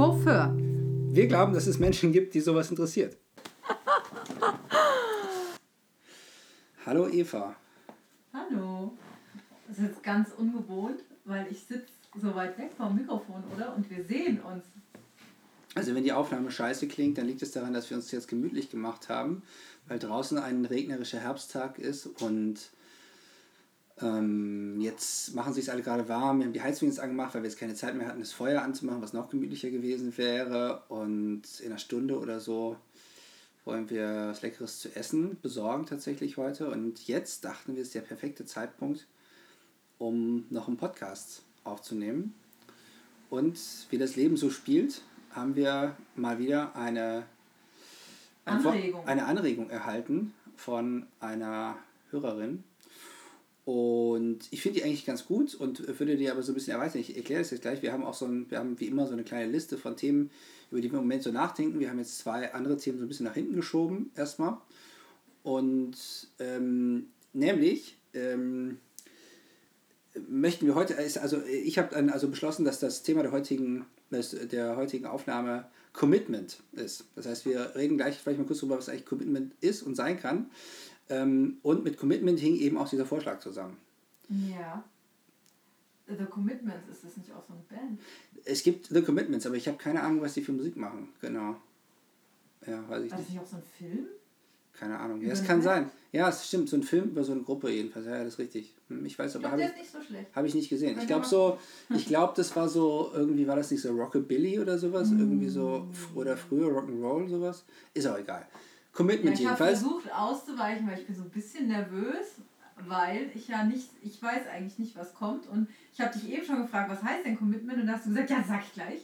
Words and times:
Chauffeur. 0.00 0.56
Wir 1.12 1.26
glauben, 1.26 1.52
dass 1.52 1.66
es 1.66 1.78
Menschen 1.78 2.10
gibt, 2.10 2.32
die 2.32 2.40
sowas 2.40 2.70
interessiert. 2.70 3.18
Hallo 6.86 7.06
Eva. 7.06 7.54
Hallo. 8.32 8.96
Das 9.68 9.76
ist 9.76 9.84
jetzt 9.84 10.02
ganz 10.02 10.30
ungewohnt, 10.38 11.02
weil 11.26 11.46
ich 11.50 11.64
sitze 11.64 11.92
so 12.18 12.34
weit 12.34 12.56
weg 12.56 12.70
vom 12.78 12.96
Mikrofon, 12.96 13.44
oder? 13.54 13.76
Und 13.76 13.90
wir 13.90 14.02
sehen 14.02 14.40
uns. 14.40 14.64
Also 15.74 15.94
wenn 15.94 16.04
die 16.04 16.12
Aufnahme 16.12 16.50
scheiße 16.50 16.88
klingt, 16.88 17.18
dann 17.18 17.26
liegt 17.26 17.42
es 17.42 17.50
daran, 17.50 17.74
dass 17.74 17.90
wir 17.90 17.98
uns 17.98 18.10
jetzt 18.10 18.28
gemütlich 18.28 18.70
gemacht 18.70 19.10
haben, 19.10 19.42
weil 19.86 19.98
draußen 19.98 20.38
ein 20.38 20.64
regnerischer 20.64 21.20
Herbsttag 21.20 21.78
ist 21.78 22.06
und 22.22 22.70
ähm, 24.02 24.80
jetzt 24.80 25.34
machen 25.34 25.52
sich 25.52 25.70
alle 25.70 25.82
gerade 25.82 26.08
warm. 26.08 26.38
Wir 26.38 26.46
haben 26.46 26.52
die 26.52 26.62
Heizung 26.62 26.88
jetzt 26.88 27.00
angemacht, 27.00 27.34
weil 27.34 27.42
wir 27.42 27.50
jetzt 27.50 27.58
keine 27.58 27.74
Zeit 27.74 27.94
mehr 27.94 28.08
hatten, 28.08 28.20
das 28.20 28.32
Feuer 28.32 28.62
anzumachen, 28.62 29.02
was 29.02 29.12
noch 29.12 29.28
gemütlicher 29.28 29.70
gewesen 29.70 30.16
wäre. 30.16 30.82
Und 30.88 31.42
in 31.60 31.66
einer 31.66 31.78
Stunde 31.78 32.18
oder 32.18 32.40
so 32.40 32.76
wollen 33.64 33.90
wir 33.90 34.28
was 34.30 34.42
Leckeres 34.42 34.80
zu 34.80 34.94
essen 34.96 35.36
besorgen 35.42 35.86
tatsächlich 35.86 36.36
heute. 36.36 36.70
Und 36.70 37.06
jetzt 37.06 37.44
dachten 37.44 37.74
wir, 37.74 37.82
es 37.82 37.88
ist 37.88 37.94
der 37.94 38.00
perfekte 38.00 38.46
Zeitpunkt, 38.46 39.06
um 39.98 40.46
noch 40.50 40.68
einen 40.68 40.78
Podcast 40.78 41.42
aufzunehmen. 41.64 42.34
Und 43.28 43.58
wie 43.90 43.98
das 43.98 44.16
Leben 44.16 44.36
so 44.36 44.50
spielt, 44.50 45.02
haben 45.30 45.56
wir 45.56 45.96
mal 46.16 46.38
wieder 46.38 46.74
eine, 46.74 47.24
eine 48.44 48.66
Anregung. 48.66 49.06
eine 49.06 49.26
Anregung 49.26 49.70
erhalten 49.70 50.32
von 50.56 51.06
einer 51.20 51.76
Hörerin. 52.10 52.64
Und 53.70 54.48
ich 54.50 54.62
finde 54.62 54.80
die 54.80 54.84
eigentlich 54.84 55.06
ganz 55.06 55.26
gut 55.26 55.54
und 55.54 55.86
würde 56.00 56.16
die 56.16 56.28
aber 56.28 56.42
so 56.42 56.50
ein 56.50 56.56
bisschen 56.56 56.72
erweitern. 56.72 57.00
Ich 57.00 57.16
erkläre 57.16 57.42
das 57.42 57.52
jetzt 57.52 57.60
gleich. 57.60 57.82
Wir 57.82 57.92
haben 57.92 58.02
auch 58.02 58.14
so 58.14 58.26
ein, 58.26 58.50
wir 58.50 58.58
haben 58.58 58.80
wie 58.80 58.88
immer 58.88 59.06
so 59.06 59.12
eine 59.12 59.22
kleine 59.22 59.48
Liste 59.48 59.78
von 59.78 59.96
Themen, 59.96 60.32
über 60.72 60.80
die 60.80 60.90
wir 60.90 60.98
im 60.98 61.04
Moment 61.04 61.22
so 61.22 61.30
nachdenken. 61.30 61.78
Wir 61.78 61.88
haben 61.88 62.00
jetzt 62.00 62.18
zwei 62.18 62.52
andere 62.52 62.78
Themen 62.78 62.98
so 62.98 63.04
ein 63.04 63.08
bisschen 63.08 63.26
nach 63.26 63.34
hinten 63.34 63.54
geschoben, 63.54 64.10
erstmal. 64.16 64.56
Und 65.44 65.94
ähm, 66.40 67.10
nämlich 67.32 67.96
ähm, 68.12 68.78
möchten 70.28 70.66
wir 70.66 70.74
heute, 70.74 70.98
also 70.98 71.40
ich 71.44 71.78
habe 71.78 71.94
dann 71.94 72.10
also 72.10 72.26
beschlossen, 72.26 72.64
dass 72.64 72.80
das 72.80 73.04
Thema 73.04 73.22
der 73.22 73.30
heutigen, 73.30 73.86
der 74.10 74.74
heutigen 74.74 75.06
Aufnahme 75.06 75.68
Commitment 75.92 76.58
ist. 76.72 77.04
Das 77.14 77.26
heißt, 77.26 77.46
wir 77.46 77.76
reden 77.76 77.98
gleich 77.98 78.18
vielleicht 78.18 78.40
mal 78.40 78.46
kurz 78.46 78.58
darüber, 78.58 78.78
was 78.78 78.88
eigentlich 78.88 79.06
Commitment 79.06 79.54
ist 79.60 79.82
und 79.82 79.94
sein 79.94 80.18
kann. 80.18 80.50
Ähm, 81.10 81.58
und 81.62 81.84
mit 81.84 81.96
Commitment 81.98 82.38
hing 82.40 82.56
eben 82.56 82.78
auch 82.78 82.88
dieser 82.88 83.04
Vorschlag 83.04 83.40
zusammen. 83.40 83.76
Ja. 84.28 84.82
The 86.06 86.24
Commitments, 86.24 86.88
ist 86.88 87.04
das 87.04 87.16
nicht 87.16 87.30
auch 87.32 87.44
so 87.46 87.52
eine 87.52 87.62
Band? 87.68 88.00
Es 88.44 88.62
gibt 88.62 88.86
The 88.88 89.02
Commitments, 89.02 89.46
aber 89.46 89.56
ich 89.56 89.68
habe 89.68 89.76
keine 89.76 90.02
Ahnung, 90.02 90.22
was 90.22 90.34
die 90.34 90.42
für 90.42 90.52
Musik 90.52 90.76
machen. 90.76 91.08
Genau. 91.20 91.56
Ja, 92.66 92.88
weiß 92.88 93.04
ich 93.04 93.10
War 93.12 93.18
das 93.18 93.28
nicht. 93.28 93.40
auch 93.40 93.46
so 93.46 93.56
ein 93.56 93.62
Film? 93.78 94.06
Keine 94.72 94.98
Ahnung. 94.98 95.20
Ja, 95.20 95.32
es 95.32 95.40
kann 95.44 95.58
Band? 95.58 95.64
sein. 95.64 95.90
Ja, 96.12 96.28
es 96.28 96.46
stimmt. 96.46 96.68
So 96.68 96.76
ein 96.76 96.82
Film 96.82 97.10
über 97.10 97.22
so 97.22 97.32
eine 97.32 97.42
Gruppe 97.42 97.70
jedenfalls. 97.70 98.06
Ja, 98.06 98.18
das 98.24 98.34
ist 98.34 98.38
richtig. 98.38 98.74
Hm, 98.88 99.04
Ich 99.04 99.18
weiß 99.18 99.36
aber, 99.36 99.50
habe 99.50 99.62
ich, 99.62 99.76
nicht 99.76 99.90
so 99.90 99.98
hab 100.34 100.44
ich 100.44 100.54
nicht 100.54 100.68
gesehen. 100.68 100.98
Ich 100.98 101.06
glaube 101.06 101.26
so, 101.26 101.58
ich 101.94 102.06
glaube, 102.06 102.32
das 102.36 102.54
war 102.56 102.68
so, 102.68 103.10
irgendwie 103.14 103.46
war 103.46 103.56
das 103.56 103.70
nicht 103.70 103.82
so 103.82 103.92
Rockabilly 103.92 104.58
oder 104.58 104.78
sowas. 104.78 105.10
Irgendwie 105.10 105.48
so, 105.48 105.86
oder 106.14 106.36
früher 106.36 106.68
Rock'n'Roll 106.68 107.28
sowas. 107.28 107.64
Ist 107.94 108.06
auch 108.06 108.18
egal. 108.18 108.46
Commitment 109.00 109.38
ich 109.40 109.46
habe 109.46 109.56
jedenfalls. 109.64 109.80
versucht 109.80 110.12
auszuweichen, 110.12 110.86
weil 110.88 110.98
ich 110.98 111.06
bin 111.06 111.16
so 111.16 111.22
ein 111.22 111.30
bisschen 111.30 111.68
nervös, 111.68 112.26
weil 112.86 113.30
ich 113.34 113.48
ja 113.48 113.64
nicht, 113.64 113.88
ich 114.02 114.22
weiß 114.22 114.46
eigentlich 114.48 114.78
nicht, 114.78 114.96
was 114.96 115.14
kommt. 115.14 115.46
Und 115.48 115.68
ich 115.92 116.00
habe 116.00 116.12
dich 116.18 116.28
eben 116.30 116.44
schon 116.44 116.62
gefragt, 116.62 116.90
was 116.90 117.02
heißt 117.02 117.24
denn 117.24 117.36
Commitment? 117.38 117.80
Und 117.80 117.86
da 117.86 117.94
hast 117.94 118.06
du 118.06 118.10
gesagt, 118.10 118.30
ja, 118.30 118.44
sag 118.46 118.62
ich 118.64 118.72
gleich. 118.72 119.00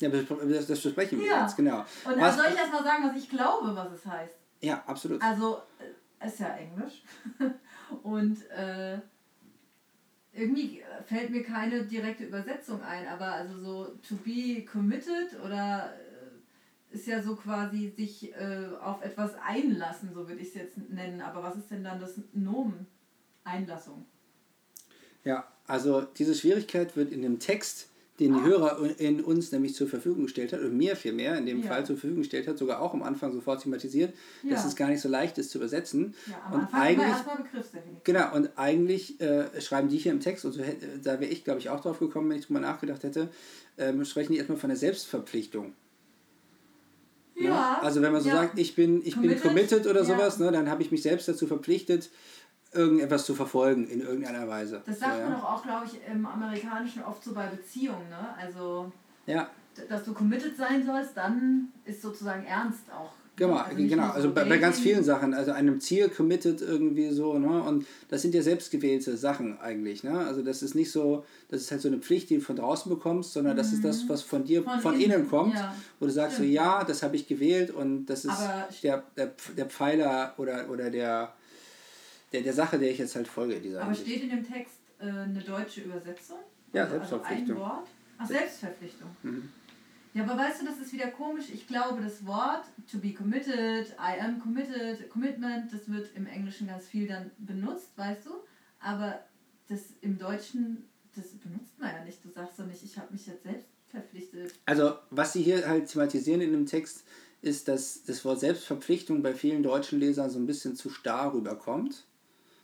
Ja, 0.00 0.08
das, 0.08 0.66
das 0.66 0.80
besprechen 0.82 1.18
wir 1.20 1.26
Ja. 1.26 1.42
jetzt, 1.42 1.56
genau. 1.56 1.78
Und 1.80 1.86
Was- 2.20 2.36
dann 2.36 2.36
soll 2.36 2.46
ich 2.52 2.58
erst 2.58 2.72
mal 2.72 2.82
sagen, 2.82 3.04
was 3.08 3.16
ich 3.16 3.28
glaube, 3.30 3.74
was 3.76 3.92
es 3.92 4.04
heißt. 4.06 4.34
Ja, 4.60 4.82
absolut. 4.86 5.22
Also, 5.22 5.58
äh, 6.20 6.26
ist 6.26 6.40
ja 6.40 6.48
Englisch. 6.56 7.02
Und 8.02 8.50
äh, 8.50 8.98
irgendwie 10.32 10.82
fällt 11.06 11.30
mir 11.30 11.44
keine 11.44 11.84
direkte 11.84 12.24
Übersetzung 12.24 12.82
ein, 12.82 13.06
aber 13.06 13.26
also 13.26 13.56
so 13.60 13.84
to 14.08 14.16
be 14.24 14.64
committed 14.64 15.38
oder 15.44 15.92
ist 16.94 17.06
ja 17.06 17.22
so 17.22 17.34
quasi 17.36 17.92
sich 17.96 18.32
äh, 18.34 18.66
auf 18.80 19.02
etwas 19.02 19.32
einlassen, 19.44 20.10
so 20.14 20.28
würde 20.28 20.40
ich 20.40 20.48
es 20.48 20.54
jetzt 20.54 20.78
nennen. 20.90 21.20
Aber 21.20 21.42
was 21.42 21.56
ist 21.56 21.70
denn 21.70 21.84
dann 21.84 22.00
das 22.00 22.14
Nomen? 22.32 22.86
Einlassung. 23.44 24.06
Ja, 25.24 25.46
also 25.66 26.02
diese 26.02 26.34
Schwierigkeit 26.34 26.96
wird 26.96 27.12
in 27.12 27.22
dem 27.22 27.38
Text, 27.38 27.88
den 28.20 28.32
die 28.34 28.40
Ah. 28.40 28.44
Hörer 28.44 29.00
in 29.00 29.22
uns 29.24 29.50
nämlich 29.50 29.74
zur 29.74 29.88
Verfügung 29.88 30.22
gestellt 30.24 30.52
hat, 30.52 30.60
oder 30.60 30.68
mir 30.68 30.94
vielmehr 30.94 31.36
in 31.36 31.46
dem 31.46 31.62
Ja. 31.62 31.68
Fall 31.68 31.84
zur 31.84 31.96
Verfügung 31.96 32.18
gestellt 32.22 32.46
hat, 32.46 32.56
sogar 32.58 32.80
auch 32.80 32.94
am 32.94 33.02
Anfang 33.02 33.32
sofort 33.32 33.62
thematisiert, 33.62 34.14
dass 34.48 34.62
Ja. 34.62 34.68
es 34.68 34.76
gar 34.76 34.88
nicht 34.88 35.00
so 35.00 35.08
leicht 35.08 35.36
ist 35.38 35.50
zu 35.50 35.58
übersetzen. 35.58 36.14
Ja, 36.26 36.40
am 36.46 36.52
Und 36.54 36.60
Anfang 36.60 36.80
eigentlich- 36.80 37.08
erstmal 37.08 37.36
Begriffsdefinition. 37.38 38.00
Genau, 38.04 38.34
und 38.36 38.50
eigentlich 38.56 39.20
äh, 39.20 39.60
schreiben 39.60 39.88
die 39.88 39.98
hier 39.98 40.12
im 40.12 40.20
Text, 40.20 40.44
und 40.44 40.52
so 40.52 40.62
da 41.02 41.18
wäre 41.20 41.26
ich, 41.32 41.42
glaube 41.44 41.58
ich, 41.58 41.68
auch 41.70 41.80
drauf 41.80 41.98
gekommen, 41.98 42.30
wenn 42.30 42.38
ich 42.38 42.46
drüber 42.46 42.60
nachgedacht 42.60 43.02
hätte, 43.02 43.30
ähm, 43.78 44.04
sprechen 44.04 44.32
die 44.32 44.38
erstmal 44.38 44.58
von 44.58 44.68
der 44.70 44.76
Selbstverpflichtung. 44.78 45.72
Ja. 47.64 47.82
Also 47.82 48.02
wenn 48.02 48.12
man 48.12 48.20
so 48.20 48.28
ja. 48.28 48.36
sagt, 48.36 48.58
ich 48.58 48.74
bin, 48.74 48.98
ich 48.98 49.14
bin 49.14 49.22
Committed, 49.22 49.42
committed 49.42 49.86
oder 49.86 50.00
ja. 50.00 50.06
sowas, 50.06 50.38
ne, 50.38 50.50
dann 50.52 50.70
habe 50.70 50.82
ich 50.82 50.90
mich 50.90 51.02
selbst 51.02 51.28
dazu 51.28 51.46
verpflichtet, 51.46 52.10
irgendetwas 52.72 53.24
zu 53.24 53.34
verfolgen 53.34 53.86
in 53.88 54.00
irgendeiner 54.00 54.48
Weise. 54.48 54.82
Das 54.84 54.98
sagt 54.98 55.20
man 55.20 55.30
ja. 55.32 55.36
doch 55.36 55.44
auch, 55.44 55.62
glaube 55.62 55.86
ich, 55.86 56.00
im 56.10 56.26
Amerikanischen 56.26 57.02
oft 57.04 57.22
so 57.22 57.32
bei 57.32 57.46
Beziehungen. 57.46 58.08
Ne? 58.08 58.34
Also 58.38 58.92
ja, 59.26 59.48
dass 59.88 60.04
du 60.04 60.12
committed 60.12 60.56
sein 60.56 60.84
sollst, 60.84 61.16
dann 61.16 61.72
ist 61.84 62.02
sozusagen 62.02 62.44
ernst 62.44 62.90
auch. 62.92 63.12
Genau, 63.36 63.54
Also 63.56 63.76
genau. 63.76 64.10
Also 64.10 64.32
bei, 64.32 64.44
bei 64.44 64.58
ganz 64.58 64.78
vielen 64.78 65.02
Sachen, 65.02 65.34
also 65.34 65.50
einem 65.50 65.80
Ziel 65.80 66.08
committed 66.08 66.60
irgendwie 66.62 67.10
so, 67.10 67.36
ne? 67.36 67.62
Und 67.64 67.84
das 68.08 68.22
sind 68.22 68.32
ja 68.32 68.42
selbstgewählte 68.42 69.16
Sachen 69.16 69.58
eigentlich, 69.60 70.04
ne? 70.04 70.16
Also 70.20 70.42
das 70.42 70.62
ist 70.62 70.76
nicht 70.76 70.92
so, 70.92 71.24
das 71.48 71.62
ist 71.62 71.70
halt 71.72 71.80
so 71.80 71.88
eine 71.88 71.98
Pflicht, 71.98 72.30
die 72.30 72.36
du 72.36 72.40
von 72.40 72.54
draußen 72.54 72.88
bekommst, 72.88 73.32
sondern 73.32 73.56
das 73.56 73.72
ist 73.72 73.84
das, 73.84 74.08
was 74.08 74.22
von 74.22 74.44
dir, 74.44 74.62
von, 74.62 74.76
Mhm. 74.76 74.80
Von 74.80 74.94
innen, 75.00 75.12
innen, 75.12 75.28
kommt, 75.28 75.54
ja. 75.54 75.74
wo 75.98 76.06
du 76.06 76.12
sagst 76.12 76.36
Stimmt. 76.36 76.48
so, 76.50 76.54
ja, 76.54 76.84
das 76.84 77.02
habe 77.02 77.16
ich 77.16 77.26
gewählt 77.26 77.72
und 77.72 78.06
das 78.06 78.24
ist 78.24 78.30
Aber- 78.30 78.68
der, 78.84 79.02
der, 79.16 79.32
der 79.56 79.66
Pfeiler 79.66 80.34
oder, 80.36 80.70
oder 80.70 80.90
der, 80.90 81.32
der, 82.32 82.42
der 82.42 82.52
Sache, 82.52 82.78
der 82.78 82.90
ich 82.92 82.98
jetzt 82.98 83.16
halt 83.16 83.26
folge, 83.26 83.56
dieser 83.60 83.82
Aber 83.82 83.94
steht 83.94 84.22
in 84.22 84.30
dem 84.30 84.48
Text 84.48 84.76
äh, 85.00 85.06
eine 85.06 85.40
deutsche 85.44 85.80
Übersetzung? 85.80 86.36
Ja, 86.72 86.84
Also- 86.84 86.94
Selbstverpflichtung. 86.98 87.56
Also 87.56 87.64
ein 87.64 87.70
Wort? 87.78 87.88
Ach, 88.18 88.26
Selbstverpflichtung. 88.28 89.08
Mhm. 89.24 89.48
Ja, 90.14 90.22
aber 90.22 90.38
weißt 90.38 90.62
du, 90.62 90.66
das 90.66 90.78
ist 90.78 90.92
wieder 90.92 91.08
komisch. 91.08 91.46
Ich 91.52 91.66
glaube, 91.66 92.00
das 92.00 92.24
Wort 92.24 92.64
to 92.90 92.98
be 92.98 93.12
committed, 93.12 93.88
I 93.98 94.20
am 94.20 94.40
committed, 94.40 95.10
commitment, 95.10 95.72
das 95.72 95.90
wird 95.90 96.14
im 96.14 96.26
Englischen 96.26 96.68
ganz 96.68 96.86
viel 96.86 97.08
dann 97.08 97.32
benutzt, 97.38 97.90
weißt 97.96 98.26
du? 98.26 98.30
Aber 98.78 99.18
das 99.68 99.80
im 100.02 100.16
Deutschen, 100.16 100.84
das 101.16 101.26
benutzt 101.32 101.78
man 101.80 101.92
ja 101.92 102.04
nicht. 102.04 102.24
Du 102.24 102.30
sagst 102.30 102.58
doch 102.58 102.66
nicht, 102.66 102.84
ich 102.84 102.96
habe 102.96 103.12
mich 103.12 103.26
jetzt 103.26 103.42
selbst 103.42 103.66
verpflichtet. 103.88 104.54
Also, 104.66 104.94
was 105.10 105.32
sie 105.32 105.42
hier 105.42 105.66
halt 105.66 105.88
thematisieren 105.88 106.40
in 106.40 106.52
dem 106.52 106.66
Text, 106.66 107.04
ist, 107.42 107.68
dass 107.68 108.04
das 108.04 108.24
Wort 108.24 108.40
Selbstverpflichtung 108.40 109.22
bei 109.22 109.34
vielen 109.34 109.62
deutschen 109.62 110.00
Lesern 110.00 110.30
so 110.30 110.38
ein 110.38 110.46
bisschen 110.46 110.76
zu 110.76 110.90
starr 110.90 111.34
rüberkommt. 111.34 112.06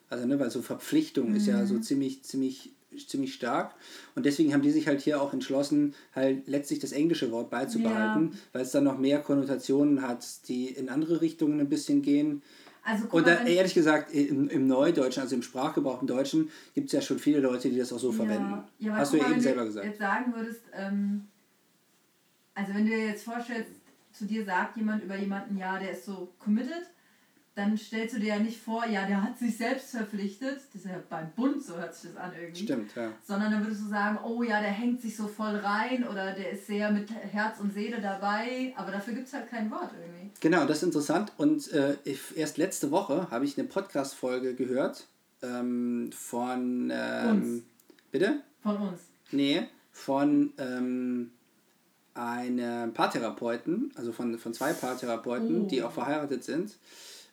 Also, 0.08 0.26
ne, 0.26 0.38
weil 0.38 0.50
so 0.50 0.62
Verpflichtung 0.62 1.34
ist 1.34 1.46
ja 1.46 1.66
so 1.66 1.78
ziemlich, 1.78 2.22
ziemlich, 2.24 2.74
ziemlich 3.06 3.34
stark. 3.34 3.74
Und 4.14 4.26
deswegen 4.26 4.52
haben 4.52 4.62
die 4.62 4.70
sich 4.70 4.86
halt 4.86 5.00
hier 5.00 5.20
auch 5.20 5.32
entschlossen, 5.32 5.94
halt 6.14 6.46
letztlich 6.48 6.78
das 6.78 6.92
englische 6.92 7.30
Wort 7.30 7.50
beizubehalten, 7.50 8.38
weil 8.52 8.62
es 8.62 8.70
dann 8.72 8.84
noch 8.84 8.98
mehr 8.98 9.20
Konnotationen 9.20 10.02
hat, 10.02 10.48
die 10.48 10.68
in 10.68 10.88
andere 10.88 11.20
Richtungen 11.20 11.60
ein 11.60 11.68
bisschen 11.68 12.02
gehen. 12.02 12.42
Also 12.82 13.06
Und 13.10 13.26
da, 13.26 13.44
ehrlich 13.44 13.74
gesagt, 13.74 14.12
im, 14.12 14.48
im 14.48 14.66
Neudeutschen, 14.66 15.22
also 15.22 15.34
im 15.36 15.42
Sprachgebrauch 15.42 16.00
im 16.00 16.06
Deutschen, 16.06 16.50
gibt 16.74 16.86
es 16.86 16.92
ja 16.92 17.00
schon 17.02 17.18
viele 17.18 17.40
Leute, 17.40 17.68
die 17.68 17.78
das 17.78 17.92
auch 17.92 17.98
so 17.98 18.10
verwenden. 18.10 18.62
Ja, 18.78 18.96
Hast 18.96 19.12
du 19.12 19.18
ja 19.18 19.24
eben 19.24 19.34
wenn 19.34 19.40
selber 19.40 19.60
du 19.62 19.66
gesagt. 19.66 19.86
jetzt 19.86 19.98
sagen 19.98 20.32
würdest, 20.34 20.62
ähm, 20.72 21.26
also 22.54 22.74
wenn 22.74 22.86
du 22.86 22.90
dir 22.90 23.06
jetzt 23.06 23.24
vorstellst, 23.24 23.70
zu 24.12 24.24
dir 24.24 24.44
sagt 24.44 24.76
jemand 24.76 25.04
über 25.04 25.16
jemanden, 25.16 25.56
ja, 25.56 25.78
der 25.78 25.92
ist 25.92 26.04
so 26.04 26.28
committed, 26.38 26.90
dann 27.54 27.76
stellst 27.76 28.14
du 28.14 28.20
dir 28.20 28.28
ja 28.28 28.38
nicht 28.38 28.60
vor, 28.60 28.86
ja, 28.86 29.06
der 29.06 29.22
hat 29.22 29.38
sich 29.38 29.56
selbst 29.56 29.90
verpflichtet, 29.90 30.60
das 30.72 30.82
ist 30.82 30.86
ja 30.86 31.02
beim 31.08 31.30
Bund, 31.32 31.62
so 31.62 31.76
hört 31.76 31.94
sich 31.94 32.10
das 32.10 32.20
an 32.20 32.32
irgendwie. 32.40 32.62
Stimmt, 32.62 32.94
ja. 32.94 33.10
Sondern 33.26 33.50
dann 33.52 33.64
würdest 33.64 33.82
du 33.82 33.88
sagen, 33.88 34.18
oh 34.24 34.42
ja, 34.42 34.60
der 34.60 34.70
hängt 34.70 35.02
sich 35.02 35.16
so 35.16 35.26
voll 35.26 35.56
rein 35.56 36.06
oder 36.06 36.32
der 36.32 36.52
ist 36.52 36.66
sehr 36.66 36.90
mit 36.92 37.10
Herz 37.10 37.58
und 37.60 37.72
Seele 37.72 38.00
dabei, 38.00 38.72
aber 38.76 38.92
dafür 38.92 39.14
gibt 39.14 39.26
es 39.26 39.34
halt 39.34 39.50
kein 39.50 39.70
Wort 39.70 39.90
irgendwie. 40.00 40.30
Genau, 40.40 40.64
das 40.64 40.78
ist 40.78 40.84
interessant. 40.84 41.32
Und 41.38 41.70
äh, 41.72 41.96
ich, 42.04 42.36
erst 42.36 42.56
letzte 42.56 42.90
Woche 42.92 43.30
habe 43.30 43.44
ich 43.44 43.58
eine 43.58 43.66
Podcast-Folge 43.66 44.54
gehört 44.54 45.06
ähm, 45.42 46.10
von. 46.12 46.90
Ähm, 46.94 47.30
Uns. 47.30 47.62
Bitte? 48.12 48.40
Von 48.62 48.76
uns. 48.76 49.00
Nee, 49.32 49.66
von 49.92 50.52
ähm, 50.58 51.30
einem 52.14 52.92
Paartherapeuten, 52.92 53.92
also 53.96 54.12
von, 54.12 54.38
von 54.38 54.54
zwei 54.54 54.72
Paartherapeuten, 54.72 55.62
Oh. 55.62 55.66
die 55.66 55.82
auch 55.82 55.92
verheiratet 55.92 56.44
sind. 56.44 56.76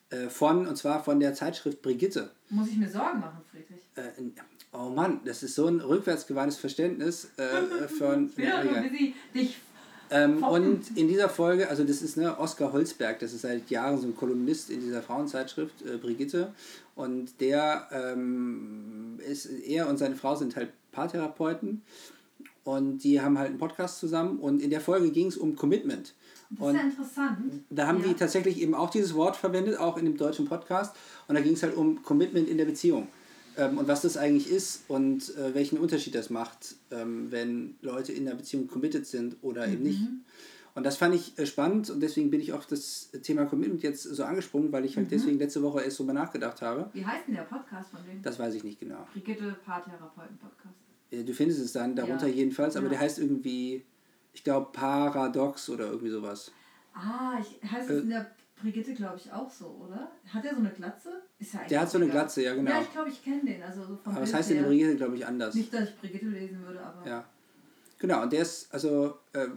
Äh, 0.09 0.29
von, 0.29 0.67
und 0.67 0.75
zwar 0.77 1.03
von 1.03 1.19
der 1.19 1.33
Zeitschrift 1.33 1.81
Brigitte. 1.81 2.31
Muss 2.49 2.69
ich 2.69 2.77
mir 2.77 2.89
Sorgen 2.89 3.19
machen, 3.19 3.41
Friedrich? 3.51 3.83
Äh, 3.95 4.41
oh 4.71 4.89
Mann, 4.89 5.19
das 5.25 5.43
ist 5.43 5.55
so 5.55 5.67
ein 5.67 5.81
rückwärtsgewandtes 5.81 6.57
Verständnis 6.57 7.29
äh, 7.37 7.87
von. 7.99 8.29
Bisschen 8.29 9.13
dich 9.33 9.57
Ähm, 10.09 10.41
und 10.43 10.95
in 10.95 11.09
dieser 11.09 11.27
Folge, 11.27 11.69
also 11.69 11.83
das 11.83 12.01
ist 12.01 12.15
ne, 12.15 12.39
Oskar 12.39 12.71
Holzberg, 12.71 13.19
das 13.19 13.33
ist 13.33 13.41
seit 13.41 13.69
Jahren 13.69 13.99
so 13.99 14.07
ein 14.07 14.15
Kolumnist 14.15 14.69
in 14.69 14.79
dieser 14.79 15.01
Frauenzeitschrift, 15.01 15.81
äh, 15.81 15.97
Brigitte. 15.97 16.53
Und 16.95 17.41
der 17.41 17.87
ähm, 17.91 19.19
ist, 19.27 19.45
er 19.45 19.89
und 19.89 19.97
seine 19.97 20.15
Frau 20.15 20.35
sind 20.35 20.55
halt 20.55 20.71
Paartherapeuten. 20.93 21.81
Und 22.63 22.99
die 22.99 23.21
haben 23.21 23.37
halt 23.37 23.49
einen 23.49 23.59
Podcast 23.59 23.99
zusammen. 23.99 24.39
Und 24.39 24.61
in 24.61 24.69
der 24.69 24.81
Folge 24.81 25.11
ging 25.11 25.27
es 25.27 25.37
um 25.37 25.55
Commitment. 25.55 26.13
Das 26.49 26.59
und 26.59 26.75
ist 26.75 26.81
ja 26.81 26.87
interessant. 26.87 27.37
da 27.69 27.87
haben 27.87 27.99
ja. 28.01 28.07
die 28.07 28.13
tatsächlich 28.13 28.61
eben 28.61 28.73
auch 28.73 28.89
dieses 28.89 29.13
Wort 29.13 29.35
verwendet, 29.35 29.77
auch 29.79 29.97
in 29.97 30.05
dem 30.05 30.17
deutschen 30.17 30.45
Podcast. 30.45 30.95
Und 31.27 31.35
da 31.35 31.41
ging 31.41 31.53
es 31.53 31.63
halt 31.63 31.75
um 31.75 32.01
Commitment 32.03 32.47
in 32.47 32.57
der 32.57 32.65
Beziehung. 32.65 33.07
Ähm, 33.57 33.77
und 33.79 33.87
was 33.87 34.01
das 34.01 34.17
eigentlich 34.17 34.49
ist 34.49 34.83
und 34.87 35.35
äh, 35.35 35.53
welchen 35.55 35.77
Unterschied 35.79 36.13
das 36.15 36.29
macht, 36.29 36.75
ähm, 36.91 37.31
wenn 37.31 37.75
Leute 37.81 38.11
in 38.13 38.25
der 38.25 38.35
Beziehung 38.35 38.67
committed 38.67 39.05
sind 39.07 39.35
oder 39.41 39.67
eben 39.67 39.83
nicht. 39.83 39.99
Mhm. 40.01 40.21
Und 40.75 40.83
das 40.85 40.95
fand 40.95 41.15
ich 41.15 41.37
äh, 41.39 41.47
spannend 41.47 41.89
und 41.89 42.01
deswegen 42.01 42.29
bin 42.29 42.39
ich 42.39 42.53
auf 42.53 42.67
das 42.67 43.09
Thema 43.23 43.45
Commitment 43.45 43.81
jetzt 43.81 44.03
so 44.03 44.23
angesprungen, 44.23 44.71
weil 44.71 44.85
ich 44.85 44.95
halt 44.95 45.07
Mhm. 45.07 45.09
deswegen 45.09 45.39
letzte 45.39 45.63
Woche 45.63 45.81
erst 45.81 45.97
drüber 45.97 46.13
nachgedacht 46.13 46.61
habe. 46.61 46.91
Wie 46.93 47.03
heißt 47.03 47.27
denn 47.27 47.33
der 47.33 47.41
Podcast 47.41 47.89
von 47.89 47.99
dem? 48.05 48.21
Das 48.21 48.37
weiß 48.37 48.53
ich 48.53 48.63
nicht 48.63 48.79
genau. 48.79 49.07
Brigitte 49.11 49.55
Paartherapeuten-Podcast. 49.65 50.75
Äh, 51.11 51.23
Du 51.23 51.33
findest 51.33 51.59
es 51.61 51.73
dann 51.73 51.95
darunter 51.95 52.27
Ja. 52.27 52.33
jedenfalls, 52.35 52.75
aber 52.75 52.89
der 52.89 52.99
heißt 52.99 53.17
irgendwie, 53.19 53.83
ich 54.37 54.43
glaube, 54.43 54.67
Paradox 54.71 55.67
oder 55.69 55.87
irgendwie 55.87 56.11
sowas. 56.11 56.51
Ah, 56.93 57.39
ich, 57.41 57.71
heißt 57.71 57.89
Äh. 57.89 57.93
es 57.93 58.03
in 58.03 58.09
der 58.09 58.29
Brigitte, 58.61 58.93
glaube 58.93 59.17
ich, 59.17 59.31
auch 59.31 59.49
so, 59.49 59.65
oder? 59.87 60.11
Hat 60.27 60.45
er 60.45 60.51
so 60.53 60.59
eine 60.59 60.69
Glatze? 60.69 61.09
Ist 61.39 61.53
ja 61.55 61.61
Der 61.67 61.81
hat 61.81 61.89
so 61.89 61.97
eine 61.97 62.05
egal. 62.05 62.17
Glatze, 62.19 62.43
ja 62.43 62.53
genau. 62.53 62.69
Ja, 62.71 62.81
ich 62.81 62.91
glaube, 62.91 63.09
ich 63.09 63.23
kenne 63.23 63.41
den. 63.45 63.63
Also 63.63 63.81
so 63.81 63.95
vom 63.97 64.13
aber 64.13 64.23
es 64.23 64.29
Bild 64.29 64.35
heißt 64.37 64.51
in 64.51 64.57
der. 64.57 64.63
Brigitte, 64.65 64.95
glaube 64.95 65.15
ich, 65.15 65.25
anders. 65.25 65.55
Nicht, 65.55 65.73
dass 65.73 65.89
ich 65.89 65.97
Brigitte 65.97 66.27
lesen 66.27 66.63
würde, 66.63 66.79
aber. 66.81 67.07
Ja. 67.07 67.25
Genau, 67.99 68.21
und 68.21 68.31
der 68.31 68.43
ist, 68.43 68.71
also 68.71 69.15
äh, 69.33 69.47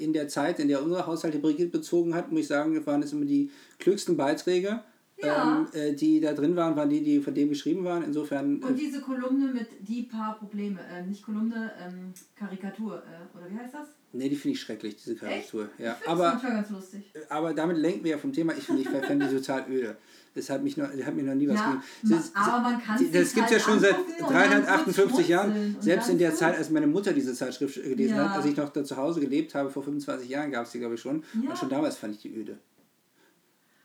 in 0.00 0.12
der 0.12 0.26
Zeit, 0.26 0.58
in 0.58 0.66
der 0.66 0.82
unsere 0.82 1.06
Haushalte 1.06 1.38
Brigitte 1.38 1.70
bezogen 1.70 2.12
hat, 2.12 2.30
muss 2.32 2.40
ich 2.40 2.48
sagen, 2.48 2.84
waren 2.86 3.02
es 3.04 3.12
immer 3.12 3.24
die 3.24 3.52
klügsten 3.78 4.16
Beiträge, 4.16 4.82
Ja. 5.22 5.58
ähm, 5.60 5.68
äh, 5.72 5.92
die 5.94 6.20
da 6.20 6.32
drin 6.32 6.56
waren, 6.56 6.74
waren 6.74 6.90
die, 6.90 7.04
die 7.04 7.20
von 7.20 7.34
dem 7.34 7.48
geschrieben 7.50 7.84
waren. 7.84 8.02
Insofern, 8.02 8.60
Und 8.64 8.72
äh, 8.72 8.74
diese 8.74 9.00
Kolumne 9.00 9.52
mit 9.52 9.68
die 9.80 10.02
paar 10.02 10.36
Probleme, 10.38 10.80
äh, 10.92 11.02
nicht 11.06 11.22
Kolumne, 11.24 11.70
ähm, 11.80 12.12
Karikatur, 12.36 12.96
äh, 13.04 13.36
oder 13.38 13.48
wie 13.48 13.56
heißt 13.58 13.74
das? 13.74 13.88
Nee, 14.12 14.28
die 14.28 14.36
finde 14.36 14.54
ich 14.56 14.60
schrecklich, 14.60 14.96
diese 14.96 15.14
Karikatur. 15.16 15.68
Ja, 15.78 15.92
Ich 15.92 15.98
das 16.00 16.08
aber, 16.08 16.30
manchmal 16.30 16.52
ganz 16.52 16.70
lustig. 16.70 17.04
aber 17.28 17.54
damit 17.54 17.76
lenken 17.78 18.04
wir 18.04 18.12
ja 18.12 18.18
vom 18.18 18.32
Thema. 18.32 18.52
Ich 18.56 18.64
finde, 18.64 18.82
ich 18.82 18.88
fände 18.88 19.26
die 19.28 19.36
total 19.40 19.66
öde. 19.70 19.96
Das 20.34 20.50
hat, 20.50 20.62
mich 20.62 20.76
noch, 20.76 20.88
das 20.94 21.04
hat 21.04 21.14
mir 21.16 21.22
noch 21.24 21.34
nie 21.34 21.48
was 21.48 21.56
Ja, 21.56 21.66
gegeben. 21.72 21.82
Das- 22.16 22.32
aber 22.36 22.58
man 22.60 22.80
kann 22.82 22.96
sich 22.98 23.10
Das 23.10 23.32
gibt 23.34 23.46
es 23.46 23.50
ja 23.52 23.56
halt 23.58 23.64
schon 23.66 23.80
seit 23.80 23.94
angucken 23.96 24.24
und 24.24 24.34
dann 24.34 24.50
358 24.62 25.12
kurz 25.16 25.28
Jahren. 25.28 25.76
Selbst 25.80 26.08
in 26.10 26.18
der 26.18 26.34
Zeit, 26.34 26.50
gut. 26.52 26.58
als 26.58 26.70
meine 26.70 26.86
Mutter 26.86 27.12
diese 27.12 27.34
Zeitschrift 27.34 27.74
gelesen 27.82 28.16
Ja. 28.16 28.28
hat, 28.28 28.36
als 28.36 28.46
ich 28.46 28.56
noch 28.56 28.68
da 28.68 28.84
zu 28.84 28.96
Hause 28.96 29.20
gelebt 29.20 29.54
habe, 29.56 29.68
vor 29.70 29.82
25 29.82 30.28
Jahren 30.28 30.50
gab 30.52 30.66
es 30.66 30.72
die, 30.72 30.78
glaube 30.78 30.94
ich, 30.94 31.00
schon. 31.00 31.24
Ja. 31.42 31.50
Und 31.50 31.58
schon 31.58 31.68
damals 31.70 31.96
fand 31.96 32.14
ich 32.14 32.22
die 32.22 32.32
öde. 32.36 32.58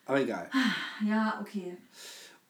Aber 0.05 0.19
egal. 0.19 0.49
Ja, 1.07 1.39
okay. 1.41 1.77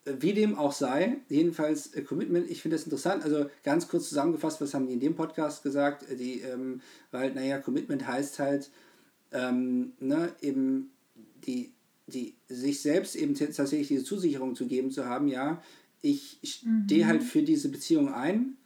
Wie 0.05 0.33
dem 0.33 0.57
auch 0.57 0.73
sei, 0.73 1.17
jedenfalls 1.29 1.93
äh, 1.93 2.01
Commitment, 2.01 2.49
ich 2.49 2.61
finde 2.61 2.75
das 2.75 2.85
interessant. 2.85 3.23
Also 3.23 3.45
ganz 3.63 3.87
kurz 3.87 4.09
zusammengefasst, 4.09 4.59
was 4.59 4.73
haben 4.73 4.87
die 4.87 4.93
in 4.93 4.99
dem 4.99 5.15
Podcast 5.15 5.63
gesagt? 5.63 6.09
Äh, 6.09 6.15
Die, 6.15 6.41
ähm, 6.41 6.81
weil, 7.11 7.33
naja, 7.33 7.59
Commitment 7.59 8.05
heißt 8.05 8.39
halt, 8.39 8.69
ähm, 9.31 9.93
ne, 9.99 10.29
eben 10.41 10.91
die, 11.45 11.71
die, 12.07 12.35
sich 12.49 12.81
selbst 12.81 13.15
eben 13.15 13.33
tatsächlich 13.35 13.87
diese 13.87 14.03
Zusicherung 14.03 14.55
zu 14.55 14.67
geben, 14.67 14.91
zu 14.91 15.05
haben, 15.05 15.27
ja, 15.27 15.61
ich 16.01 16.39
stehe 16.43 17.07
halt 17.07 17.23
für 17.23 17.41
diese 17.43 17.69
Beziehung 17.69 18.13
ein, 18.13 18.57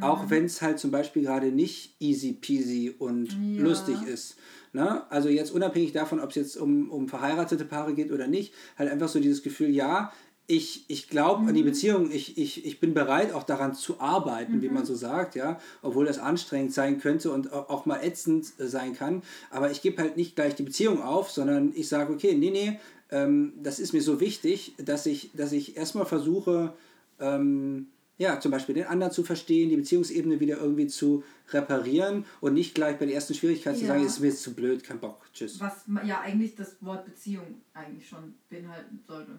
auch 0.00 0.28
wenn 0.28 0.44
es 0.44 0.60
halt 0.60 0.78
zum 0.78 0.90
Beispiel 0.90 1.22
gerade 1.22 1.50
nicht 1.50 1.96
easy 2.00 2.34
peasy 2.34 2.94
und 2.98 3.32
Ja. 3.56 3.64
lustig 3.64 4.02
ist. 4.02 4.36
Ne? 4.74 5.10
Also 5.10 5.30
jetzt 5.30 5.52
unabhängig 5.52 5.92
davon, 5.92 6.20
ob 6.20 6.30
es 6.30 6.36
jetzt 6.36 6.56
um, 6.58 6.90
um 6.90 7.08
verheiratete 7.08 7.64
Paare 7.64 7.94
geht 7.94 8.12
oder 8.12 8.26
nicht, 8.26 8.52
halt 8.76 8.90
einfach 8.90 9.08
so 9.08 9.20
dieses 9.20 9.42
Gefühl, 9.42 9.70
ja, 9.70 10.12
ich, 10.56 10.84
ich 10.88 11.08
glaube 11.08 11.48
an 11.48 11.54
die 11.54 11.62
Beziehung, 11.62 12.10
ich, 12.10 12.36
ich, 12.36 12.66
ich 12.66 12.78
bin 12.78 12.92
bereit, 12.92 13.32
auch 13.32 13.42
daran 13.44 13.74
zu 13.74 14.00
arbeiten, 14.00 14.60
wie 14.60 14.68
man 14.68 14.84
so 14.84 14.94
sagt, 14.94 15.34
ja, 15.34 15.58
obwohl 15.80 16.04
das 16.04 16.18
anstrengend 16.18 16.72
sein 16.74 17.00
könnte 17.00 17.30
und 17.32 17.50
au- 17.52 17.66
auch 17.68 17.86
mal 17.86 18.00
ätzend 18.04 18.52
äh, 18.58 18.66
sein 18.66 18.94
kann. 18.94 19.22
Aber 19.50 19.70
ich 19.70 19.80
gebe 19.80 20.00
halt 20.02 20.16
nicht 20.18 20.36
gleich 20.36 20.54
die 20.54 20.62
Beziehung 20.62 21.00
auf, 21.02 21.30
sondern 21.30 21.72
ich 21.74 21.88
sage, 21.88 22.12
okay, 22.12 22.34
nee, 22.34 22.50
nee, 22.50 22.78
ähm, 23.10 23.54
das 23.62 23.78
ist 23.80 23.94
mir 23.94 24.02
so 24.02 24.20
wichtig, 24.20 24.74
dass 24.76 25.06
ich, 25.06 25.30
dass 25.34 25.52
ich 25.52 25.76
erstmal 25.76 26.04
versuche, 26.06 26.74
ähm, 27.18 27.86
ja, 28.18 28.38
zum 28.38 28.50
Beispiel 28.52 28.74
den 28.74 28.84
anderen 28.86 29.12
zu 29.12 29.24
verstehen, 29.24 29.70
die 29.70 29.76
Beziehungsebene 29.76 30.38
wieder 30.38 30.58
irgendwie 30.58 30.86
zu 30.86 31.24
reparieren 31.50 32.24
und 32.42 32.54
nicht 32.54 32.74
gleich 32.74 32.98
bei 32.98 33.06
der 33.06 33.14
ersten 33.14 33.34
Schwierigkeit 33.34 33.76
zu 33.76 33.82
Ja. 33.84 33.88
sagen, 33.88 34.04
ist 34.04 34.20
mir 34.20 34.28
jetzt 34.28 34.42
zu 34.42 34.52
blöd, 34.54 34.84
kein 34.84 35.00
Bock, 35.00 35.22
tschüss. 35.32 35.58
Was 35.60 35.84
ja 36.06 36.20
eigentlich 36.20 36.54
das 36.54 36.76
Wort 36.82 37.04
Beziehung 37.06 37.62
eigentlich 37.74 38.06
schon 38.08 38.34
beinhalten 38.50 39.00
sollte. 39.06 39.32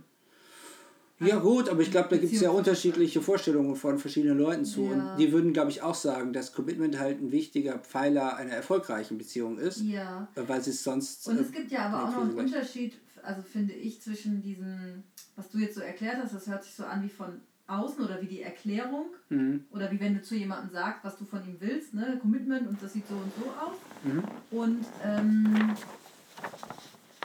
Ja 1.20 1.38
gut, 1.38 1.70
aber 1.70 1.82
ich 1.82 1.92
glaube, 1.92 2.10
da 2.10 2.18
gibt 2.18 2.34
es 2.34 2.42
ja 2.42 2.50
unterschiedliche 2.50 3.22
Vorstellungen 3.22 3.76
von 3.76 3.98
verschiedenen 4.00 4.38
Leuten 4.40 4.66
zu. 4.66 4.86
Ja. 4.86 4.92
Und 4.92 5.18
die 5.18 5.32
würden, 5.32 5.54
glaube 5.54 5.70
ich, 5.72 5.82
auch 5.82 5.96
sagen, 5.96 6.34
dass 6.34 6.54
Commitment 6.54 7.00
halt 7.00 7.22
ein 7.22 7.32
wichtiger 7.32 7.78
Pfeiler 7.80 8.36
einer 8.36 8.52
erfolgreichen 8.54 9.18
Beziehung 9.18 9.58
ist, 9.58 9.82
Ja. 9.82 10.28
äh, 10.36 10.42
weil 10.48 10.62
sie 10.62 10.72
es 10.72 10.84
sonst... 10.84 11.28
Und 11.28 11.38
äh, 11.38 11.42
es 11.42 11.52
gibt 11.52 11.72
ja 11.72 11.86
aber 11.88 12.04
auch 12.04 12.12
noch 12.12 12.22
einen. 12.24 12.34
Unterschied, 12.38 12.98
also 13.22 13.42
finde 13.42 13.74
ich, 13.74 14.02
zwischen 14.02 14.42
diesem, 14.42 15.04
was 15.36 15.50
du 15.50 15.60
jetzt 15.60 15.76
so 15.76 15.82
erklärt 15.82 16.18
hast, 16.22 16.34
das 16.34 16.48
hört 16.48 16.64
sich 16.64 16.74
so 16.74 16.84
an 16.84 17.04
wie 17.04 17.10
von 17.10 17.40
außen 17.68 18.04
oder 18.04 18.22
wie 18.22 18.28
die 18.28 18.42
Erklärung 18.42 19.06
Mhm. 19.30 19.64
oder 19.72 19.90
wie 19.92 20.00
wenn 20.00 20.16
du 20.16 20.22
zu 20.22 20.36
jemandem 20.36 20.72
sagst, 20.72 21.06
was 21.06 21.18
du 21.18 21.24
von 21.26 21.40
ihm 21.48 21.56
willst, 21.60 21.94
ne, 21.94 22.18
Commitment 22.22 22.68
und 22.68 22.82
das 22.84 22.92
sieht 22.92 23.08
so 23.08 23.14
und 23.16 23.32
so 23.38 23.50
aus. 23.52 23.78
Mhm. 24.04 24.24
Und 24.52 24.86
ähm, 25.06 25.74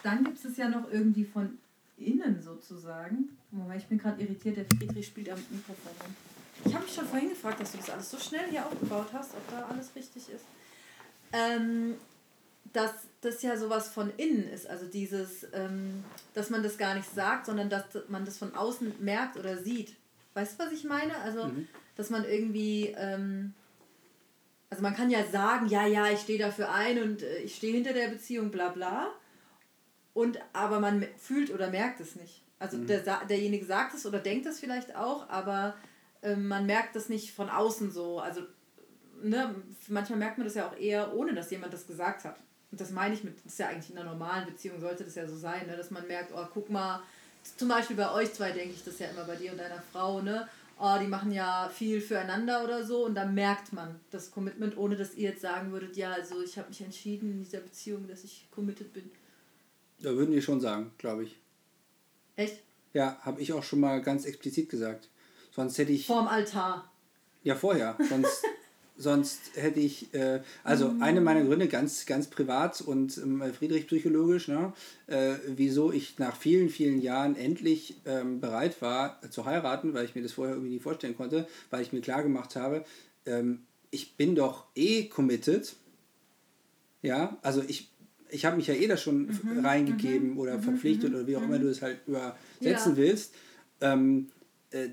dann 0.05 0.23
gibt 0.25 0.45
es 0.45 0.57
ja 0.57 0.69
noch 0.69 0.91
irgendwie 0.93 1.25
von 1.25 1.59
innen 1.97 2.41
sozusagen. 2.41 3.31
Moment, 3.51 3.81
ich 3.81 3.89
bin 3.89 3.99
gerade 3.99 4.21
irritiert, 4.23 4.57
der 4.57 4.67
Friedrich 4.67 5.07
spielt 5.07 5.31
am 5.31 5.39
Mikrofon 5.51 5.93
rum. 6.05 6.15
Ich 6.65 6.75
habe 6.75 6.85
mich 6.85 6.95
schon 6.95 7.07
vorhin 7.07 7.31
gefragt, 7.31 7.61
dass 7.61 7.73
du 7.73 7.79
das 7.79 7.91
alles 7.91 8.11
so 8.11 8.19
schnell 8.19 8.49
hier 8.51 8.67
aufgebaut 8.67 9.07
hast, 9.13 9.33
ob 9.35 9.51
da 9.51 9.67
alles 9.67 9.95
richtig 9.95 10.29
ist. 10.29 10.45
Ähm, 11.33 11.95
dass 12.73 12.93
das 13.21 13.43
ja 13.43 13.57
sowas 13.57 13.89
von 13.89 14.13
innen 14.17 14.49
ist, 14.49 14.67
also 14.67 14.87
dieses, 14.87 15.47
ähm, 15.53 16.05
dass 16.35 16.51
man 16.51 16.63
das 16.63 16.77
gar 16.77 16.95
nicht 16.95 17.13
sagt, 17.15 17.47
sondern 17.47 17.71
dass 17.71 17.85
man 18.09 18.25
das 18.25 18.37
von 18.39 18.55
außen 18.55 18.95
merkt 19.01 19.37
oder 19.37 19.57
sieht. 19.57 19.97
Weißt 20.35 20.59
du, 20.61 20.65
was 20.65 20.73
ich 20.73 20.85
meine? 20.85 21.17
Also, 21.19 21.45
Mhm. 21.47 21.67
dass 21.97 22.11
man 22.11 22.25
irgendwie, 22.25 22.95
ähm, 22.97 23.55
also 24.71 24.83
man 24.83 24.95
kann 24.95 25.11
ja 25.11 25.25
sagen, 25.25 25.69
ja, 25.69 25.87
ja, 25.87 26.11
ich 26.11 26.21
stehe 26.21 26.39
dafür 26.39 26.71
ein 26.73 27.03
und 27.03 27.23
äh, 27.23 27.39
ich 27.39 27.57
stehe 27.57 27.73
hinter 27.73 27.93
der 27.95 28.09
Beziehung, 28.09 28.51
bla 28.51 28.69
bla. 28.69 29.09
Und 30.13 30.39
aber 30.53 30.81
man 30.81 31.07
fühlt 31.17 31.51
oder 31.51 31.71
merkt 31.71 32.01
es 32.01 32.17
nicht. 32.17 32.43
Also 32.59 32.77
der, 32.79 33.05
sa- 33.05 33.25
derjenige 33.25 33.65
sagt 33.65 33.95
es 33.95 34.05
oder 34.07 34.19
denkt 34.19 34.47
es 34.47 34.59
vielleicht 34.61 34.95
auch, 34.97 35.29
aber 35.29 35.77
ähm, 36.23 36.49
man 36.49 36.67
merkt 36.67 36.97
es 36.97 37.09
nicht 37.09 37.33
von 37.33 37.49
außen 37.49 37.91
so. 37.93 38.19
Also 38.21 38.43
ne, 39.23 39.55
manchmal 39.89 40.19
merkt 40.19 40.39
man 40.39 40.47
das 40.47 40.55
ja 40.55 40.69
auch 40.69 40.77
eher, 40.77 41.15
ohne 41.15 41.35
dass 41.35 41.51
jemand 41.51 41.73
das 41.73 41.87
gesagt 41.87 42.25
hat. 42.25 42.37
Und 42.71 42.81
das 42.81 42.91
meine 42.91 43.15
ich 43.15 43.25
mit, 43.25 43.37
das 43.39 43.53
ist 43.53 43.59
ja 43.59 43.69
eigentlich 43.69 43.91
in 43.91 43.99
einer 43.99 44.11
normalen 44.11 44.45
Beziehung, 44.47 44.81
sollte 44.81 45.05
das 45.05 45.15
ja 45.15 45.27
so 45.27 45.37
sein, 45.37 45.67
ne, 45.67 45.77
dass 45.77 45.91
man 45.91 46.07
merkt, 46.07 46.33
oh, 46.35 46.47
guck 46.53 46.69
mal, 46.69 47.01
zum 47.57 47.69
Beispiel 47.69 47.97
bei 47.97 48.13
euch 48.13 48.33
zwei 48.35 48.51
denke 48.53 48.75
ich 48.75 48.85
das 48.85 48.99
ja 48.99 49.07
immer 49.09 49.25
bei 49.25 49.37
dir 49.37 49.53
und 49.53 49.59
deiner 49.59 49.81
Frau, 49.93 50.21
ne? 50.21 50.47
Oh, 50.81 50.97
die 51.01 51.07
machen 51.09 51.33
ja 51.33 51.69
viel 51.75 52.01
füreinander 52.01 52.63
oder 52.63 52.85
so 52.85 53.05
und 53.07 53.15
dann 53.17 53.35
merkt 53.35 53.73
man 53.73 53.99
das 54.11 54.31
Commitment, 54.31 54.77
ohne 54.77 54.95
dass 54.97 55.15
ihr 55.15 55.31
jetzt 55.31 55.41
sagen 55.43 55.73
würdet, 55.73 55.97
ja, 55.97 56.13
also 56.13 56.41
ich 56.43 56.57
habe 56.57 56.69
mich 56.69 56.81
entschieden 56.83 57.33
in 57.33 57.43
dieser 57.43 57.59
Beziehung, 57.59 58.07
dass 58.07 58.23
ich 58.23 58.47
committed 58.53 58.93
bin. 58.93 59.11
Da 60.01 60.11
würden 60.15 60.31
die 60.31 60.43
schon 60.43 60.61
sagen, 60.61 60.93
glaube 60.99 61.25
ich. 61.25 61.37
Echt? 62.39 62.63
Ja, 62.95 63.19
habe 63.23 63.41
ich 63.43 63.53
auch 63.53 63.65
schon 63.65 63.81
mal 63.81 64.01
ganz 64.01 64.25
explizit 64.25 64.69
gesagt. 64.71 65.09
Sonst 65.51 65.77
hätte 65.77 65.93
ich... 65.93 66.07
Vorm 66.07 66.29
Altar. 66.29 66.91
Ja, 67.43 67.57
vorher. 67.57 67.99
Sonst, 68.09 68.45
sonst 68.97 69.41
hätte 69.57 69.81
ich, 69.81 70.15
äh, 70.15 70.41
also 70.63 70.89
Mhm. 70.89 71.03
eine 71.03 71.21
meiner 71.21 71.43
Gründe, 71.43 71.67
ganz, 71.67 72.07
ganz 72.07 72.29
privat 72.29 72.81
und 72.81 73.19
ähm, 73.19 73.43
Friedrich 73.53 73.89
psychologisch, 73.89 74.47
ne, 74.47 74.73
äh, 75.09 75.35
wieso 75.49 75.93
ich 75.93 76.19
nach 76.21 76.37
vielen, 76.37 76.69
vielen 76.69 77.01
Jahren 77.01 77.35
endlich 77.35 77.97
ähm, 78.07 78.41
bereit 78.41 78.81
war 78.83 79.19
äh, 79.25 79.31
zu 79.31 79.45
heiraten, 79.45 79.93
weil 79.93 80.05
ich 80.05 80.15
mir 80.15 80.23
das 80.23 80.33
vorher 80.33 80.55
irgendwie 80.55 80.75
nie 80.75 80.81
vorstellen 80.81 81.17
konnte, 81.17 81.49
weil 81.71 81.83
ich 81.83 81.93
mir 81.93 82.01
klar 82.01 82.23
gemacht 82.23 82.55
habe, 82.55 82.85
ähm, 83.27 83.65
ich 83.91 84.17
bin 84.17 84.37
doch 84.37 84.67
eh 84.77 85.09
committed. 85.09 85.75
Ja, 87.03 87.37
also 87.43 87.63
ich, 87.67 87.91
ich 88.31 88.45
habe 88.45 88.57
mich 88.57 88.67
ja 88.67 88.75
eh 88.75 88.87
da 88.87 88.97
schon 88.97 89.27
Mhm, 89.27 89.61
reingegeben 89.65 90.37
oder 90.39 90.59
verpflichtet 90.59 91.15
oder 91.15 91.27
wie 91.27 91.37
auch 91.37 91.45
immer 91.45 91.59
du 91.59 91.69
es 91.69 91.83
halt 91.83 92.01
übersetzen 92.07 92.93
Ja. 92.93 92.97
willst. 92.97 93.35
Ähm, 93.81 94.29
äh, 94.71 94.89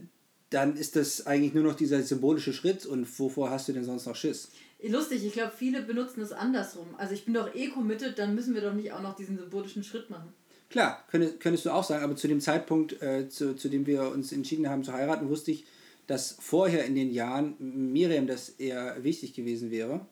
dann 0.49 0.77
ist 0.77 0.95
das 0.95 1.25
eigentlich 1.27 1.53
nur 1.53 1.63
noch 1.63 1.75
dieser 1.75 2.01
symbolische 2.03 2.53
Schritt 2.53 2.85
und 2.85 3.07
wovor 3.19 3.49
hast 3.49 3.67
du 3.67 3.73
denn 3.73 3.83
sonst 3.83 4.05
noch 4.05 4.15
Schiss? 4.15 4.49
Lustig, 4.87 5.25
ich 5.25 5.33
glaube, 5.33 5.51
viele 5.57 5.81
benutzen 5.81 6.21
es 6.21 6.31
andersrum. 6.31 6.87
Also 6.97 7.13
ich 7.13 7.25
bin 7.25 7.33
doch 7.33 7.53
eh 7.55 7.67
committed, 7.69 8.17
dann 8.19 8.35
müssen 8.35 8.53
wir 8.53 8.61
doch 8.61 8.73
nicht 8.73 8.91
auch 8.91 9.01
noch 9.01 9.15
diesen 9.15 9.37
symbolischen 9.37 9.83
Schritt 9.83 10.09
machen. 10.09 10.31
Klar, 10.69 11.03
könntest, 11.09 11.39
könntest 11.39 11.65
du 11.65 11.71
auch 11.71 11.83
sagen, 11.83 12.03
aber 12.03 12.15
zu 12.15 12.27
dem 12.27 12.39
Zeitpunkt, 12.41 13.01
äh, 13.01 13.27
zu, 13.29 13.55
zu 13.55 13.69
dem 13.69 13.85
wir 13.87 14.11
uns 14.11 14.31
entschieden 14.31 14.69
haben 14.69 14.83
zu 14.83 14.93
heiraten, 14.93 15.29
wusste 15.29 15.51
ich, 15.51 15.65
dass 16.07 16.37
vorher 16.39 16.85
in 16.85 16.95
den 16.95 17.11
Jahren 17.11 17.55
Miriam 17.91 18.27
das 18.27 18.49
eher 18.49 19.03
wichtig 19.03 19.33
gewesen 19.33 19.71
wäre 19.71 20.05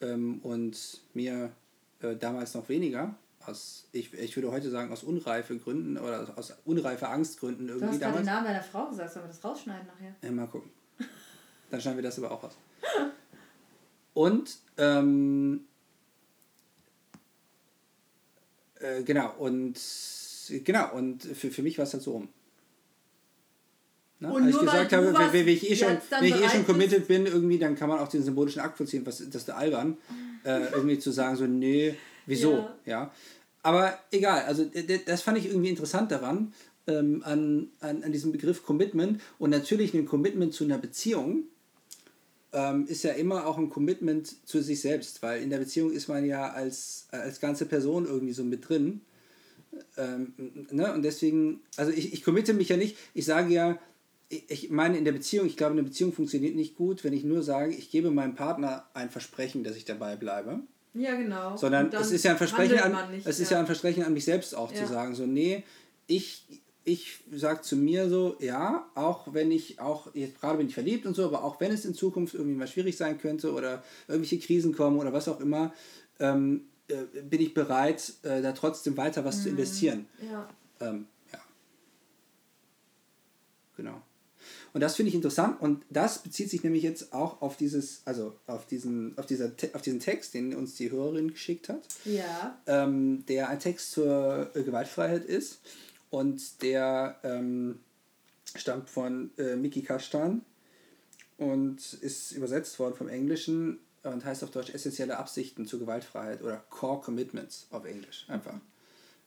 ähm, 0.00 0.40
und 0.42 1.02
mir 1.12 1.52
äh, 2.02 2.16
damals 2.16 2.54
noch 2.54 2.68
weniger. 2.68 3.14
Aus, 3.46 3.88
ich, 3.92 4.12
ich 4.14 4.36
würde 4.36 4.50
heute 4.50 4.68
sagen, 4.70 4.92
aus 4.92 5.04
unreife 5.04 5.56
Gründen 5.58 5.96
oder 5.96 6.32
aus 6.36 6.52
unreife 6.64 7.08
Angstgründen 7.08 7.68
irgendwie 7.68 7.86
Du 7.86 7.92
hast 7.92 8.00
gerade 8.00 8.12
damals. 8.12 8.26
den 8.26 8.34
Namen 8.34 8.46
deiner 8.46 8.62
Frau 8.62 8.88
gesagt, 8.88 9.12
sollen 9.12 9.24
wir 9.26 9.28
das 9.28 9.42
rausschneiden 9.44 9.86
nachher? 9.86 10.14
Ja, 10.22 10.30
mal 10.32 10.46
gucken. 10.48 10.70
Dann 11.70 11.80
schneiden 11.80 11.98
wir 11.98 12.02
das 12.02 12.18
aber 12.18 12.30
auch 12.30 12.42
raus. 12.42 12.56
Und, 14.14 14.58
ähm, 14.76 15.64
äh, 18.80 19.02
genau, 19.02 19.32
und, 19.38 19.78
genau, 20.64 20.92
und 20.94 21.22
für, 21.22 21.50
für 21.50 21.62
mich 21.62 21.78
war 21.78 21.84
es 21.84 21.92
halt 21.92 22.02
so 22.02 22.12
rum. 22.12 22.28
Ne? 24.20 24.32
Und 24.32 24.44
Als 24.46 24.54
ich 24.56 24.60
gesagt 24.60 24.92
habe, 24.92 25.14
wenn, 25.16 25.32
wenn 25.32 25.48
ich 25.48 25.70
eh 25.70 25.76
schon, 25.76 25.96
wenn 26.10 26.24
ich 26.24 26.34
eh 26.34 26.48
schon 26.48 26.50
bist- 26.58 26.66
committed 26.66 27.08
bin, 27.08 27.26
irgendwie, 27.26 27.58
dann 27.58 27.76
kann 27.76 27.88
man 27.88 28.00
auch 28.00 28.08
den 28.08 28.22
symbolischen 28.22 28.60
Akt 28.60 28.76
vollziehen, 28.76 29.06
was 29.06 29.18
das 29.18 29.26
ist 29.28 29.48
der 29.48 29.56
albern, 29.56 29.96
äh, 30.48 30.70
irgendwie 30.72 30.98
zu 30.98 31.10
sagen, 31.10 31.36
so, 31.36 31.46
nee, 31.46 31.94
wieso, 32.26 32.52
Ja. 32.52 32.76
ja. 32.86 33.12
Aber 33.62 33.98
egal, 34.12 34.44
also 34.44 34.64
das 35.04 35.22
fand 35.22 35.36
ich 35.36 35.46
irgendwie 35.46 35.68
interessant 35.68 36.10
daran, 36.10 36.54
ähm, 36.86 37.22
an, 37.24 37.68
an, 37.80 38.02
an 38.02 38.12
diesem 38.12 38.32
Begriff 38.32 38.62
Commitment. 38.62 39.20
Und 39.38 39.50
natürlich 39.50 39.92
ein 39.92 40.06
Commitment 40.06 40.54
zu 40.54 40.64
einer 40.64 40.78
Beziehung 40.78 41.42
ähm, 42.52 42.86
ist 42.86 43.04
ja 43.04 43.12
immer 43.12 43.46
auch 43.46 43.58
ein 43.58 43.68
Commitment 43.68 44.48
zu 44.48 44.62
sich 44.62 44.80
selbst, 44.80 45.22
weil 45.22 45.42
in 45.42 45.50
der 45.50 45.58
Beziehung 45.58 45.92
ist 45.92 46.08
man 46.08 46.24
ja 46.24 46.50
als, 46.50 47.08
als 47.10 47.40
ganze 47.40 47.66
Person 47.66 48.06
irgendwie 48.06 48.32
so 48.32 48.42
mit 48.42 48.66
drin. 48.66 49.02
Ähm, 49.98 50.32
ne? 50.70 50.94
Und 50.94 51.02
deswegen, 51.02 51.60
also 51.76 51.92
ich, 51.92 52.14
ich 52.14 52.24
committe 52.24 52.54
mich 52.54 52.70
ja 52.70 52.78
nicht, 52.78 52.96
ich 53.12 53.26
sage 53.26 53.52
ja, 53.52 53.78
ich, 54.30 54.70
meine 54.70 54.98
in 54.98 55.04
der 55.04 55.12
Beziehung, 55.12 55.46
ich 55.46 55.56
glaube, 55.56 55.72
eine 55.72 55.82
Beziehung 55.82 56.12
funktioniert 56.12 56.54
nicht 56.54 56.76
gut, 56.76 57.02
wenn 57.04 57.12
ich 57.12 57.24
nur 57.24 57.42
sage, 57.42 57.72
ich 57.74 57.90
gebe 57.90 58.10
meinem 58.10 58.34
Partner 58.34 58.86
ein 58.94 59.10
Versprechen, 59.10 59.64
dass 59.64 59.76
ich 59.76 59.84
dabei 59.84 60.16
bleibe. 60.16 60.60
Ja, 60.94 61.14
genau. 61.16 61.56
Sondern 61.56 61.92
es 61.92 62.10
ist 62.10 62.24
ja 62.24 62.32
ein 62.32 62.36
Versprechen 62.38 62.78
an, 62.78 63.10
nicht, 63.12 63.26
es 63.26 63.40
ist 63.40 63.50
ja 63.50 63.58
ein 63.60 63.66
Versprechen 63.66 64.02
an 64.04 64.12
mich 64.12 64.24
selbst 64.24 64.54
auch 64.54 64.72
Ja. 64.72 64.84
zu 64.84 64.92
sagen, 64.92 65.14
so, 65.14 65.26
nee, 65.26 65.62
ich, 66.06 66.44
ich 66.84 67.20
sage 67.32 67.62
zu 67.62 67.76
mir 67.76 68.08
so, 68.08 68.36
ja, 68.40 68.88
auch 68.94 69.32
wenn 69.32 69.50
ich 69.50 69.80
auch, 69.80 70.14
jetzt 70.14 70.40
gerade 70.40 70.58
bin 70.58 70.68
ich 70.68 70.74
verliebt 70.74 71.06
und 71.06 71.14
so, 71.14 71.24
aber 71.24 71.44
auch 71.44 71.60
wenn 71.60 71.70
es 71.72 71.84
in 71.84 71.94
Zukunft 71.94 72.34
irgendwie 72.34 72.56
mal 72.56 72.66
schwierig 72.68 72.96
sein 72.96 73.18
könnte 73.18 73.52
oder 73.52 73.82
irgendwelche 74.08 74.38
Krisen 74.44 74.74
kommen 74.74 74.98
oder 74.98 75.12
was 75.12 75.28
auch 75.28 75.40
immer, 75.40 75.72
ähm, 76.18 76.64
äh, 76.88 76.96
bin 77.22 77.40
ich 77.40 77.54
bereit, 77.54 78.12
äh, 78.22 78.42
da 78.42 78.52
trotzdem 78.52 78.96
weiter 78.96 79.24
was 79.24 79.38
Mhm. 79.38 79.42
zu 79.42 79.48
investieren. 79.50 80.06
Ja. 80.30 80.48
Ähm, 80.80 81.06
ja. 81.32 81.38
Genau. 83.76 84.02
Und 84.74 84.80
das 84.82 84.96
finde 84.96 85.08
ich 85.08 85.14
interessant 85.14 85.60
und 85.60 85.84
das 85.90 86.18
bezieht 86.22 86.50
sich 86.50 86.62
nämlich 86.62 86.82
jetzt 86.82 87.12
auch 87.12 87.40
auf 87.42 87.56
dieses, 87.56 88.02
also 88.04 88.36
auf 88.46 88.66
diesen, 88.66 89.16
auf 89.18 89.26
dieser, 89.26 89.50
auf 89.72 89.82
diesen 89.82 90.00
Text, 90.00 90.34
den 90.34 90.54
uns 90.54 90.74
die 90.74 90.90
Hörerin 90.90 91.30
geschickt 91.32 91.68
hat, 91.68 91.82
Ja. 92.04 92.58
ähm, 92.66 93.24
der 93.26 93.48
ein 93.48 93.58
Text 93.60 93.92
zur 93.92 94.50
äh, 94.54 94.62
Gewaltfreiheit 94.62 95.24
ist 95.24 95.60
und 96.10 96.62
der 96.62 97.18
ähm, 97.22 97.80
stammt 98.54 98.90
von 98.90 99.30
äh, 99.38 99.56
Miki 99.56 99.82
Kastan 99.82 100.42
und 101.38 101.94
ist 101.94 102.32
übersetzt 102.32 102.78
worden 102.78 102.94
vom 102.94 103.08
Englischen 103.08 103.78
und 104.02 104.24
heißt 104.24 104.44
auf 104.44 104.50
Deutsch 104.50 104.70
essentielle 104.74 105.16
Absichten 105.18 105.66
zur 105.66 105.80
Gewaltfreiheit 105.80 106.42
oder 106.42 106.58
Core 106.70 107.00
Commitments 107.00 107.66
auf 107.70 107.84
Englisch 107.84 108.24
einfach. 108.28 108.54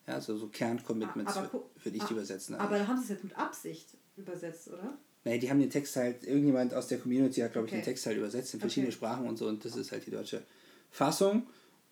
Ja, 0.08 0.16
also 0.16 0.36
so 0.38 0.48
Kerncommitments 0.48 1.36
Aber 1.38 1.48
wür- 1.48 1.52
gu- 1.52 1.64
würde 1.84 1.98
ich 1.98 2.04
die 2.04 2.10
ah, 2.14 2.18
übersetzen. 2.18 2.56
Aber 2.56 2.78
da 2.80 2.88
haben 2.88 2.98
sie 2.98 3.04
es 3.04 3.10
jetzt 3.10 3.24
mit 3.24 3.38
Absicht 3.38 3.90
übersetzt, 4.18 4.68
oder? 4.70 4.98
Nee, 5.24 5.38
die 5.38 5.50
haben 5.50 5.60
den 5.60 5.70
Text 5.70 5.96
halt, 5.96 6.24
irgendjemand 6.26 6.74
aus 6.74 6.88
der 6.88 6.98
Community 6.98 7.42
hat, 7.42 7.54
glaube 7.54 7.68
ich, 7.68 7.74
Okay. 7.74 7.82
den 7.82 7.86
Text 7.86 8.06
halt 8.06 8.18
übersetzt 8.18 8.54
in 8.54 8.60
verschiedene 8.60 8.88
Okay. 8.90 8.96
Sprachen 8.98 9.28
und 9.28 9.38
so 9.38 9.48
und 9.48 9.64
das 9.64 9.76
ist 9.76 9.92
halt 9.92 10.06
die 10.06 10.12
deutsche 10.12 10.42
Fassung. 10.90 11.44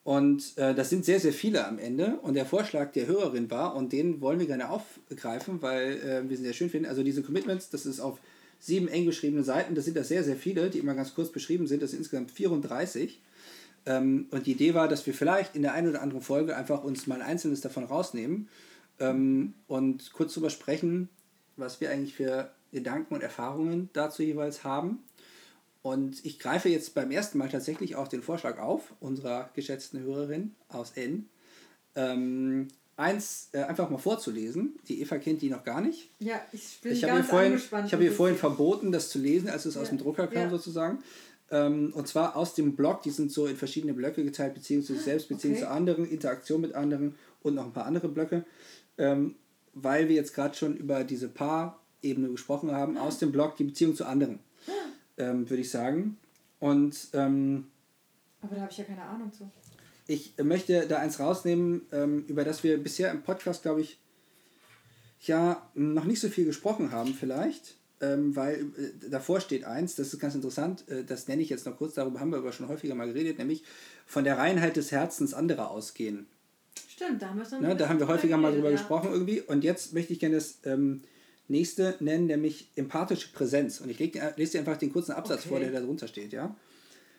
Und 0.04 0.58
äh, 0.58 0.74
das 0.74 0.90
sind 0.90 1.06
sehr, 1.06 1.20
sehr 1.20 1.34
viele 1.34 1.68
am 1.68 1.78
Ende. 1.78 2.18
Und 2.22 2.34
der 2.34 2.46
Vorschlag 2.46 2.92
der 2.94 3.06
Hörerin 3.06 3.52
war, 3.52 3.76
und 3.76 3.92
den 3.94 4.22
wollen 4.22 4.40
wir 4.40 4.48
gerne 4.48 4.70
aufgreifen, 4.70 5.62
weil 5.62 6.00
äh, 6.00 6.28
wir 6.28 6.38
sie 6.38 6.44
sehr 6.44 6.54
schön 6.54 6.70
finden. 6.70 6.88
Also 6.90 7.04
diese 7.04 7.22
Commitments, 7.22 7.70
das 7.70 7.86
ist 7.86 8.00
auf 8.00 8.18
sieben 8.60 8.88
eng 8.88 9.06
beschriebene 9.06 9.44
Seiten, 9.44 9.76
das 9.76 9.86
sind 9.86 9.96
da 9.96 10.04
sehr, 10.04 10.24
sehr 10.24 10.36
viele, 10.36 10.70
die 10.70 10.80
immer 10.80 10.96
ganz 10.96 11.14
kurz 11.14 11.32
beschrieben 11.32 11.68
sind. 11.68 11.84
Das 11.84 11.92
sind 11.92 12.00
insgesamt 12.00 12.32
34. 12.32 13.22
Ähm, 13.86 14.28
und 14.32 14.48
die 14.48 14.54
Idee 14.54 14.74
war, 14.74 14.88
dass 14.88 15.06
wir 15.06 15.14
vielleicht 15.14 15.56
in 15.56 15.62
der 15.62 15.74
einen 15.74 15.90
oder 15.90 16.02
anderen 16.02 16.24
Folge 16.24 16.56
einfach 16.58 16.84
uns 16.84 17.06
mal 17.06 17.16
ein 17.22 17.28
einzelnes 17.28 17.62
davon 17.62 17.84
rausnehmen 17.84 18.48
ähm, 19.00 19.54
und 19.68 20.12
kurz 20.14 20.34
darüber 20.34 20.50
sprechen, 20.50 21.10
was 21.56 21.80
wir 21.82 21.92
eigentlich 21.92 22.16
für 22.16 22.50
Gedanken 22.72 23.14
und 23.16 23.22
Erfahrungen 23.24 23.90
dazu 23.94 24.24
jeweils 24.24 24.64
haben. 24.64 25.00
Und 25.82 26.26
ich 26.26 26.40
greife 26.40 26.70
jetzt 26.70 26.94
beim 26.94 27.10
ersten 27.12 27.38
Mal 27.38 27.50
tatsächlich 27.50 27.96
auch 27.96 28.08
den 28.08 28.22
Vorschlag 28.22 28.60
auf, 28.60 28.94
unserer 29.00 29.50
geschätzten 29.54 30.02
Hörerin 30.02 30.54
aus 30.68 30.92
N. 30.92 31.30
Ähm, 31.96 32.68
eins 32.98 33.50
äh, 33.54 33.64
einfach 33.64 33.90
mal 33.90 33.98
vorzulesen. 33.98 34.78
Die 34.88 35.02
Eva 35.02 35.18
kennt 35.18 35.42
die 35.42 35.50
noch 35.50 35.64
gar 35.64 35.80
nicht. 35.82 36.10
Ja, 36.20 36.42
ich 36.52 36.80
bin 36.82 36.92
Ich 36.92 37.04
habe 37.04 37.14
ihr 37.14 37.18
ganz 37.20 37.30
vorhin, 37.30 37.52
angespannt. 37.54 37.88
ich 37.88 37.94
habe 37.94 38.04
ihr 38.04 38.12
vorhin 38.12 38.38
verboten, 38.38 38.92
das 38.92 39.10
zu 39.10 39.20
lesen, 39.20 39.50
als 39.50 39.66
es 39.66 39.78
aus 39.78 39.88
Ja. 39.88 39.96
dem 39.96 40.00
Drucker 40.00 40.28
kam 40.28 40.44
Ja. 40.44 40.50
sozusagen. 40.50 41.00
Ähm, 41.52 41.92
und 41.96 42.08
zwar 42.08 42.36
aus 42.36 42.54
dem 42.54 42.76
Blog, 42.76 43.02
die 43.02 43.10
sind 43.10 43.32
so 43.32 43.48
in 43.48 43.56
verschiedene 43.56 43.94
Blöcke 43.94 44.24
geteilt, 44.24 44.54
Beziehung 44.54 44.84
zu 44.84 44.94
sich 44.94 45.04
selbst, 45.04 45.30
Beziehung 45.30 45.56
Okay. 45.56 45.66
anderen, 45.66 46.06
Interaktion 46.08 46.62
mit 46.62 46.74
anderen 46.76 47.16
und 47.42 47.56
noch 47.56 47.66
ein 47.66 47.74
paar 47.74 47.86
andere 47.86 48.10
Blöcke. 48.10 48.46
Ähm, 48.98 49.36
weil 49.74 50.10
wir 50.10 50.16
jetzt 50.16 50.34
gerade 50.36 50.56
schon 50.56 50.76
über 50.76 51.04
diese 51.06 51.30
Paar-Ebene 52.02 52.30
gesprochen 52.30 52.72
haben, 52.72 52.98
aus 52.98 53.20
dem 53.20 53.32
Blog 53.32 53.56
die 53.58 53.64
Beziehung 53.64 53.96
zu 53.96 54.06
anderen, 54.06 54.40
ähm, 55.18 55.50
würde 55.50 55.62
ich 55.62 55.70
sagen. 55.70 56.18
Und 56.60 57.10
ähm, 57.14 57.68
Aber 58.42 58.56
da 58.56 58.62
habe 58.62 58.72
ich 58.72 58.78
ja 58.78 58.84
keine 58.84 59.04
Ahnung 59.04 59.32
zu. 59.32 59.50
ich 60.08 60.34
möchte 60.42 60.88
da 60.88 61.00
eins 61.00 61.20
rausnehmen, 61.20 61.84
ähm, 61.92 62.26
über 62.28 62.44
das 62.44 62.64
wir 62.64 62.82
bisher 62.82 63.12
im 63.12 63.22
Podcast, 63.22 63.62
glaube 63.62 63.82
ich, 63.82 64.00
ja, 65.22 65.70
noch 65.74 66.06
nicht 66.06 66.22
so 66.22 66.30
viel 66.30 66.46
gesprochen 66.46 66.92
haben 66.92 67.14
vielleicht, 67.14 67.76
ähm, 68.02 68.36
weil 68.36 68.62
äh, 68.78 69.10
davor 69.10 69.42
steht 69.42 69.66
eins, 69.66 69.96
das 69.96 70.14
ist 70.14 70.20
ganz 70.20 70.36
interessant, 70.36 70.88
äh, 70.88 71.04
das 71.04 71.28
nenne 71.28 71.42
ich 71.42 71.50
jetzt 71.50 71.66
noch 71.66 71.78
kurz, 71.78 71.96
darüber 71.96 72.22
haben 72.22 72.32
wir 72.32 72.38
aber 72.38 72.54
schon 72.54 72.70
häufiger 72.70 72.96
mal 72.96 73.08
geredet, 73.08 73.38
nämlich 73.38 73.64
von 74.06 74.24
der 74.24 74.38
Reinheit 74.38 74.78
des 74.78 74.92
Herzens 74.92 75.34
anderer 75.34 75.72
ausgehen. 75.72 76.28
Stimmt, 76.88 77.22
da 77.22 77.30
haben 77.30 77.40
wir 77.40 77.46
schon. 77.46 77.62
Ne, 77.62 77.76
da 77.76 77.90
haben 77.90 78.00
wir 78.00 78.08
häufiger 78.08 78.38
mal 78.38 78.52
drüber 78.52 78.70
geredet, 78.70 78.80
gesprochen 78.80 79.12
irgendwie 79.12 79.42
und 79.42 79.66
jetzt 79.66 79.94
möchte 79.94 80.14
ich 80.14 80.20
gerne 80.20 80.36
das 80.36 80.60
ähm, 80.64 81.02
nächste 81.50 81.96
nennen, 82.00 82.28
nämlich 82.28 82.72
empathische 82.76 83.30
Präsenz. 83.32 83.82
Und 83.82 83.90
ich 83.90 84.00
leg, 84.00 84.20
lese 84.38 84.54
dir 84.54 84.60
einfach 84.60 84.78
den 84.78 84.92
kurzen 84.92 85.14
Absatz 85.14 85.42
Okay. 85.42 85.50
vor, 85.50 85.60
der 85.60 85.72
da 85.72 85.82
drunter 85.82 86.08
steht, 86.08 86.34
ja. 86.34 86.56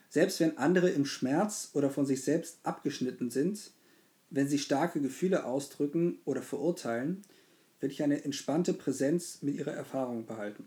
Selbst 0.09 0.41
wenn 0.41 0.59
andere 0.59 0.91
im 0.91 1.07
Schmerz 1.07 1.71
oder 1.73 1.91
von 1.91 2.07
sich 2.07 2.23
selbst 2.23 2.59
abgeschnitten 2.63 3.31
sind, 3.31 3.71
wenn 4.31 4.49
sie 4.49 4.59
starke 4.59 5.01
Gefühle 5.01 5.45
ausdrücken 5.45 6.19
oder 6.25 6.43
verurteilen, 6.43 7.23
will 7.81 7.91
ich 7.91 8.03
eine 8.03 8.25
entspannte 8.25 8.75
Präsenz 8.75 9.39
mit 9.43 9.57
ihrer 9.57 9.73
Erfahrung 9.73 10.27
behalten. 10.27 10.67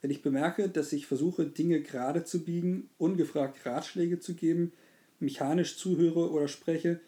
Wenn 0.00 0.10
ich 0.10 0.22
bemerke, 0.22 0.68
dass 0.68 0.92
ich 0.92 1.06
versuche, 1.06 1.46
Dinge 1.46 1.80
gerade 1.80 2.24
zu 2.24 2.42
biegen, 2.44 2.90
ungefragt 2.98 3.64
Ratschläge 3.64 4.18
zu 4.18 4.34
geben, 4.34 4.72
mechanisch 5.20 5.76
zuhöre 5.76 6.30
oder 6.30 6.48
spreche 6.48 7.00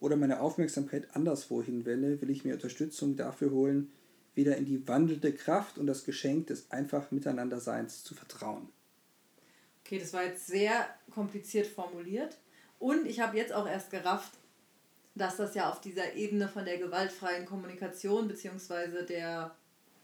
oder 0.00 0.16
meine 0.16 0.40
Aufmerksamkeit 0.40 1.16
anderswo 1.16 1.62
hinwende, 1.62 2.20
will 2.20 2.28
ich 2.28 2.44
mir 2.44 2.54
Unterstützung 2.54 3.16
dafür 3.16 3.52
holen, 3.52 3.90
wieder 4.34 4.56
in 4.56 4.64
die 4.64 4.86
wandelnde 4.88 5.32
Kraft 5.32 5.78
und 5.78 5.86
das 5.86 6.04
Geschenk 6.04 6.46
des 6.48 6.70
einfach 6.70 7.10
Miteinanderseins 7.10 8.02
zu 8.04 8.14
vertrauen. 8.14 8.68
Okay, 9.84 9.98
das 9.98 10.12
war 10.12 10.24
jetzt 10.24 10.46
sehr 10.46 10.86
kompliziert 11.10 11.66
formuliert. 11.66 12.38
Und 12.78 13.06
ich 13.06 13.20
habe 13.20 13.36
jetzt 13.36 13.52
auch 13.52 13.66
erst 13.66 13.90
gerafft, 13.90 14.32
dass 15.14 15.36
das 15.36 15.54
ja 15.54 15.70
auf 15.70 15.80
dieser 15.80 16.14
Ebene 16.14 16.48
von 16.48 16.64
der 16.64 16.78
gewaltfreien 16.78 17.46
Kommunikation 17.46 18.28
bzw. 18.28 19.04
der 19.04 19.54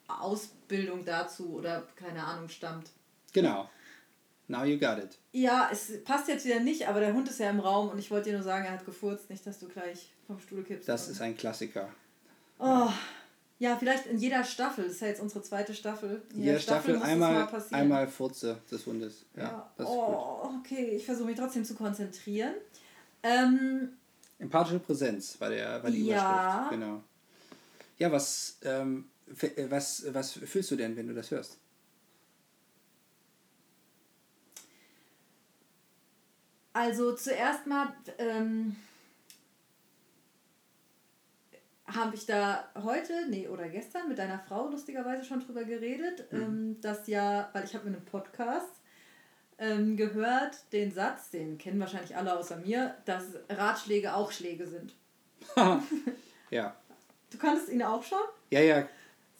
Ausbildung 0.07 1.05
dazu 1.05 1.55
oder 1.55 1.87
keine 1.97 2.25
Ahnung 2.25 2.49
stammt. 2.49 2.91
Genau. 3.33 3.69
Now 4.49 4.65
you 4.65 4.79
got 4.79 4.99
it. 4.99 5.19
Ja, 5.33 5.69
es 5.71 6.03
passt 6.05 6.29
jetzt 6.29 6.47
wieder 6.47 6.61
nicht, 6.61 6.89
aber 6.89 7.01
der 7.01 7.13
Hund 7.13 7.29
ist 7.29 7.39
ja 7.39 7.51
im 7.51 7.61
Raum 7.61 7.91
und 7.91 7.99
ich 7.99 8.11
wollte 8.11 8.31
dir 8.31 8.37
nur 8.37 8.43
sagen, 8.43 8.65
er 8.65 8.73
hat 8.73 8.87
gefurzt, 8.87 9.29
nicht, 9.29 9.47
dass 9.47 9.59
du 9.59 9.69
gleich 9.69 10.11
vom 10.27 10.41
Stuhl 10.41 10.65
kippst. 10.65 10.89
Das 10.89 11.09
ist 11.09 11.21
ein 11.21 11.37
Klassiker. 11.37 11.91
Oh, 12.59 12.65
ja, 12.65 12.95
vielleicht 13.79 14.07
in 14.07 14.19
jeder 14.19 14.45
Staffel. 14.45 14.85
Das 14.85 14.95
ist 14.95 15.01
ja 15.01 15.09
jetzt 15.09 15.21
unsere 15.21 15.43
zweite 15.43 15.75
Staffel. 15.75 16.23
In 16.31 16.37
In 16.39 16.45
jeder 16.45 16.61
Staffel 16.61 16.95
muss 16.95 17.03
das 17.03 17.11
einmal, 17.11 17.33
mal 17.35 17.47
passieren. 17.47 17.81
einmal 17.83 18.07
Furze 18.09 18.61
des 18.71 18.87
Hundes. 18.87 19.25
Ja, 19.37 19.43
Ja. 19.43 19.73
das 19.77 19.87
ist 19.89 19.93
gut. 19.93 20.05
oh, 20.05 20.51
okay, 20.61 20.91
ich 20.97 21.05
versuche 21.05 21.27
mich 21.27 21.37
trotzdem 21.39 21.65
zu 21.65 21.75
konzentrieren. 21.75 22.55
Ähm, 23.23 23.91
Empathische 24.39 24.79
Präsenz 24.79 25.41
war, 25.41 25.51
der, 25.51 25.83
war 25.83 25.91
die 25.91 26.07
Ja. 26.07 26.69
Überschrift. 26.69 26.71
Genau. 26.83 27.03
Ja, 27.99 28.13
was, 28.13 28.59
ähm, 28.63 29.11
äh, 29.41 29.69
was, 29.69 30.05
was 30.15 30.33
fühlst 30.33 30.71
du 30.71 30.77
denn, 30.77 30.97
wenn 30.97 31.09
du 31.09 31.15
das 31.15 31.31
hörst? 31.33 31.59
Also 36.73 37.15
zuerst 37.17 37.67
mal 37.67 37.93
ähm, 38.19 38.77
habe 41.95 42.15
ich 42.15 42.27
da 42.27 42.69
heute, 42.83 43.13
nee, 43.29 43.49
oder 43.49 43.69
gestern 43.69 44.09
mit 44.09 44.19
deiner 44.19 44.39
Frau 44.39 44.69
lustigerweise 44.69 45.25
schon 45.25 45.41
drüber 45.41 45.65
geredet, 45.65 46.31
Mhm. 46.31 46.41
ähm, 46.43 46.81
dass 46.81 47.07
ja, 47.07 47.49
weil 47.53 47.65
ich 47.65 47.75
habe 47.75 47.87
einen 47.87 48.05
Podcast, 48.05 48.69
ähm, 49.59 49.97
gehört 49.97 50.57
den 50.73 50.93
Satz, 50.93 51.31
den 51.31 51.59
kennen 51.59 51.81
wahrscheinlich 51.81 52.17
alle 52.17 52.39
außer 52.39 52.57
mir, 52.59 52.95
dass 53.05 53.25
Ratschläge 53.49 54.15
auch 54.15 54.31
Schläge 54.31 54.67
sind. 54.67 54.95
ja. 56.51 56.77
Du 57.31 57.39
kanntest 57.39 57.69
ihn 57.69 57.83
auch 57.83 58.03
schon? 58.03 58.19
Ja, 58.51 58.61
ja. 58.61 58.89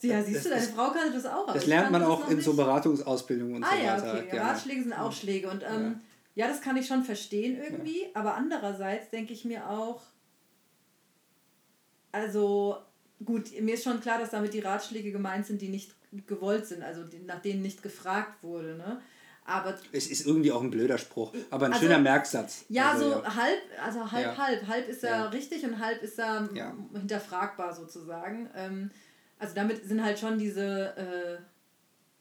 Ja, 0.01 0.23
siehst 0.23 0.37
das, 0.37 0.43
du, 0.43 0.49
deine 0.49 0.61
das, 0.61 0.71
Frau 0.71 0.91
kannte 0.91 1.13
das 1.13 1.25
auch. 1.25 1.53
Das 1.53 1.65
lernt 1.65 1.91
man 1.91 2.03
auch 2.03 2.29
in 2.29 2.37
nicht. 2.37 2.45
so 2.45 2.53
Beratungsausbildungen 2.53 3.55
und 3.57 3.63
ah, 3.63 3.67
so 3.67 3.75
weiter. 3.75 4.15
Ja, 4.17 4.23
okay. 4.23 4.35
Ja, 4.35 4.47
Ratschläge 4.47 4.83
sind 4.83 4.93
auch 4.93 5.11
Schläge. 5.11 5.49
Und 5.49 5.63
ähm, 5.63 5.99
ja. 6.35 6.45
ja. 6.45 6.47
das 6.47 6.61
kann 6.61 6.77
ich 6.77 6.87
schon 6.87 7.03
verstehen 7.03 7.61
irgendwie. 7.61 8.07
Aber 8.13 8.35
andererseits 8.35 9.09
denke 9.09 9.33
ich 9.33 9.43
mir 9.43 9.69
auch, 9.69 10.01
also 12.11 12.77
gut, 13.23 13.59
mir 13.59 13.73
ist 13.73 13.83
schon 13.83 13.99
klar, 13.99 14.19
dass 14.19 14.31
damit 14.31 14.53
die 14.53 14.59
Ratschläge 14.59 15.11
gemeint 15.11 15.45
sind, 15.45 15.61
die 15.61 15.69
nicht 15.69 15.91
gewollt 16.25 16.65
sind, 16.65 16.83
also 16.83 17.03
die, 17.03 17.19
nach 17.19 17.41
denen 17.41 17.61
nicht 17.61 17.83
gefragt 17.83 18.41
wurde. 18.43 18.75
Ne? 18.75 19.01
Aber 19.45 19.77
es 19.91 20.07
ist 20.07 20.25
irgendwie 20.25 20.51
auch 20.51 20.61
ein 20.61 20.69
blöder 20.69 20.97
Spruch, 20.97 21.33
aber 21.49 21.67
ein 21.67 21.73
also, 21.73 21.85
schöner 21.85 21.99
Merksatz. 21.99 22.65
Ja, 22.69 22.91
also, 22.91 23.05
so 23.05 23.19
ja. 23.21 23.35
halb, 23.35 23.59
also 23.83 24.11
halb, 24.11 24.25
ja. 24.25 24.37
halb. 24.37 24.67
Halb 24.67 24.87
ist 24.87 25.03
er 25.03 25.09
ja. 25.09 25.25
richtig 25.29 25.63
und 25.63 25.79
halb 25.79 26.01
ist 26.03 26.19
er 26.19 26.49
hinterfragbar 26.93 27.75
sozusagen. 27.75 28.49
Ähm, 28.55 28.91
also 29.39 29.55
damit 29.55 29.87
sind 29.87 30.03
halt 30.03 30.19
schon 30.19 30.37
diese, 30.37 30.95
äh, 30.97 31.37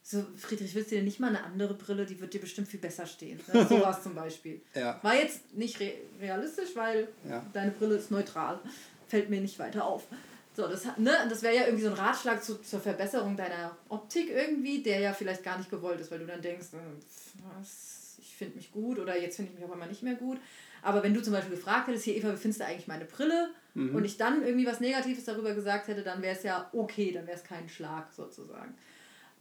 so 0.02 0.24
Friedrich, 0.36 0.74
willst 0.74 0.90
du 0.90 0.96
dir 0.96 1.02
nicht 1.02 1.20
mal 1.20 1.28
eine 1.28 1.42
andere 1.42 1.74
Brille, 1.74 2.06
die 2.06 2.18
wird 2.18 2.32
dir 2.32 2.40
bestimmt 2.40 2.68
viel 2.68 2.80
besser 2.80 3.04
stehen. 3.04 3.40
Ne? 3.52 3.66
So 3.68 3.80
war 3.80 3.96
es 3.96 4.02
zum 4.02 4.14
Beispiel. 4.14 4.62
War 5.02 5.14
jetzt 5.14 5.54
nicht 5.54 5.78
re 5.80 5.92
realistisch, 6.20 6.70
weil 6.74 7.08
deine 7.52 7.72
Brille 7.72 7.96
ist 7.96 8.10
neutral. 8.10 8.60
Fällt 9.08 9.30
mir 9.30 9.40
nicht 9.40 9.58
weiter 9.58 9.84
auf. 9.84 10.06
So, 10.54 10.66
das, 10.66 10.84
ne, 10.96 11.12
das 11.28 11.42
wäre 11.42 11.54
ja 11.54 11.64
irgendwie 11.66 11.84
so 11.84 11.90
ein 11.90 11.96
Ratschlag 11.96 12.42
zu, 12.42 12.60
zur 12.60 12.80
Verbesserung 12.80 13.36
deiner 13.36 13.76
Optik 13.88 14.28
irgendwie, 14.30 14.82
der 14.82 14.98
ja 15.00 15.12
vielleicht 15.12 15.44
gar 15.44 15.56
nicht 15.56 15.70
gewollt 15.70 16.00
ist, 16.00 16.10
weil 16.10 16.18
du 16.18 16.26
dann 16.26 16.42
denkst, 16.42 16.68
äh, 16.72 17.46
was, 17.56 18.16
ich 18.20 18.34
finde 18.34 18.56
mich 18.56 18.72
gut 18.72 18.98
oder 18.98 19.16
jetzt 19.16 19.36
finde 19.36 19.52
ich 19.52 19.58
mich 19.58 19.64
auf 19.64 19.72
einmal 19.72 19.88
nicht 19.88 20.02
mehr 20.02 20.16
gut. 20.16 20.38
Aber 20.82 21.02
wenn 21.02 21.14
du 21.14 21.22
zum 21.22 21.32
Beispiel 21.32 21.54
gefragt 21.54 21.88
hättest, 21.88 22.04
hier 22.04 22.16
Eva, 22.16 22.32
wie 22.32 22.36
findest 22.36 22.60
du 22.60 22.66
eigentlich 22.66 22.88
meine 22.88 23.04
Brille? 23.04 23.50
Mhm. 23.74 23.94
Und 23.94 24.04
ich 24.04 24.16
dann 24.16 24.44
irgendwie 24.44 24.66
was 24.66 24.80
Negatives 24.80 25.24
darüber 25.24 25.54
gesagt 25.54 25.88
hätte, 25.88 26.02
dann 26.02 26.22
wäre 26.22 26.36
es 26.36 26.42
ja 26.42 26.68
okay, 26.72 27.12
dann 27.12 27.26
wäre 27.26 27.36
es 27.36 27.44
kein 27.44 27.68
Schlag 27.68 28.12
sozusagen. 28.12 28.74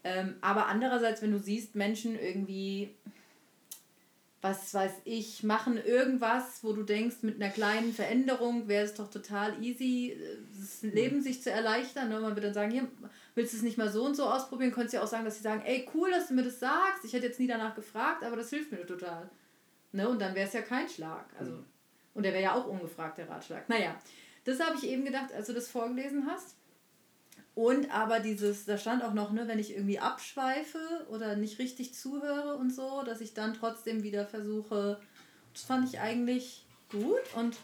Ähm, 0.03 0.35
aber 0.41 0.67
andererseits, 0.67 1.21
wenn 1.21 1.31
du 1.31 1.39
siehst, 1.39 1.75
Menschen 1.75 2.19
irgendwie 2.19 2.93
was 4.41 4.73
weiß 4.73 4.91
ich, 5.05 5.41
machen 5.43 5.77
irgendwas, 5.83 6.63
wo 6.63 6.71
du 6.71 6.83
denkst, 6.83 7.17
mit 7.21 7.41
einer 7.41 7.51
kleinen 7.51 7.91
Veränderung 7.91 8.67
wäre 8.67 8.85
es 8.85 8.93
doch 8.93 9.09
total 9.09 9.63
easy, 9.63 10.15
das 10.57 10.83
Leben 10.83 11.21
sich 11.21 11.41
zu 11.41 11.49
erleichtern. 11.49 12.09
Ne? 12.09 12.19
Man 12.19 12.31
würde 12.31 12.41
dann 12.41 12.53
sagen, 12.53 12.71
hier, 12.71 12.87
willst 13.33 13.53
du 13.53 13.57
es 13.57 13.63
nicht 13.63 13.79
mal 13.79 13.89
so 13.89 14.05
und 14.05 14.15
so 14.15 14.25
ausprobieren? 14.25 14.71
Könntest 14.71 14.93
ja 14.93 15.01
auch 15.01 15.07
sagen, 15.07 15.25
dass 15.25 15.37
sie 15.37 15.43
sagen, 15.43 15.63
ey, 15.65 15.89
cool, 15.95 16.11
dass 16.11 16.27
du 16.27 16.35
mir 16.35 16.43
das 16.43 16.59
sagst. 16.59 17.03
Ich 17.03 17.13
hätte 17.13 17.25
jetzt 17.25 17.39
nie 17.39 17.47
danach 17.47 17.73
gefragt, 17.73 18.23
aber 18.23 18.35
das 18.35 18.51
hilft 18.51 18.71
mir 18.71 18.85
total. 18.85 19.27
Ne? 19.91 20.07
Und 20.07 20.21
dann 20.21 20.35
wäre 20.35 20.47
es 20.47 20.53
ja 20.53 20.61
kein 20.61 20.87
Schlag. 20.87 21.25
Also, 21.39 21.53
mhm. 21.53 21.65
Und 22.13 22.23
der 22.23 22.33
wäre 22.33 22.43
ja 22.43 22.53
auch 22.53 22.67
ungefragt, 22.67 23.17
der 23.17 23.29
Ratschlag. 23.29 23.67
Naja, 23.69 23.95
das 24.43 24.59
habe 24.59 24.75
ich 24.75 24.87
eben 24.87 25.03
gedacht, 25.03 25.33
als 25.33 25.47
du 25.47 25.53
das 25.53 25.67
vorgelesen 25.67 26.27
hast. 26.27 26.56
Und 27.57 27.89
aber 27.89 28.19
dieses, 28.19 28.65
da 28.65 28.77
stand 28.77 29.03
auch 29.03 29.15
noch, 29.15 29.31
ne, 29.31 29.47
wenn 29.47 29.57
ich 29.57 29.73
irgendwie 29.73 29.97
abschweife 29.97 31.07
oder 31.09 31.35
nicht 31.35 31.57
richtig 31.57 31.95
zuhöre 31.95 32.55
und 32.55 32.71
so, 32.71 33.01
dass 33.01 33.19
ich 33.19 33.33
dann 33.33 33.55
trotzdem 33.55 34.03
wieder 34.03 34.27
versuche, 34.27 35.01
das 35.55 35.63
fand 35.63 35.89
ich 35.89 35.99
eigentlich 35.99 36.67
gut 36.91 37.33
und 37.35 37.57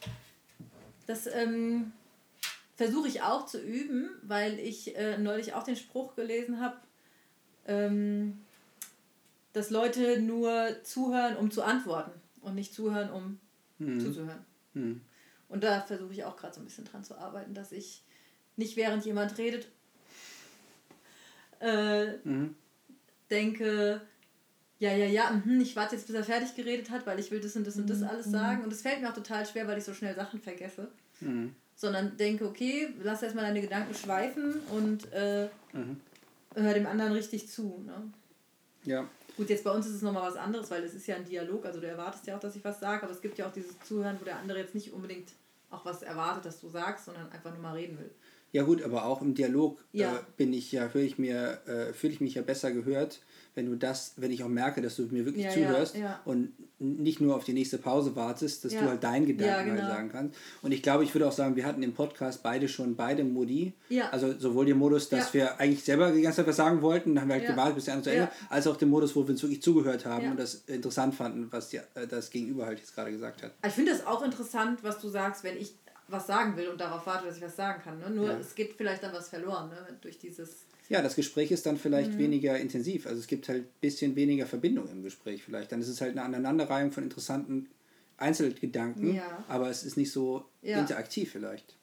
das 1.06 1.28
ähm, 1.28 1.92
versuche 2.76 3.08
ich 3.08 3.22
auch 3.22 3.46
zu 3.46 3.62
üben, 3.62 4.10
weil 4.24 4.58
ich 4.58 4.96
äh, 4.96 5.20
neulich 5.20 5.54
auch 5.54 5.62
den 5.62 5.76
Spruch 5.76 6.16
gelesen 6.16 6.60
habe, 6.60 6.78
ähm, 7.68 8.42
dass 9.54 9.70
Leute 9.70 10.20
nur 10.20 10.70
zuhören, 10.82 11.38
um 11.38 11.52
zu 11.52 11.62
antworten 11.62 12.20
und 12.42 12.56
nicht 12.56 12.74
zuhören, 12.74 13.12
um 13.12 13.40
hm. 13.78 14.00
zuzuhören. 14.00 14.44
Hm. 14.74 15.02
Und 15.50 15.64
da 15.64 15.82
versuche 15.82 16.14
ich 16.14 16.24
auch 16.24 16.36
gerade 16.36 16.56
so 16.56 16.62
ein 16.62 16.66
bisschen 16.66 16.86
dran 16.86 17.04
zu 17.04 17.16
arbeiten, 17.16 17.54
dass 17.54 17.72
ich 17.72 18.02
nicht 18.56 18.76
während 18.76 19.06
jemand 19.06 19.38
redet 19.38 19.68
äh, 21.62 22.18
mhm. 22.24 22.56
denke, 23.30 24.02
ja, 24.80 24.92
ja, 24.94 25.06
ja, 25.06 25.42
mh, 25.46 25.62
ich 25.62 25.76
warte 25.76 25.96
jetzt, 25.96 26.08
bis 26.08 26.16
er 26.16 26.24
fertig 26.24 26.56
geredet 26.56 26.90
hat, 26.90 27.06
weil 27.06 27.20
ich 27.20 27.32
will 27.32 27.40
das 27.40 27.56
und 27.56 27.66
das 27.66 27.78
und 27.78 27.90
das 27.90 28.00
mhm. 28.00 28.08
alles 28.08 28.26
sagen. 28.26 28.64
Und 28.64 28.74
es 28.74 28.82
fällt 28.82 29.02
mir 29.02 29.10
auch 29.10 29.14
total 29.14 29.46
schwer, 29.46 29.68
weil 29.68 29.78
ich 29.78 29.84
so 29.84 29.94
schnell 29.94 30.16
Sachen 30.16 30.42
vergesse. 30.42 30.90
Mhm. 31.22 31.56
Sondern 31.76 32.18
denke, 32.18 32.46
okay, 32.46 32.90
lass 33.02 33.24
erstmal 33.24 33.46
deine 33.46 33.62
Gedanken 33.62 33.94
schweifen 33.94 34.56
und 34.72 35.12
äh, 35.12 35.48
mhm. 35.72 36.02
hör 36.56 36.74
dem 36.74 36.86
anderen 36.86 37.14
richtig 37.14 37.50
zu. 37.50 37.84
Ne? 37.86 38.12
Ja. 38.84 39.08
Gut, 39.36 39.50
jetzt 39.50 39.64
bei 39.64 39.72
uns 39.72 39.88
ist 39.88 39.96
es 39.96 40.02
nochmal 40.02 40.30
was 40.30 40.36
anderes, 40.36 40.70
weil 40.70 40.84
es 40.84 40.94
ist 40.94 41.08
ja 41.08 41.16
ein 41.16 41.26
Dialog, 41.26 41.66
also 41.66 41.80
du 41.80 41.88
erwartest 41.88 42.28
ja 42.28 42.36
auch, 42.36 42.40
dass 42.40 42.56
ich 42.56 42.64
was 42.64 42.80
sage, 42.80 43.04
aber 43.04 43.12
es 43.12 43.22
gibt 43.22 43.38
ja 43.38 43.48
auch 43.48 43.52
dieses 43.52 43.80
Zuhören, 43.80 44.18
wo 44.20 44.26
der 44.26 44.38
andere 44.38 44.60
jetzt 44.60 44.76
nicht 44.76 44.94
unbedingt 44.94 45.30
auch 45.72 45.84
was 45.86 46.04
erwartet, 46.04 46.46
dass 46.46 46.62
du 46.62 46.70
sagst, 46.70 47.06
sondern 47.06 47.32
einfach 47.32 47.52
nur 47.52 47.62
mal 47.62 47.74
reden 47.74 47.98
will. 47.98 48.12
Ja 48.54 48.62
gut, 48.64 48.84
aber 48.84 49.06
auch 49.06 49.22
im 49.22 49.34
Dialog 49.34 49.84
äh, 49.94 50.02
ja. 50.02 50.16
äh, 50.16 50.20
bin 50.38 50.54
ich 50.54 50.72
ja, 50.72 50.88
höre 50.94 51.02
ich 51.02 51.18
mir, 51.18 51.60
äh, 51.66 51.92
fühle 51.92 52.14
ich 52.14 52.22
mich 52.22 52.36
ja 52.36 52.44
besser 52.44 52.72
gehört, 52.72 53.20
wenn 53.56 53.66
du 53.66 53.76
das, 53.76 54.14
wenn 54.18 54.32
ich 54.32 54.44
auch 54.44 54.48
merke, 54.48 54.82
dass 54.82 54.96
du 54.96 55.04
mir 55.04 55.26
wirklich 55.26 55.46
ja, 55.46 55.52
zuhörst 55.52 55.96
ja, 55.96 56.20
und 56.26 56.54
nicht 56.80 57.22
nur 57.22 57.36
auf 57.36 57.44
die 57.44 57.54
nächste 57.54 57.78
Pause 57.78 58.16
wartest, 58.16 58.66
dass 58.66 58.74
du 58.74 58.82
halt 58.82 59.04
deinen 59.04 59.26
Gedanken 59.26 59.72
genau. 59.72 59.84
halt 59.84 59.94
sagen 59.94 60.10
kannst. 60.12 60.40
Und 60.62 60.72
ich 60.72 60.82
glaube, 60.82 61.04
ich 61.04 61.14
würde 61.14 61.28
auch 61.28 61.32
sagen, 61.32 61.56
wir 61.56 61.66
hatten 61.66 61.82
im 61.82 61.94
Podcast 61.94 62.44
beide 62.44 62.68
schon 62.68 62.96
beide 62.96 63.24
Modi. 63.24 63.74
Also 64.12 64.34
sowohl 64.38 64.66
den 64.66 64.78
Modus, 64.78 65.10
dass 65.10 65.34
wir 65.34 65.60
eigentlich 65.60 65.84
selber 65.84 66.12
die 66.12 66.22
ganze 66.22 66.38
Zeit 66.38 66.48
was 66.48 66.56
sagen 66.56 66.82
wollten, 66.82 67.16
dann 67.16 67.24
haben 67.24 67.30
wir 67.30 67.36
halt 67.36 67.48
gewartet, 67.48 67.76
bis 67.76 67.86
der 67.86 67.96
andere 67.96 68.12
zu 68.12 68.16
Ende, 68.16 68.32
als 68.50 68.68
auch 68.68 68.76
den 68.76 68.90
Modus, 68.90 69.16
wo 69.16 69.24
wir 69.24 69.30
uns 69.30 69.42
wirklich 69.42 69.62
zugehört 69.62 70.06
haben 70.06 70.32
und 70.32 70.40
das 70.40 70.56
interessant 70.68 71.16
fanden, 71.16 71.48
was 71.52 71.70
die, 71.70 71.78
äh, 71.78 72.08
das 72.08 72.30
Gegenüber 72.30 72.66
halt 72.66 72.80
jetzt 72.80 72.94
gerade 72.94 73.12
gesagt 73.12 73.44
hat. 73.44 73.52
Ich 73.66 73.74
finde 73.74 73.92
das 73.92 74.06
auch 74.06 74.24
interessant, 74.24 74.80
was 74.84 75.00
du 75.00 75.10
sagst, 75.10 75.44
wenn 75.44 75.58
ich 75.58 75.74
was 76.08 76.28
sagen 76.28 76.56
will 76.58 76.68
und 76.68 76.80
darauf 76.80 77.06
warte, 77.06 77.28
dass 77.28 77.38
ich 77.38 77.44
was 77.44 77.56
sagen 77.56 77.82
kann. 77.84 78.00
Ne? 78.00 78.10
Nur 78.10 78.32
ja. 78.32 78.38
es 78.38 78.56
geht 78.56 78.74
vielleicht 78.74 79.04
dann 79.04 79.14
was 79.14 79.30
verloren 79.30 79.70
ne? 79.70 79.98
durch 80.02 80.18
dieses. 80.18 80.66
Ja, 80.90 81.02
das 81.02 81.16
Gespräch 81.16 81.52
ist 81.52 81.66
dann 81.66 81.78
vielleicht 81.78 82.14
mhm. 82.14 82.20
weniger 82.20 82.58
intensiv. 82.58 83.08
Also 83.08 83.20
es 83.20 83.28
gibt 83.28 83.48
halt 83.48 83.64
ein 83.64 83.70
bisschen 83.80 84.16
weniger 84.16 84.46
Verbindung 84.46 84.90
im 84.90 85.02
Gespräch 85.02 85.44
vielleicht. 85.44 85.72
Dann 85.72 85.82
ist 85.82 85.88
es 85.88 86.02
halt 86.02 86.12
eine 86.12 86.24
Aneinanderreihung 86.24 86.92
von 86.92 87.04
interessanten 87.04 87.70
Einzelgedanken, 88.18 89.16
ja. 89.16 89.44
aber 89.48 89.70
es 89.70 89.84
ist 89.84 89.98
nicht 89.98 90.12
so 90.12 90.46
ja. 90.62 90.80
interaktiv 90.80 91.32
vielleicht. 91.32 91.76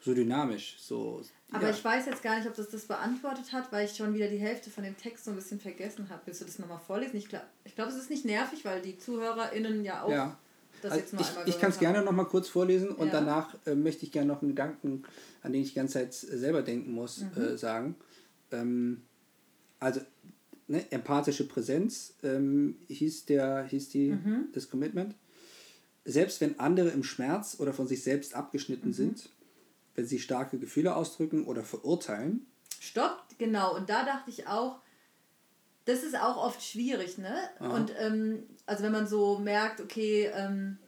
So 0.00 0.14
dynamisch, 0.14 0.76
so. 0.78 1.20
Aber 1.50 1.70
ich 1.70 1.84
weiß 1.84 2.06
jetzt 2.06 2.22
gar 2.22 2.38
nicht, 2.38 2.48
ob 2.48 2.54
das 2.54 2.70
das 2.70 2.84
beantwortet 2.84 3.52
hat, 3.52 3.72
weil 3.72 3.86
ich 3.86 3.96
schon 3.96 4.14
wieder 4.14 4.28
die 4.28 4.38
Hälfte 4.38 4.70
von 4.70 4.84
dem 4.84 4.96
Text 4.96 5.24
so 5.24 5.32
ein 5.32 5.36
bisschen 5.36 5.58
vergessen 5.58 6.08
habe. 6.10 6.22
Willst 6.26 6.40
du 6.40 6.44
das 6.44 6.58
nochmal 6.58 6.78
vorlesen? 6.78 7.16
Ich 7.16 7.28
glaube, 7.28 7.46
ich 7.64 7.74
glaub, 7.74 7.88
es 7.88 7.96
ist 7.96 8.08
nicht 8.08 8.24
nervig, 8.24 8.64
weil 8.64 8.80
die 8.82 8.98
ZuhörerInnen 8.98 9.84
ja 9.84 10.02
auch 10.02 10.36
also 10.82 10.96
ich, 11.18 11.54
ich 11.54 11.60
kann 11.60 11.70
es 11.70 11.78
gerne 11.78 12.02
noch 12.02 12.12
mal 12.12 12.24
kurz 12.24 12.48
vorlesen 12.48 12.90
und 12.90 13.08
ja. 13.08 13.12
danach 13.12 13.56
äh, 13.66 13.74
möchte 13.74 14.04
ich 14.04 14.12
gerne 14.12 14.28
noch 14.28 14.42
einen 14.42 14.50
Gedanken, 14.50 15.04
an 15.42 15.52
den 15.52 15.62
ich 15.62 15.70
die 15.70 15.74
ganze 15.76 15.94
Zeit 15.94 16.14
selber 16.14 16.62
denken 16.62 16.92
muss, 16.92 17.22
mhm. 17.22 17.42
äh, 17.42 17.58
sagen. 17.58 17.96
Ähm, 18.52 19.02
also 19.80 20.00
ne, 20.68 20.90
empathische 20.90 21.46
Präsenz 21.46 22.14
ähm, 22.22 22.76
hieß, 22.88 23.26
der, 23.26 23.64
hieß 23.64 23.88
die, 23.90 24.10
mhm. 24.10 24.48
das 24.52 24.70
Commitment. 24.70 25.14
Selbst 26.04 26.40
wenn 26.40 26.58
andere 26.60 26.90
im 26.90 27.02
Schmerz 27.02 27.56
oder 27.58 27.72
von 27.72 27.86
sich 27.86 28.02
selbst 28.02 28.34
abgeschnitten 28.34 28.88
mhm. 28.88 28.94
sind, 28.94 29.28
wenn 29.94 30.06
sie 30.06 30.18
starke 30.18 30.58
Gefühle 30.58 30.94
ausdrücken 30.94 31.44
oder 31.46 31.62
verurteilen. 31.62 32.46
Stopp, 32.80 33.24
genau. 33.38 33.74
Und 33.74 33.88
da 33.90 34.04
dachte 34.04 34.30
ich 34.30 34.46
auch, 34.46 34.80
das 35.86 36.02
ist 36.02 36.16
auch 36.16 36.36
oft 36.36 36.62
schwierig, 36.62 37.16
ne? 37.16 37.34
Aha. 37.58 37.74
Und 37.74 37.92
ähm, 37.98 38.42
also 38.66 38.82
wenn 38.82 38.92
man 38.92 39.06
so 39.06 39.38
merkt, 39.38 39.80
okay, 39.80 40.30
ähm, 40.34 40.78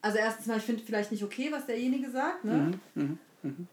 also 0.00 0.18
erstens 0.18 0.46
mal, 0.46 0.58
ich 0.58 0.64
finde 0.64 0.82
vielleicht 0.82 1.12
nicht 1.12 1.22
okay, 1.22 1.50
was 1.52 1.66
derjenige 1.66 2.10
sagt, 2.10 2.44
ne? 2.44 2.78
Mhm, 2.94 3.02
mh, 3.02 3.18
mh. 3.42 3.66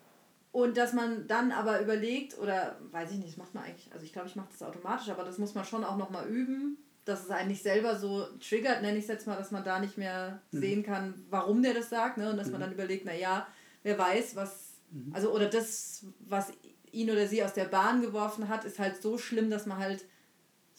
Und 0.52 0.78
dass 0.78 0.94
man 0.94 1.28
dann 1.28 1.52
aber 1.52 1.82
überlegt, 1.82 2.38
oder 2.40 2.78
weiß 2.92 3.12
ich 3.12 3.18
nicht, 3.18 3.30
das 3.30 3.38
macht 3.38 3.54
man 3.54 3.66
eigentlich, 3.66 3.92
also 3.94 4.04
ich 4.06 4.14
glaube, 4.14 4.28
ich 4.28 4.36
mache 4.36 4.50
das 4.52 4.64
automatisch, 4.64 5.10
aber 5.10 5.24
das 5.24 5.38
muss 5.38 5.54
man 5.54 5.64
schon 5.64 5.84
auch 5.84 5.98
nochmal 5.98 6.28
üben, 6.28 6.78
dass 7.06 7.24
es 7.24 7.30
eigentlich 7.32 7.62
selber 7.62 7.96
so 7.96 8.26
triggert, 8.40 8.82
nenne 8.82 8.98
ich 8.98 9.04
es 9.04 9.10
jetzt 9.10 9.28
mal, 9.28 9.36
dass 9.36 9.52
man 9.52 9.64
da 9.64 9.80
nicht 9.80 9.98
mehr 9.98 10.42
mhm. 10.52 10.60
sehen 10.60 10.84
kann, 10.84 11.14
warum 11.30 11.62
der 11.62 11.74
das 11.74 11.90
sagt, 11.90 12.18
ne? 12.18 12.30
Und 12.30 12.38
dass 12.38 12.48
mhm. 12.48 12.54
man 12.54 12.62
dann 12.62 12.74
überlegt, 12.74 13.06
naja, 13.06 13.48
wer 13.84 13.98
weiß, 13.98 14.36
was, 14.36 14.74
mhm. 14.92 15.14
also 15.14 15.32
oder 15.34 15.48
das, 15.48 16.06
was 16.20 16.52
ihn 16.92 17.10
oder 17.10 17.28
sie 17.28 17.44
aus 17.44 17.54
der 17.54 17.66
Bahn 17.66 18.02
geworfen 18.02 18.50
hat, 18.50 18.66
ist 18.66 18.80
halt 18.80 19.02
so 19.02 19.18
schlimm, 19.18 19.50
dass 19.50 19.66
man 19.66 19.78
halt 19.78 20.06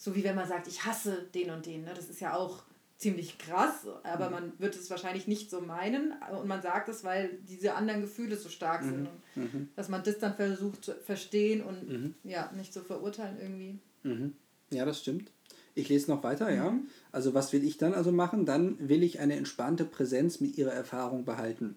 so 0.01 0.15
wie 0.15 0.23
wenn 0.23 0.35
man 0.35 0.47
sagt, 0.47 0.67
ich 0.67 0.83
hasse 0.83 1.27
den 1.35 1.51
und 1.51 1.67
den. 1.67 1.83
Ne? 1.83 1.93
Das 1.95 2.09
ist 2.09 2.19
ja 2.19 2.35
auch 2.35 2.63
ziemlich 2.97 3.37
krass, 3.37 3.85
aber 4.01 4.27
mhm. 4.27 4.31
man 4.31 4.53
wird 4.57 4.75
es 4.75 4.89
wahrscheinlich 4.89 5.27
nicht 5.27 5.51
so 5.51 5.61
meinen 5.61 6.15
und 6.31 6.47
man 6.47 6.63
sagt 6.63 6.89
es, 6.89 7.03
weil 7.03 7.37
diese 7.47 7.75
anderen 7.75 8.01
Gefühle 8.01 8.35
so 8.35 8.49
stark 8.49 8.83
sind. 8.83 9.09
Mhm. 9.35 9.43
mhm. 9.43 9.69
Dass 9.75 9.89
man 9.89 10.03
das 10.03 10.17
dann 10.17 10.35
versucht 10.35 10.85
zu 10.85 10.95
verstehen 10.95 11.61
und 11.61 11.87
mhm. 11.87 12.15
ja, 12.23 12.51
nicht 12.57 12.73
zu 12.73 12.81
verurteilen 12.81 13.37
irgendwie. 13.39 13.79
Mhm. 14.01 14.33
Ja, 14.71 14.85
das 14.85 15.01
stimmt. 15.01 15.29
Ich 15.75 15.87
lese 15.87 16.09
noch 16.09 16.23
weiter, 16.23 16.51
ja. 16.51 16.75
Also 17.11 17.35
was 17.35 17.53
will 17.53 17.63
ich 17.63 17.77
dann 17.77 17.93
also 17.93 18.11
machen? 18.11 18.47
Dann 18.47 18.89
will 18.89 19.03
ich 19.03 19.19
eine 19.19 19.35
entspannte 19.35 19.85
Präsenz 19.85 20.39
mit 20.39 20.57
ihrer 20.57 20.73
Erfahrung 20.73 21.25
behalten. 21.25 21.75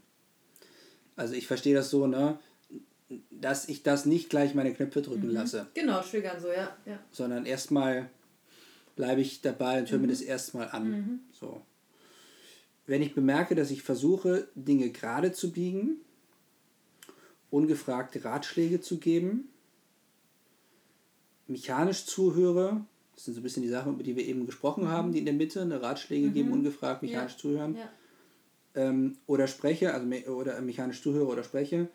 Also 1.14 1.34
ich 1.34 1.46
verstehe 1.46 1.74
das 1.74 1.90
so, 1.90 2.06
ne? 2.06 2.38
Dass 3.31 3.68
ich 3.68 3.83
das 3.83 4.07
nicht 4.07 4.31
gleich 4.31 4.55
meine 4.55 4.72
Knöpfe 4.72 5.03
drücken 5.03 5.29
mhm. 5.29 5.35
lasse. 5.35 5.66
Genau, 5.74 6.00
triggern 6.00 6.40
so, 6.40 6.48
ja. 6.48 6.77
ja. 6.87 6.98
Sondern 7.11 7.46
erstmal 7.46 8.11
bleibe 8.96 9.20
ich 9.20 9.40
dabei 9.40 9.81
und 9.81 9.90
höre 9.90 9.98
mir 9.98 10.09
das 10.09 10.20
erstmal 10.20 10.68
an. 10.68 11.20
So. 11.33 11.62
Wenn 12.87 13.03
ich 13.03 13.14
bemerke, 13.14 13.55
dass 13.55 13.70
ich 13.70 13.83
versuche, 13.83 14.48
Dinge 14.55 14.90
gerade 14.90 15.33
zu 15.33 15.53
biegen, 15.53 15.96
ungefragte 17.50 18.24
Ratschläge 18.24 18.81
zu 18.81 18.98
geben, 18.98 19.48
mechanisch 21.46 22.07
zuhöre, 22.07 22.85
das 23.14 23.24
sind 23.24 23.35
so 23.35 23.40
ein 23.40 23.42
bisschen 23.42 23.62
die 23.62 23.68
Sachen, 23.68 23.94
über 23.94 24.03
die 24.03 24.16
wir 24.16 24.24
eben 24.27 24.46
gesprochen 24.46 24.88
haben, 24.88 25.12
die 25.12 25.20
in 25.20 25.24
der 25.24 25.35
Mitte, 25.35 25.62
eine 25.62 25.81
Ratschläge 25.81 26.31
geben, 26.31 26.53
ungefragt, 26.53 27.03
mechanisch 27.03 27.33
Ja. 27.33 27.38
zuhören, 27.38 27.77
Ja. 27.77 27.88
ähm, 28.74 29.18
oder 29.27 29.46
spreche, 29.46 29.94
also 29.94 30.07
me 30.07 30.24
oder 30.24 30.61
mechanisch 30.61 31.03
zuhöre 31.03 31.27
oder 31.27 31.44
spreche, 31.44 31.88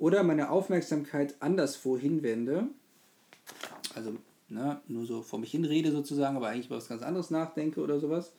oder 0.00 0.22
meine 0.22 0.50
Aufmerksamkeit 0.50 1.36
anderswo 1.40 1.96
hinwende, 1.96 2.66
also 3.94 4.16
ne, 4.48 4.80
nur 4.88 5.04
so 5.04 5.22
vor 5.22 5.38
mich 5.38 5.50
hinrede 5.50 5.92
sozusagen, 5.92 6.36
aber 6.36 6.48
eigentlich 6.48 6.66
über 6.66 6.78
was 6.78 6.88
ganz 6.88 7.02
anderes 7.02 7.30
nachdenke 7.30 7.80
oder 7.80 8.00
sowas, 8.00 8.32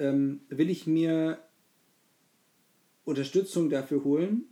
ähm, 0.00 0.40
will 0.48 0.68
ich 0.68 0.86
mir 0.86 1.38
Unterstützung 3.04 3.70
dafür 3.70 4.02
holen, 4.02 4.44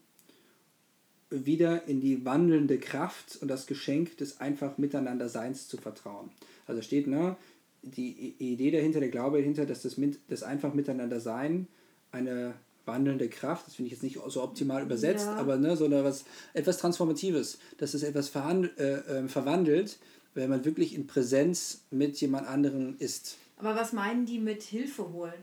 wieder 1.31 1.87
in 1.89 2.01
die 2.01 2.25
wandelnde 2.25 2.79
Kraft 2.79 3.39
und 3.41 3.49
das 3.49 3.67
Geschenk 3.67 4.17
des 4.19 4.41
einfach 4.41 4.79
Miteinanderseins 4.79 5.69
zu 5.69 5.77
vertrauen. 5.79 6.31
Also 6.67 6.81
steht, 6.81 7.09
ne, 7.09 7.37
die 7.83 8.35
Idee 8.39 8.71
dahinter, 8.71 9.01
der 9.01 9.09
Glaube 9.09 9.39
dahinter, 9.39 9.67
dass 9.67 9.83
das, 9.83 9.97
mit, 9.97 10.21
das 10.29 10.45
einfach 10.45 10.75
Miteinandersein 10.75 11.67
eine 12.13 12.55
wandelnde 12.91 13.29
Kraft, 13.29 13.67
das 13.67 13.75
finde 13.77 13.87
ich 13.89 13.93
jetzt 13.93 14.03
nicht 14.03 14.19
so 14.29 14.43
optimal 14.43 14.83
übersetzt, 14.83 15.27
Ja. 15.27 15.37
aber 15.37 15.57
ne, 15.57 15.77
so 15.77 15.85
eine, 15.87 16.05
was, 16.05 16.25
etwas 16.53 16.79
Transformatives, 16.79 17.59
dass 17.79 17.95
es 17.95 18.03
etwas 18.03 18.31
äh, 18.35 18.93
äh, 19.23 19.29
verwandelt, 19.29 19.99
wenn 20.35 20.51
man 20.51 20.65
wirklich 20.65 20.95
in 20.95 21.07
Präsenz 21.07 21.83
mit 21.91 22.21
jemand 22.21 22.47
anderem 22.47 22.97
ist, 22.99 23.37
Aber 23.57 23.75
was 23.77 23.93
meinen 23.93 24.27
die 24.27 24.39
mit 24.39 24.63
Hilfe 24.63 25.13
holen? 25.13 25.43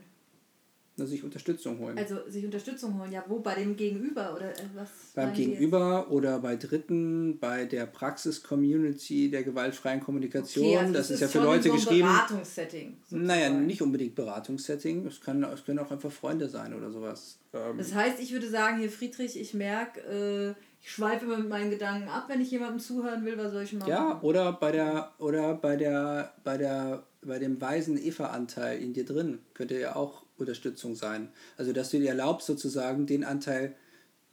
Ne, 0.98 1.06
sich 1.06 1.24
Unterstützung 1.24 1.78
holen. 1.78 1.96
Also 1.98 2.16
sich 2.28 2.44
Unterstützung 2.44 2.98
holen, 2.98 3.12
ja, 3.12 3.24
wo? 3.28 3.40
Bei 3.40 3.54
dem 3.54 3.76
Gegenüber 3.76 4.34
oder 4.34 4.50
äh, 4.50 4.64
was? 4.74 4.88
Beim? 5.14 5.32
Gegenüber 5.32 6.10
oder 6.10 6.38
bei 6.38 6.56
Dritten, 6.56 7.38
bei 7.38 7.64
der 7.64 7.86
Praxis-Community 7.86 9.30
der 9.30 9.42
gewaltfreien 9.42 10.00
Kommunikation. 10.00 10.66
Okay, 10.66 10.76
also 10.78 10.92
das 10.92 11.06
es 11.06 11.10
ist 11.12 11.20
ja 11.20 11.28
für 11.28 11.40
Leute 11.40 11.68
so 11.68 11.74
geschrieben. 11.74 12.08
Beratungssetting. 12.08 12.96
Naja, 13.10 13.46
sozusagen. 13.46 13.66
nicht 13.66 13.82
unbedingt 13.82 14.14
Beratungssetting. 14.14 15.06
Es, 15.06 15.20
kann, 15.20 15.42
es 15.44 15.64
können 15.64 15.78
auch 15.78 15.90
einfach 15.90 16.12
Freunde 16.12 16.48
sein 16.48 16.74
oder 16.74 16.90
sowas. 16.90 17.38
Ähm, 17.52 17.78
Das 17.78 17.94
heißt, 17.94 18.20
ich 18.20 18.32
würde 18.32 18.48
sagen, 18.48 18.78
hier 18.78 18.90
Friedrich, 18.90 19.40
ich 19.40 19.54
merke, 19.54 20.00
äh, 20.00 20.54
ich 20.80 20.92
schweife 20.92 21.24
immer 21.24 21.38
mit 21.38 21.48
meinen 21.48 21.70
Gedanken 21.70 22.08
ab, 22.08 22.24
wenn 22.28 22.40
ich 22.40 22.50
jemandem 22.50 22.78
zuhören 22.78 23.24
will, 23.24 23.36
was 23.36 23.52
soll 23.52 23.62
ich 23.62 23.72
machen? 23.72 23.88
ja, 23.88 24.20
oder 24.22 24.52
bei 24.52 24.72
der 24.72 25.12
oder 25.18 25.54
bei 25.54 25.76
der 25.76 26.34
bei 26.44 26.56
der 26.56 27.02
bei 27.22 27.38
dem 27.38 27.60
weisen 27.60 27.98
Eva-Anteil 27.98 28.80
in 28.80 28.92
dir 28.92 29.04
drin 29.04 29.40
könnte 29.54 29.78
ja 29.78 29.96
auch 29.96 30.22
Unterstützung 30.38 30.94
sein. 30.94 31.28
Also 31.56 31.72
dass 31.72 31.90
du 31.90 31.98
dir 31.98 32.08
erlaubst 32.10 32.46
sozusagen 32.46 33.06
den 33.06 33.24
Anteil 33.24 33.74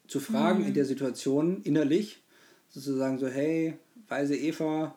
zu 0.07 0.19
fragen 0.19 0.61
Mhm. 0.61 0.67
in 0.67 0.73
der 0.73 0.85
Situation 0.85 1.61
innerlich, 1.63 2.21
sozusagen 2.69 3.17
so 3.19 3.27
hey 3.27 3.77
weise 4.07 4.35
Eva, 4.35 4.95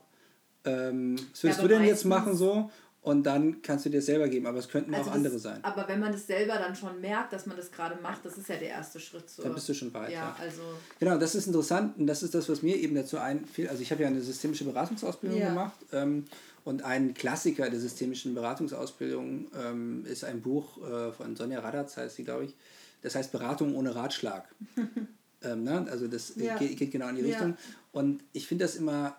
ähm, 0.65 1.17
was 1.33 1.43
willst 1.45 1.59
Ja, 1.59 1.63
du 1.63 1.69
denn 1.69 1.85
jetzt 1.85 2.05
machen 2.05 2.37
so? 2.37 2.71
Und 3.01 3.23
dann 3.23 3.63
kannst 3.63 3.87
du 3.87 3.91
dir 3.91 4.03
selber 4.03 4.29
geben, 4.29 4.47
aber 4.47 4.59
es 4.59 4.69
könnten 4.69 4.93
Also 4.93 5.09
auch 5.09 5.15
andere 5.15 5.35
das, 5.35 5.43
sein. 5.45 5.65
Aber 5.65 5.87
wenn 5.89 6.01
man 6.01 6.13
das 6.13 6.27
selber 6.27 6.55
dann 6.55 6.75
schon 6.75 7.01
merkt, 7.01 7.33
dass 7.33 7.47
man 7.47 7.57
das 7.57 7.71
gerade 7.71 7.97
macht, 8.03 8.23
das 8.27 8.37
ist 8.37 8.49
ja 8.49 8.57
der 8.57 8.69
erste 8.71 9.01
Schritt 9.01 9.31
zur. 9.31 9.45
Dann 9.45 9.55
bist 9.55 9.69
du 9.69 9.73
schon 9.73 9.95
weit. 9.95 10.11
Ja, 10.11 10.17
ja. 10.21 10.37
also. 10.39 10.61
Genau, 10.99 11.17
das 11.17 11.35
ist 11.35 11.47
interessant 11.47 11.97
und 11.97 12.07
das 12.07 12.23
ist 12.23 12.35
das, 12.35 12.49
was 12.51 12.61
mir 12.61 12.77
eben 12.77 12.95
dazu 12.97 13.17
einfiel. 13.17 13.69
Also 13.69 13.81
ich 13.83 13.91
habe 13.93 14.03
ja 14.03 14.09
eine 14.09 14.21
systemische 14.21 14.65
Beratungsausbildung 14.65 15.39
Ja. 15.41 15.49
gemacht 15.51 15.77
ähm, 15.93 16.27
und 16.69 16.83
ein 16.83 17.15
Klassiker 17.15 17.71
der 17.71 17.81
systemischen 17.81 18.35
Beratungsausbildung 18.35 19.47
ähm, 19.59 20.05
ist 20.05 20.23
ein 20.25 20.43
Buch 20.43 20.77
äh, 20.87 21.13
von 21.13 21.35
Sonja 21.35 21.61
Radatz, 21.61 21.97
heißt 21.97 22.17
sie, 22.17 22.25
glaube 22.25 22.45
ich. 22.45 22.55
Das 23.01 23.15
heißt 23.15 23.33
Beratung 23.33 23.75
ohne 23.75 23.95
Ratschlag. 23.95 24.45
ähm, 25.43 25.65
ne? 25.65 25.87
Also 25.91 26.09
das 26.09 26.37
äh, 26.37 26.45
Ja. 26.45 26.59
geht, 26.59 26.77
geht 26.77 26.91
genau 26.91 27.09
in 27.09 27.17
die 27.17 27.23
Ja. 27.23 27.29
Richtung. 27.29 27.57
Und 27.93 28.23
ich 28.35 28.47
finde 28.47 28.67
das 28.67 28.77
immer, 28.77 29.17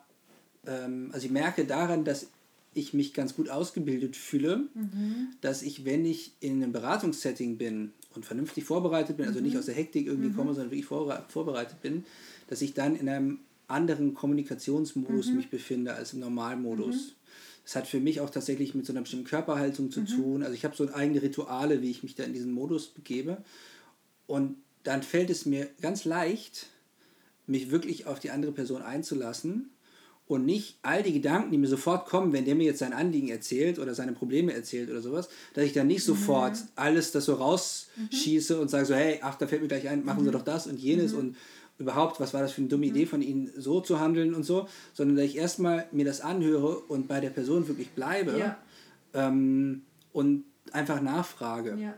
ähm, 0.67 1.09
also 1.11 1.25
ich 1.25 1.31
merke 1.31 1.65
daran, 1.65 2.03
dass 2.05 2.27
ich 2.75 2.93
mich 2.93 3.15
ganz 3.15 3.35
gut 3.35 3.49
ausgebildet 3.49 4.15
fühle, 4.15 4.67
dass 5.41 5.63
ich, 5.63 5.85
wenn 5.85 6.05
ich 6.05 6.33
in 6.39 6.61
einem 6.61 6.71
Beratungssetting 6.71 7.57
bin 7.57 7.93
und 8.13 8.25
vernünftig 8.27 8.63
vorbereitet 8.63 9.17
bin, 9.17 9.25
also 9.25 9.39
nicht 9.39 9.57
aus 9.57 9.65
der 9.65 9.73
Hektik 9.73 10.05
irgendwie 10.05 10.29
komme, 10.29 10.53
sondern 10.53 10.69
wirklich 10.71 10.85
vorbe- 10.85 11.23
vorbereitet 11.29 11.81
bin, 11.81 12.03
dass 12.47 12.61
ich 12.61 12.75
dann 12.75 12.95
in 12.95 13.09
einem 13.09 13.39
anderen 13.67 14.13
Kommunikationsmodus 14.13 15.31
mich 15.31 15.49
befinde 15.49 15.93
als 15.95 16.13
im 16.13 16.19
Normalmodus. 16.19 17.15
Das 17.69 17.75
hat 17.75 17.87
für 17.87 17.99
mich 17.99 18.19
auch 18.19 18.31
tatsächlich 18.31 18.73
mit 18.73 18.87
so 18.87 18.93
einer 18.93 19.01
bestimmten 19.01 19.27
Körperhaltung 19.27 19.91
zu 19.91 20.03
tun. 20.03 20.41
Also 20.41 20.55
ich 20.55 20.65
habe 20.65 20.75
so 20.75 20.91
eigene 20.91 21.21
Rituale, 21.21 21.83
wie 21.83 21.91
ich 21.91 22.01
mich 22.01 22.15
da 22.15 22.23
in 22.23 22.33
diesen 22.33 22.51
Modus 22.51 22.87
begebe. 22.87 23.37
Und 24.25 24.55
dann 24.81 25.03
fällt 25.03 25.29
es 25.29 25.45
mir 25.45 25.69
ganz 25.79 26.03
leicht, 26.03 26.65
mich 27.45 27.69
wirklich 27.69 28.07
auf 28.07 28.17
die 28.17 28.31
andere 28.31 28.53
Person 28.53 28.81
einzulassen 28.81 29.69
und 30.25 30.47
nicht 30.47 30.79
all 30.81 31.03
die 31.03 31.13
Gedanken, 31.13 31.51
die 31.51 31.59
mir 31.59 31.67
sofort 31.67 32.07
kommen, 32.07 32.33
wenn 32.33 32.45
der 32.45 32.55
mir 32.55 32.63
jetzt 32.63 32.79
sein 32.79 32.91
Anliegen 32.91 33.29
erzählt 33.29 33.77
oder 33.77 33.93
seine 33.93 34.13
Probleme 34.13 34.51
erzählt 34.51 34.89
oder 34.89 35.03
sowas, 35.03 35.29
dass 35.53 35.63
ich 35.63 35.73
dann 35.73 35.85
nicht 35.85 36.03
sofort 36.03 36.57
alles 36.75 37.11
das 37.11 37.25
so 37.25 37.35
rausschieße 37.35 38.59
und 38.59 38.69
sage 38.69 38.87
so, 38.87 38.95
hey, 38.95 39.19
ach, 39.21 39.35
da 39.35 39.45
fällt 39.45 39.61
mir 39.61 39.67
gleich 39.67 39.87
ein, 39.87 40.03
machen 40.03 40.23
Sie 40.23 40.31
doch 40.31 40.43
das 40.43 40.65
und 40.65 40.79
jenes 40.79 41.13
und 41.13 41.35
überhaupt, 41.79 42.19
was 42.19 42.33
war 42.33 42.41
das 42.41 42.51
für 42.51 42.61
eine 42.61 42.67
dumme 42.69 42.85
Idee 42.85 43.05
von 43.05 43.21
Ihnen, 43.21 43.49
so 43.57 43.81
zu 43.81 43.99
handeln 43.99 44.35
und 44.35 44.43
so, 44.43 44.67
sondern 44.93 45.15
dass 45.17 45.25
ich 45.25 45.37
erstmal 45.37 45.87
mir 45.91 46.05
das 46.05 46.21
anhöre 46.21 46.77
und 46.79 47.07
bei 47.07 47.19
der 47.19 47.29
Person 47.31 47.67
wirklich 47.67 47.89
bleibe 47.91 48.37
Ja. 48.37 48.57
ähm, 49.13 49.81
und 50.13 50.43
einfach 50.71 51.01
nachfrage 51.01 51.77
Ja. 51.79 51.93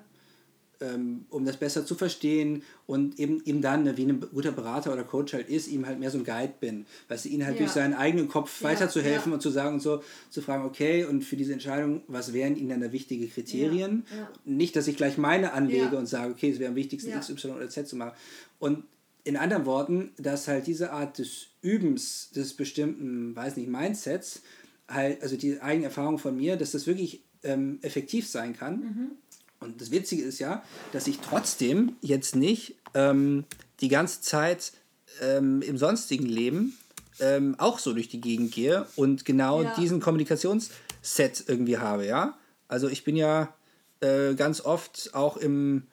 ähm, 0.82 1.26
um 1.30 1.46
das 1.46 1.58
besser 1.58 1.86
zu 1.86 1.94
verstehen 1.94 2.64
und 2.88 3.20
eben, 3.20 3.42
eben 3.46 3.62
dann, 3.62 3.84
ne, 3.84 3.98
wie 3.98 4.06
ein 4.06 4.20
guter 4.20 4.52
Berater 4.52 4.92
oder 4.92 5.04
Coach 5.04 5.34
halt 5.34 5.48
ist, 5.50 5.68
ihm 5.68 5.86
halt 5.86 6.00
mehr 6.00 6.10
so 6.10 6.18
ein 6.18 6.24
Guide 6.24 6.54
bin. 6.60 6.86
Weißt 7.08 7.26
du, 7.26 7.30
ihn 7.30 7.46
halt 7.46 7.56
Ja. 7.56 7.66
durch 7.66 7.72
seinen 7.72 7.94
eigenen 7.94 8.28
Kopf 8.28 8.64
weiterzuhelfen 8.64 9.32
und 9.32 9.42
zu 9.42 9.50
sagen 9.52 9.76
und 9.76 9.80
so, 9.82 10.02
zu 10.32 10.42
fragen, 10.42 10.66
okay, 10.66 11.06
und 11.06 11.24
für 11.24 11.36
diese 11.38 11.54
Entscheidung, 11.54 12.02
was 12.08 12.34
wären 12.34 12.56
ihnen 12.56 12.70
dann 12.70 12.82
da 12.82 12.92
wichtige 12.92 13.28
Kriterien? 13.28 14.06
Nicht, 14.44 14.76
dass 14.76 14.88
ich 14.88 14.98
gleich 14.98 15.18
meine 15.20 15.54
anlege 15.54 15.98
und 15.98 16.08
sage, 16.08 16.32
okay, 16.34 16.50
es 16.50 16.58
wäre 16.60 16.70
am 16.70 16.76
wichtigsten 16.76 17.12
Ja. 17.12 17.18
X, 17.18 17.30
Y 17.30 17.56
oder 17.56 17.70
Z 17.70 17.88
zu 17.88 17.96
machen. 17.96 18.14
Und 18.58 18.84
in 19.24 19.38
anderen 19.38 19.66
Worten, 19.66 20.12
dass 20.18 20.48
halt 20.48 20.68
diese 20.68 20.92
Art 20.92 21.18
des 21.18 21.48
Übens 21.62 22.30
des 22.32 22.54
bestimmten, 22.56 23.36
weiß 23.36 23.58
nicht, 23.58 23.70
Mindsets, 23.70 24.42
halt, 24.88 25.22
also 25.22 25.38
die 25.38 25.62
eigene 25.62 25.86
Erfahrung 25.86 26.18
von 26.18 26.36
mir, 26.36 26.58
dass 26.58 26.72
das 26.72 26.88
wirklich 26.88 27.24
ähm, 27.44 27.80
effektiv 27.82 28.28
sein 28.28 28.56
kann. 28.56 28.80
Mhm. 28.80 29.12
Und 29.60 29.80
das 29.80 29.92
Witzige 29.92 30.24
ist 30.24 30.40
ja, 30.40 30.64
dass 30.92 31.08
ich 31.08 31.20
trotzdem 31.20 31.96
jetzt 32.02 32.36
nicht 32.36 32.76
ähm, 32.94 33.46
die 33.80 33.90
ganze 33.90 34.22
Zeit 34.22 34.74
ähm, 35.22 35.62
im 35.62 35.78
sonstigen 35.78 36.26
Leben 36.26 36.78
ähm, 37.20 37.56
auch 37.60 37.78
so 37.78 37.94
durch 37.94 38.10
die 38.10 38.22
Gegend 38.22 38.52
gehe 38.54 38.88
und 38.96 39.24
genau 39.26 39.62
Ja. 39.62 39.76
diesen 39.76 40.00
Kommunikationsset 40.00 41.44
irgendwie 41.48 41.78
habe, 41.78 42.06
ja. 42.08 42.38
Also 42.68 42.88
ich 42.88 43.04
bin 43.04 43.16
ja 43.16 43.54
äh, 44.00 44.34
ganz 44.34 44.62
oft 44.62 45.12
auch 45.14 45.38
im, 45.38 45.84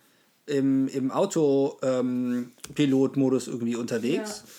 im, 0.48 0.88
im 0.88 1.10
Autopilot-Modus 1.10 3.48
irgendwie 3.48 3.76
unterwegs 3.76 4.42
Ja. 4.44 4.50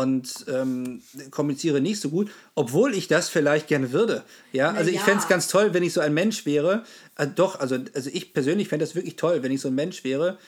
und 0.00 0.44
ähm, 0.48 1.02
kommuniziere 1.30 1.80
nicht 1.80 2.00
so 2.00 2.08
gut, 2.10 2.30
obwohl 2.54 2.94
ich 2.94 3.08
das 3.08 3.28
vielleicht 3.28 3.66
gerne 3.68 3.92
würde. 3.92 4.22
Ja, 4.52 4.72
Na 4.72 4.78
also 4.78 4.90
ich 4.90 4.96
ja. 4.96 5.02
fände 5.02 5.22
es 5.22 5.28
ganz 5.28 5.48
toll, 5.48 5.74
wenn 5.74 5.82
ich 5.82 5.92
so 5.92 6.00
ein 6.00 6.14
Mensch 6.14 6.46
wäre. 6.46 6.84
Äh, 7.16 7.26
doch, 7.34 7.60
also, 7.60 7.76
also 7.94 8.10
ich 8.12 8.32
persönlich 8.34 8.68
fände 8.68 8.84
das 8.84 8.94
wirklich 8.94 9.16
toll, 9.16 9.42
wenn 9.42 9.52
ich 9.52 9.60
so 9.60 9.68
ein 9.68 9.74
Mensch 9.74 10.04
wäre, 10.04 10.38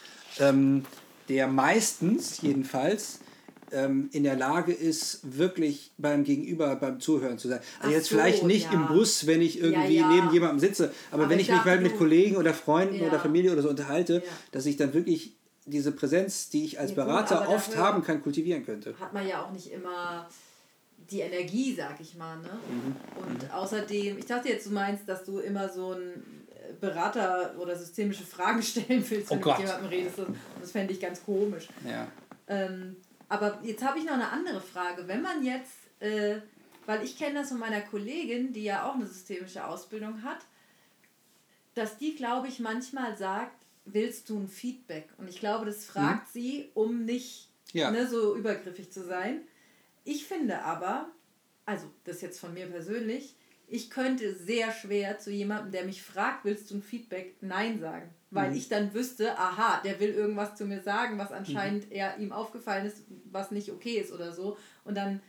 ähm, 0.41 0.85
der 1.29 1.47
meistens 1.47 2.41
jedenfalls 2.43 3.21
ähm, 3.73 4.09
in 4.13 4.25
der 4.25 4.37
Lage 4.37 4.73
ist, 4.73 5.21
wirklich 5.23 5.93
beim 5.99 6.25
Gegenüber, 6.25 6.77
beim 6.77 7.01
Zuhören 7.01 7.39
zu 7.39 7.49
sein. 7.49 7.61
Also 7.79 7.91
Ach 7.91 7.91
jetzt 7.91 8.09
so, 8.09 8.17
vielleicht 8.17 8.45
nicht 8.45 8.67
ja. 8.67 8.73
im 8.73 8.87
Bus, 8.89 9.27
wenn 9.27 9.43
ich 9.43 9.61
irgendwie 9.61 9.97
ja. 9.99 10.09
neben 10.09 10.33
jemandem 10.33 10.59
sitze, 10.61 10.93
aber, 11.11 11.23
Aber 11.25 11.31
wenn 11.31 11.39
ich 11.39 11.49
ich 11.49 11.55
mich 11.55 11.65
mal 11.65 11.77
dachte, 11.77 11.83
mit 11.89 11.99
Kollegen 11.99 12.37
oder 12.37 12.55
Freunden 12.55 12.97
Ja. 12.97 13.09
oder 13.09 13.19
Familie 13.21 13.53
oder 13.53 13.63
so 13.63 13.69
unterhalte, 13.69 14.15
Ja. 14.25 14.33
dass 14.53 14.67
ich 14.67 14.77
dann 14.77 14.95
wirklich 14.95 15.33
diese 15.67 15.93
Präsenz, 15.93 16.49
die 16.49 16.65
ich 16.65 16.81
als 16.81 16.93
Ja, 16.93 16.97
gut, 16.97 17.05
Berater 17.05 17.43
aber 17.43 17.55
oft 17.55 17.77
haben 17.77 18.03
kann, 18.03 18.23
kultivieren 18.23 18.65
könnte. 18.65 18.95
Hat 18.99 19.13
man 19.13 19.27
ja 19.27 19.45
auch 19.45 19.51
nicht 19.51 19.71
immer 19.71 20.29
die 21.11 21.21
Energie, 21.21 21.75
sag 21.75 22.01
ich 22.01 22.17
mal. 22.17 22.37
Ne? 22.39 22.51
Und 23.17 23.53
außerdem, 23.53 24.19
ich 24.19 24.27
dachte 24.27 24.49
jetzt, 24.49 24.67
du 24.67 24.71
meinst, 24.71 25.09
dass 25.09 25.25
du 25.25 25.39
immer 25.39 25.69
so 25.69 25.93
ein 25.93 26.01
äh, 26.01 26.73
Berater 26.81 27.55
oder 27.59 27.77
systemische 27.77 28.25
Fragen 28.25 28.63
stellen 28.63 29.05
willst, 29.09 29.31
wenn 29.31 29.39
Oh 29.39 29.43
du 29.43 29.49
mit 29.51 29.59
jemandem 29.59 29.89
redest. 29.89 30.19
Und 30.19 30.37
das 30.61 30.71
fände 30.71 30.93
ich 30.93 31.01
ganz 31.01 31.23
komisch. 31.25 31.69
Ja. 31.87 32.09
Ähm, 32.47 32.97
aber 33.29 33.61
jetzt 33.63 33.85
habe 33.85 33.99
ich 33.99 34.05
noch 34.05 34.15
eine 34.15 34.31
andere 34.31 34.61
Frage. 34.61 35.07
Wenn 35.07 35.23
man 35.23 35.43
jetzt, 35.45 35.73
äh, 36.01 36.37
weil 36.87 37.05
ich 37.05 37.19
kenne 37.19 37.41
das 37.41 37.51
von 37.51 37.59
meiner 37.59 37.81
Kollegin, 37.83 38.53
die 38.53 38.65
ja 38.65 38.89
auch 38.89 38.95
eine 38.95 39.07
systemische 39.07 39.67
Ausbildung 39.67 40.23
hat, 40.23 40.39
dass 41.75 41.99
die, 41.99 42.15
glaube 42.15 42.49
ich, 42.49 42.59
manchmal 42.59 43.17
sagt, 43.17 43.55
willst 43.85 44.29
du 44.29 44.39
ein 44.39 44.49
Feedback? 44.49 45.09
Und 45.19 45.29
ich 45.29 45.39
glaube, 45.41 45.67
das 45.67 45.85
fragt 45.85 46.29
sie, 46.33 46.71
um 46.75 47.05
nicht 47.05 47.49
Ja. 47.73 47.91
ne, 47.91 48.07
so 48.07 48.35
übergriffig 48.37 48.91
zu 48.91 49.05
sein. 49.05 49.43
Ich 50.05 50.27
finde 50.27 50.63
aber, 50.63 51.11
also 51.67 51.87
das 52.05 52.21
jetzt 52.21 52.41
von 52.41 52.55
mir 52.55 52.67
persönlich, 52.67 53.35
ich 53.69 53.91
könnte 53.91 54.35
sehr 54.35 54.73
schwer 54.73 55.19
zu 55.19 55.31
jemandem, 55.31 55.73
der 55.73 55.85
mich 55.85 56.03
fragt, 56.03 56.45
willst 56.47 56.71
du 56.71 56.77
ein 56.77 56.83
Feedback, 56.83 57.37
Nein 57.43 57.79
sagen. 57.79 58.09
Weil 58.31 58.51
mhm. 58.51 58.57
ich 58.57 58.69
dann 58.69 58.93
wüsste, 58.93 59.39
aha, 59.39 59.81
der 59.83 60.01
will 60.01 60.11
irgendwas 60.11 60.55
zu 60.55 60.67
mir 60.67 60.83
sagen, 60.83 61.19
was 61.19 61.33
anscheinend 61.33 61.87
mhm. 61.87 61.93
eher 61.93 62.19
ihm 62.19 62.33
aufgefallen 62.33 62.87
ist, 62.87 62.99
was 63.31 63.51
nicht 63.51 63.71
okay 63.71 63.99
ist 63.99 64.13
oder 64.13 64.33
so. 64.33 64.59
Und 64.85 64.97
dann 64.97 65.21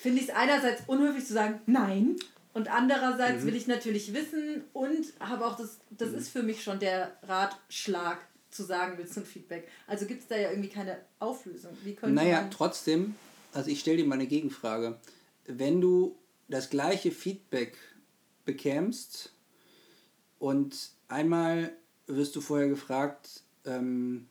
finde 0.00 0.20
ich 0.20 0.28
es 0.28 0.34
einerseits 0.34 0.82
unhöflich 0.86 1.24
zu 1.24 1.34
sagen, 1.34 1.60
nein. 1.66 2.16
Und 2.52 2.68
andererseits 2.68 3.42
mhm. 3.42 3.48
will 3.48 3.56
ich 3.56 3.68
natürlich 3.68 4.12
wissen 4.12 4.64
und 4.72 5.06
habe 5.20 5.46
auch 5.46 5.56
das, 5.56 5.78
das 5.90 6.10
mhm. 6.10 6.18
ist 6.18 6.28
für 6.30 6.42
mich 6.42 6.64
schon 6.64 6.80
der 6.80 7.16
Ratschlag 7.22 8.18
zu 8.50 8.64
sagen, 8.64 8.98
willst 8.98 9.16
du 9.16 9.20
ein 9.20 9.26
Feedback. 9.26 9.68
Also 9.86 10.06
gibt 10.06 10.22
es 10.22 10.28
da 10.28 10.36
ja 10.36 10.50
irgendwie 10.50 10.68
keine 10.68 10.98
Auflösung. 11.20 11.76
Wie 11.84 11.96
naja, 12.08 12.48
trotzdem, 12.50 13.14
also 13.52 13.70
ich 13.70 13.78
stelle 13.78 13.98
dir 13.98 14.06
mal 14.06 14.16
eine 14.16 14.26
Gegenfrage. 14.26 14.98
Wenn 15.46 15.80
du 15.80 16.16
das 16.48 16.70
gleiche 16.70 17.12
Feedback 17.12 17.78
bekämst 18.44 19.32
und 20.40 20.90
einmal 21.06 21.72
wirst 22.16 22.36
du 22.36 22.40
vorher 22.40 22.68
gefragt, 22.68 23.42
ähm, 23.64 24.26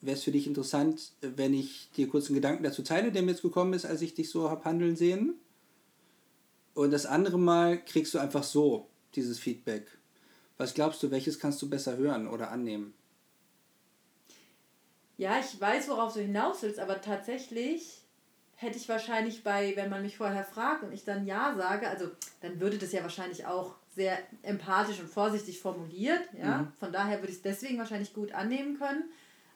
wäre 0.00 0.16
es 0.16 0.24
für 0.24 0.32
dich 0.32 0.46
interessant, 0.46 1.12
wenn 1.20 1.54
ich 1.54 1.90
dir 1.96 2.08
kurz 2.08 2.26
einen 2.26 2.36
Gedanken 2.36 2.62
dazu 2.62 2.82
teile, 2.82 3.12
der 3.12 3.22
mir 3.22 3.32
jetzt 3.32 3.42
gekommen 3.42 3.72
ist, 3.72 3.86
als 3.86 4.02
ich 4.02 4.14
dich 4.14 4.30
so 4.30 4.50
habe 4.50 4.64
handeln 4.64 4.96
sehen. 4.96 5.34
Und 6.74 6.90
das 6.90 7.06
andere 7.06 7.38
Mal 7.38 7.82
kriegst 7.84 8.14
du 8.14 8.18
einfach 8.18 8.42
so 8.42 8.88
dieses 9.14 9.38
Feedback. 9.38 9.86
Was 10.58 10.74
glaubst 10.74 11.02
du, 11.02 11.10
welches 11.10 11.38
kannst 11.38 11.60
du 11.62 11.68
besser 11.68 11.96
hören 11.96 12.28
oder 12.28 12.50
annehmen? 12.50 12.94
Ja, 15.18 15.40
ich 15.40 15.58
weiß, 15.58 15.88
worauf 15.88 16.12
du 16.12 16.20
hinaus 16.20 16.62
willst, 16.62 16.78
aber 16.78 17.00
tatsächlich 17.00 18.02
hätte 18.56 18.76
ich 18.76 18.88
wahrscheinlich 18.88 19.42
bei, 19.42 19.74
wenn 19.76 19.90
man 19.90 20.02
mich 20.02 20.16
vorher 20.16 20.44
fragt 20.44 20.82
und 20.82 20.92
ich 20.92 21.04
dann 21.04 21.26
Ja 21.26 21.54
sage, 21.56 21.88
also 21.88 22.10
dann 22.40 22.60
würde 22.60 22.78
das 22.78 22.92
ja 22.92 23.02
wahrscheinlich 23.02 23.46
auch 23.46 23.76
sehr 23.96 24.18
empathisch 24.42 25.00
und 25.00 25.08
vorsichtig 25.08 25.58
formuliert. 25.58 26.20
Ja? 26.38 26.58
Mhm. 26.58 26.72
Von 26.78 26.92
daher 26.92 27.18
würde 27.18 27.30
ich 27.30 27.38
es 27.38 27.42
deswegen 27.42 27.78
wahrscheinlich 27.78 28.14
gut 28.14 28.32
annehmen 28.32 28.78
können. 28.78 29.04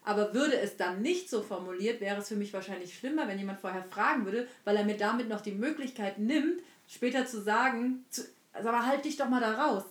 Aber 0.03 0.33
würde 0.33 0.59
es 0.59 0.79
dann 0.79 1.03
nicht 1.03 1.29
so 1.29 1.43
formuliert, 1.43 2.01
wäre 2.01 2.21
es 2.21 2.29
für 2.29 2.37
mich 2.37 2.55
wahrscheinlich 2.55 2.99
schlimmer, 2.99 3.29
wenn 3.29 3.39
jemand 3.39 3.61
vorher 3.61 3.85
fragen 3.85 4.25
würde, 4.25 4.49
weil 4.65 4.77
er 4.77 4.85
mir 4.85 4.97
damit 4.97 5.29
noch 5.29 5.43
die 5.43 5.53
Möglichkeit 5.53 6.19
nimmt, 6.19 6.63
später 6.89 7.27
zu 7.27 7.43
sagen, 7.43 8.07
zu, 8.09 8.23
also 8.55 8.71
aber 8.71 8.87
halt 8.87 9.05
dich 9.05 9.19
doch 9.19 9.29
mal 9.29 9.41
da 9.41 9.53
raus. 9.53 9.85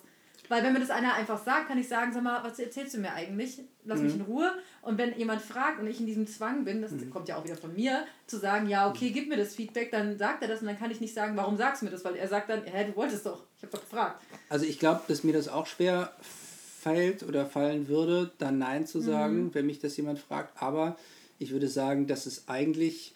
Weil 0.49 0.63
wenn 0.63 0.73
mir 0.73 0.79
das 0.79 0.89
einer 0.89 1.13
einfach 1.13 1.41
sagt, 1.43 1.67
kann 1.67 1.77
ich 1.77 1.87
sagen, 1.87 2.11
sag 2.11 2.23
mal, 2.23 2.43
was 2.43 2.57
erzählst 2.57 2.95
du 2.95 2.97
mir 2.97 3.13
eigentlich? 3.13 3.61
Lass 3.85 3.99
mhm. 3.99 4.05
mich 4.05 4.15
in 4.15 4.21
Ruhe. 4.21 4.51
Und 4.81 4.97
wenn 4.97 5.15
jemand 5.15 5.41
fragt 5.41 5.79
und 5.79 5.87
ich 5.87 5.99
in 5.99 6.07
diesem 6.07 6.25
Zwang 6.25 6.65
bin, 6.65 6.81
das 6.81 6.91
mhm. 6.91 7.11
kommt 7.11 7.29
ja 7.29 7.37
auch 7.37 7.43
wieder 7.43 7.55
von 7.55 7.73
mir, 7.73 8.05
zu 8.25 8.37
sagen, 8.37 8.67
ja, 8.67 8.89
okay, 8.89 9.11
gib 9.11 9.29
mir 9.29 9.37
das 9.37 9.55
Feedback, 9.55 9.91
dann 9.91 10.17
sagt 10.17 10.41
er 10.41 10.47
das 10.47 10.61
und 10.61 10.67
dann 10.67 10.77
kann 10.77 10.89
ich 10.89 10.99
nicht 10.99 11.13
sagen, 11.13 11.37
warum 11.37 11.55
sagst 11.55 11.81
du 11.81 11.85
mir 11.85 11.91
das? 11.91 12.03
Weil 12.03 12.15
er 12.15 12.27
sagt 12.27 12.49
dann, 12.49 12.63
hä, 12.63 12.87
du 12.87 12.95
wolltest 12.95 13.25
doch, 13.25 13.43
ich 13.57 13.63
habe 13.63 13.71
doch 13.71 13.81
gefragt. 13.81 14.23
Also 14.49 14.65
ich 14.65 14.79
glaube, 14.79 15.01
dass 15.07 15.23
mir 15.23 15.33
das 15.33 15.47
auch 15.47 15.67
schwer 15.67 16.11
fällt 16.21 17.21
oder 17.23 17.45
fallen 17.45 17.87
würde, 17.87 18.31
dann 18.39 18.57
Nein 18.57 18.87
zu 18.87 19.01
sagen, 19.01 19.45
mhm. 19.45 19.53
wenn 19.53 19.67
mich 19.67 19.79
das 19.79 19.95
jemand 19.97 20.17
fragt. 20.17 20.61
Aber 20.61 20.97
ich 21.37 21.51
würde 21.51 21.67
sagen, 21.67 22.07
dass 22.07 22.25
es 22.25 22.47
eigentlich, 22.47 23.13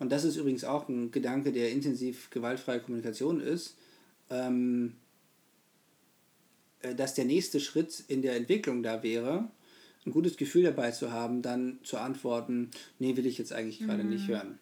und 0.00 0.10
das 0.10 0.24
ist 0.24 0.36
übrigens 0.36 0.64
auch 0.64 0.88
ein 0.88 1.12
Gedanke, 1.12 1.52
der 1.52 1.70
intensiv 1.70 2.30
gewaltfreie 2.30 2.80
Kommunikation 2.80 3.40
ist, 3.40 3.76
ähm, 4.30 4.96
äh, 4.96 5.03
dass 6.94 7.14
der 7.14 7.24
nächste 7.24 7.60
Schritt 7.60 8.04
in 8.08 8.22
der 8.22 8.36
Entwicklung 8.36 8.82
da 8.82 9.02
wäre, 9.02 9.48
ein 10.06 10.12
gutes 10.12 10.36
Gefühl 10.36 10.64
dabei 10.64 10.90
zu 10.90 11.12
haben, 11.12 11.42
dann 11.42 11.78
zu 11.82 11.98
antworten, 11.98 12.70
nee, 12.98 13.16
will 13.16 13.26
ich 13.26 13.38
jetzt 13.38 13.52
eigentlich 13.52 13.80
gerade 13.80 14.04
mhm. 14.04 14.10
nicht 14.10 14.28
hören. 14.28 14.58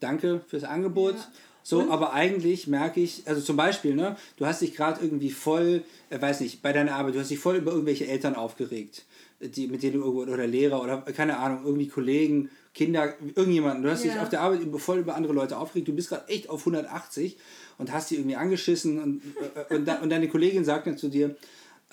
Danke 0.00 0.42
fürs 0.46 0.64
Angebot. 0.64 1.14
Ja. 1.14 1.32
So, 1.66 1.80
und? 1.80 1.90
aber 1.90 2.12
eigentlich 2.12 2.66
merke 2.66 3.00
ich, 3.00 3.22
also 3.26 3.40
zum 3.40 3.56
Beispiel, 3.56 3.94
ne, 3.94 4.16
du 4.36 4.44
hast 4.44 4.60
dich 4.60 4.74
gerade 4.74 5.02
irgendwie 5.02 5.30
voll, 5.30 5.82
äh, 6.10 6.20
weiß 6.20 6.40
nicht, 6.40 6.60
bei 6.60 6.72
deiner 6.74 6.94
Arbeit, 6.94 7.14
du 7.14 7.20
hast 7.20 7.30
dich 7.30 7.38
voll 7.38 7.56
über 7.56 7.72
irgendwelche 7.72 8.06
Eltern 8.06 8.34
aufgeregt, 8.34 9.06
die, 9.40 9.66
mit 9.66 9.82
denen 9.82 9.94
du 9.94 10.00
irgendwo, 10.00 10.30
oder 10.30 10.46
Lehrer 10.46 10.82
oder 10.82 10.98
keine 11.00 11.38
Ahnung, 11.38 11.62
irgendwie 11.64 11.88
Kollegen, 11.88 12.50
Kinder, 12.74 13.14
irgendjemanden, 13.34 13.82
du 13.82 13.90
hast 13.90 14.04
ja. 14.04 14.12
dich 14.12 14.20
auf 14.20 14.28
der 14.28 14.42
Arbeit 14.42 14.60
voll 14.76 14.98
über 14.98 15.14
andere 15.14 15.32
Leute 15.32 15.56
aufgeregt, 15.56 15.88
du 15.88 15.94
bist 15.94 16.10
gerade 16.10 16.28
echt 16.28 16.50
auf 16.50 16.60
180 16.60 17.38
und 17.78 17.90
hast 17.92 18.10
die 18.10 18.16
irgendwie 18.16 18.36
angeschissen 18.36 19.02
und, 19.02 19.22
äh, 19.70 19.74
und, 19.74 19.88
und 19.88 20.10
deine 20.10 20.28
Kollegin 20.28 20.66
sagt 20.66 20.86
dann 20.86 20.98
zu 20.98 21.08
dir, 21.08 21.34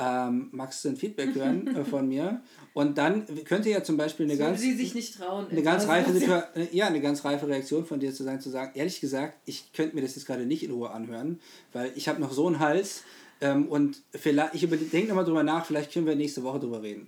ähm, 0.01 0.49
magst 0.51 0.83
du 0.83 0.89
ein 0.89 0.97
Feedback 0.97 1.35
hören 1.35 1.67
äh, 1.75 1.85
von 1.85 2.07
mir? 2.07 2.41
Und 2.73 2.97
dann 2.97 3.25
könnte 3.45 3.69
ja 3.69 3.83
zum 3.83 3.97
Beispiel 3.97 4.25
eine 4.25 4.35
so 4.35 4.43
ganz. 4.43 4.59
Sie 4.59 4.73
sich 4.73 4.95
nicht 4.95 5.15
trauen. 5.15 5.45
Eine 5.49 5.61
ganz 5.61 5.87
reife 5.87 6.11
Situation, 6.11 6.67
ja, 6.71 6.87
eine 6.87 7.01
ganz 7.01 7.23
reife 7.23 7.47
Reaktion 7.47 7.85
von 7.85 7.99
dir 7.99 8.13
zu 8.13 8.23
sein, 8.23 8.41
zu 8.41 8.49
sagen, 8.49 8.71
ehrlich 8.73 8.99
gesagt, 8.99 9.37
ich 9.45 9.71
könnte 9.73 9.95
mir 9.95 10.01
das 10.01 10.15
jetzt 10.15 10.25
gerade 10.25 10.45
nicht 10.45 10.63
in 10.63 10.71
Ruhe 10.71 10.89
anhören, 10.89 11.39
weil 11.71 11.91
ich 11.95 12.07
habe 12.07 12.19
noch 12.19 12.31
so 12.31 12.47
einen 12.47 12.59
Hals 12.59 13.03
ähm, 13.41 13.67
und 13.67 14.01
vielleicht, 14.11 14.55
ich 14.55 14.67
denke 14.67 15.09
nochmal 15.09 15.25
drüber 15.25 15.43
nach, 15.43 15.65
vielleicht 15.65 15.93
können 15.93 16.07
wir 16.07 16.15
nächste 16.15 16.43
Woche 16.43 16.59
drüber 16.59 16.81
reden. 16.81 17.07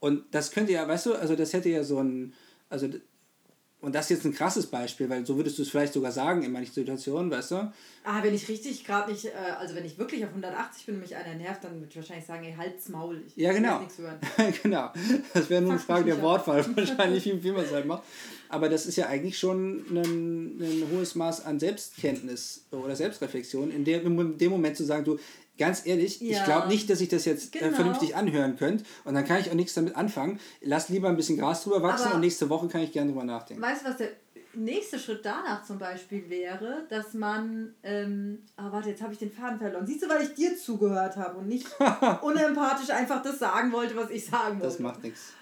und 0.00 0.24
das 0.32 0.50
könnte 0.50 0.72
ja, 0.72 0.88
weißt 0.88 1.06
du, 1.06 1.14
also 1.14 1.36
das 1.36 1.52
hätte 1.52 1.68
ja 1.68 1.84
so 1.84 2.00
ein, 2.00 2.32
also 2.68 2.88
und 3.82 3.96
das 3.96 4.04
ist 4.04 4.10
jetzt 4.10 4.24
ein 4.24 4.32
krasses 4.32 4.68
Beispiel, 4.68 5.10
weil 5.10 5.26
so 5.26 5.36
würdest 5.36 5.58
du 5.58 5.62
es 5.62 5.68
vielleicht 5.68 5.92
sogar 5.92 6.12
sagen 6.12 6.44
in 6.44 6.52
manchen 6.52 6.72
Situationen, 6.72 7.32
weißt 7.32 7.50
du? 7.50 7.72
Ah, 8.04 8.22
wenn 8.22 8.32
ich 8.32 8.48
richtig 8.48 8.84
gerade 8.84 9.10
nicht, 9.10 9.24
äh, 9.24 9.32
also 9.58 9.74
wenn 9.74 9.84
ich 9.84 9.98
wirklich 9.98 10.22
auf 10.22 10.30
180 10.30 10.86
bin 10.86 10.94
und 10.94 11.00
mich 11.00 11.16
einer 11.16 11.34
nervt, 11.34 11.64
dann 11.64 11.74
würde 11.74 11.88
ich 11.90 11.96
wahrscheinlich 11.96 12.24
sagen, 12.24 12.44
ey, 12.44 12.54
halt's 12.56 12.88
Maul. 12.88 13.20
Ich 13.26 13.36
ja, 13.36 13.52
genau. 13.52 13.80
nichts 13.80 13.98
hören. 13.98 14.18
genau. 14.62 14.92
Das 15.34 15.50
wäre 15.50 15.62
nur 15.62 15.72
eine 15.72 15.80
Frage 15.80 16.04
der 16.04 16.22
Wortwahl, 16.22 16.64
wahrscheinlich, 16.76 17.24
wie, 17.24 17.42
wie 17.42 17.50
man 17.50 17.64
es 17.64 17.72
halt 17.72 17.86
macht. 17.86 18.04
Aber 18.48 18.68
das 18.68 18.86
ist 18.86 18.94
ja 18.94 19.08
eigentlich 19.08 19.36
schon 19.36 19.84
ein, 19.90 20.60
ein 20.60 20.84
hohes 20.92 21.16
Maß 21.16 21.44
an 21.44 21.58
Selbstkenntnis 21.58 22.66
oder 22.70 22.94
Selbstreflexion, 22.94 23.72
in, 23.72 23.84
der, 23.84 24.02
in 24.02 24.38
dem 24.38 24.50
Moment 24.52 24.76
zu 24.76 24.84
sagen, 24.84 25.04
du, 25.04 25.18
ganz 25.58 25.86
ehrlich, 25.86 26.20
ja. 26.20 26.38
ich 26.38 26.44
glaube 26.44 26.68
nicht, 26.68 26.88
dass 26.90 27.00
ich 27.00 27.08
das 27.08 27.24
jetzt 27.24 27.54
äh, 27.54 27.58
genau. 27.58 27.72
äh, 27.72 27.74
vernünftig 27.74 28.16
anhören 28.16 28.56
könnte. 28.56 28.84
Und 29.04 29.14
dann 29.14 29.24
kann 29.24 29.40
ich 29.40 29.50
auch 29.50 29.54
nichts 29.54 29.74
damit 29.74 29.96
anfangen. 29.96 30.40
Lass 30.60 30.88
lieber 30.88 31.08
ein 31.08 31.16
bisschen 31.16 31.38
Gras 31.38 31.64
drüber 31.64 31.82
wachsen 31.82 32.06
Aber 32.06 32.14
und 32.16 32.20
nächste 32.20 32.48
Woche 32.48 32.68
kann 32.68 32.82
ich 32.82 32.92
gerne 32.92 33.10
drüber 33.12 33.24
nachdenken. 33.24 33.62
Weißt 33.62 33.82
du, 33.82 33.88
was 33.88 33.96
der 33.96 34.08
nächste 34.54 34.98
Schritt 34.98 35.24
danach 35.24 35.64
zum 35.64 35.78
Beispiel 35.78 36.28
wäre, 36.28 36.86
dass 36.88 37.14
man, 37.14 37.74
ähm, 37.82 38.42
oh, 38.58 38.70
warte, 38.70 38.90
jetzt 38.90 39.02
habe 39.02 39.12
ich 39.12 39.18
den 39.18 39.32
Faden 39.32 39.58
verloren. 39.58 39.86
Siehst 39.86 40.02
du, 40.02 40.08
weil 40.08 40.22
ich 40.22 40.34
dir 40.34 40.56
zugehört 40.56 41.16
habe 41.16 41.38
und 41.38 41.48
nicht 41.48 41.66
unempathisch 42.22 42.90
einfach 42.90 43.22
das 43.22 43.38
sagen 43.38 43.72
wollte, 43.72 43.96
was 43.96 44.10
ich 44.10 44.26
sagen 44.26 44.60
wollte. 44.60 44.66
Das 44.66 44.78
macht 44.78 45.02
nichts. 45.02 45.32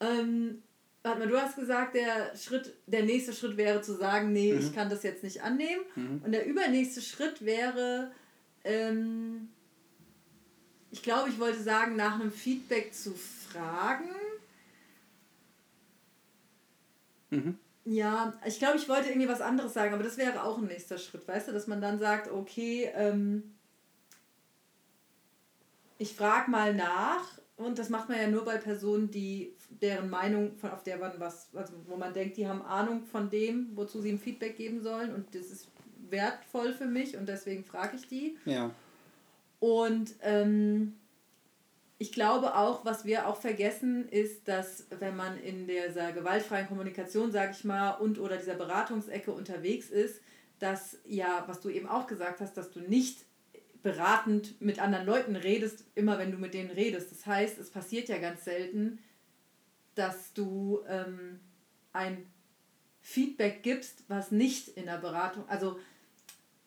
Ähm, 0.00 0.62
warte 1.02 1.18
mal, 1.18 1.28
du 1.28 1.40
hast 1.40 1.56
gesagt, 1.56 1.94
der 1.94 2.34
Schritt, 2.36 2.74
der 2.86 3.04
nächste 3.04 3.32
Schritt 3.32 3.56
wäre 3.56 3.82
zu 3.82 3.94
sagen, 3.94 4.32
nee, 4.32 4.52
mhm. 4.52 4.60
ich 4.60 4.74
kann 4.74 4.88
das 4.88 5.02
jetzt 5.02 5.22
nicht 5.22 5.42
annehmen. 5.42 5.82
Mhm. 5.94 6.22
Und 6.24 6.32
der 6.32 6.46
übernächste 6.46 7.02
Schritt 7.02 7.44
wäre, 7.44 8.10
ähm, 8.64 9.48
ich 10.90 11.02
glaube, 11.02 11.30
ich 11.30 11.38
wollte 11.38 11.62
sagen, 11.62 11.96
nach 11.96 12.18
einem 12.18 12.32
Feedback 12.32 12.92
zu 12.92 13.14
fragen. 13.14 14.08
Mhm. 17.30 17.58
Ja, 17.84 18.34
ich 18.44 18.58
glaube, 18.58 18.76
ich 18.76 18.88
wollte 18.88 19.08
irgendwie 19.08 19.28
was 19.28 19.40
anderes 19.40 19.72
sagen, 19.72 19.94
aber 19.94 20.02
das 20.02 20.18
wäre 20.18 20.42
auch 20.42 20.58
ein 20.58 20.66
nächster 20.66 20.98
Schritt, 20.98 21.26
weißt 21.26 21.48
du, 21.48 21.52
dass 21.52 21.66
man 21.66 21.80
dann 21.80 21.98
sagt, 21.98 22.30
okay, 22.30 22.90
ähm, 22.94 23.54
ich 25.96 26.14
frage 26.14 26.50
mal 26.50 26.74
nach 26.74 27.24
und 27.56 27.78
das 27.78 27.88
macht 27.88 28.08
man 28.08 28.18
ja 28.18 28.28
nur 28.28 28.44
bei 28.44 28.58
Personen, 28.58 29.10
die 29.10 29.54
deren 29.68 30.10
Meinung, 30.10 30.56
von, 30.56 30.70
auf 30.70 30.82
der 30.82 30.98
man 30.98 31.12
was, 31.18 31.48
also 31.54 31.74
wo 31.86 31.96
man 31.96 32.12
denkt, 32.12 32.36
die 32.36 32.46
haben 32.46 32.62
Ahnung 32.62 33.04
von 33.04 33.30
dem, 33.30 33.70
wozu 33.74 34.00
sie 34.00 34.10
ihm 34.10 34.18
Feedback 34.18 34.56
geben 34.56 34.82
sollen 34.82 35.14
und 35.14 35.34
das 35.34 35.46
ist 35.46 35.68
wertvoll 36.10 36.72
für 36.72 36.86
mich 36.86 37.16
und 37.16 37.28
deswegen 37.28 37.64
frage 37.64 37.96
ich 37.96 38.08
die. 38.08 38.38
Ja. 38.44 38.70
Und 39.60 40.14
ähm, 40.22 40.94
ich 41.98 42.12
glaube 42.12 42.56
auch, 42.56 42.84
was 42.86 43.04
wir 43.04 43.28
auch 43.28 43.36
vergessen, 43.36 44.08
ist, 44.08 44.48
dass 44.48 44.86
wenn 45.00 45.16
man 45.16 45.38
in 45.38 45.66
dieser 45.66 46.12
gewaltfreien 46.12 46.66
Kommunikation, 46.66 47.30
sage 47.30 47.52
ich 47.52 47.64
mal, 47.64 47.90
und 47.90 48.18
oder 48.18 48.38
dieser 48.38 48.54
Beratungsecke 48.54 49.30
unterwegs 49.30 49.90
ist, 49.90 50.22
dass 50.58 50.98
ja, 51.06 51.44
was 51.46 51.60
du 51.60 51.68
eben 51.68 51.86
auch 51.86 52.06
gesagt 52.06 52.40
hast, 52.40 52.56
dass 52.56 52.70
du 52.70 52.80
nicht 52.80 53.26
beratend 53.82 54.60
mit 54.60 54.78
anderen 54.78 55.06
Leuten 55.06 55.36
redest, 55.36 55.84
immer 55.94 56.18
wenn 56.18 56.32
du 56.32 56.38
mit 56.38 56.54
denen 56.54 56.70
redest. 56.70 57.10
Das 57.10 57.26
heißt, 57.26 57.58
es 57.58 57.70
passiert 57.70 58.08
ja 58.08 58.18
ganz 58.18 58.44
selten, 58.44 58.98
dass 59.94 60.32
du 60.32 60.80
ähm, 60.88 61.40
ein 61.92 62.26
Feedback 63.00 63.62
gibst, 63.62 64.04
was 64.08 64.30
nicht 64.30 64.68
in 64.68 64.86
der 64.86 64.98
Beratung, 64.98 65.48
also 65.48 65.78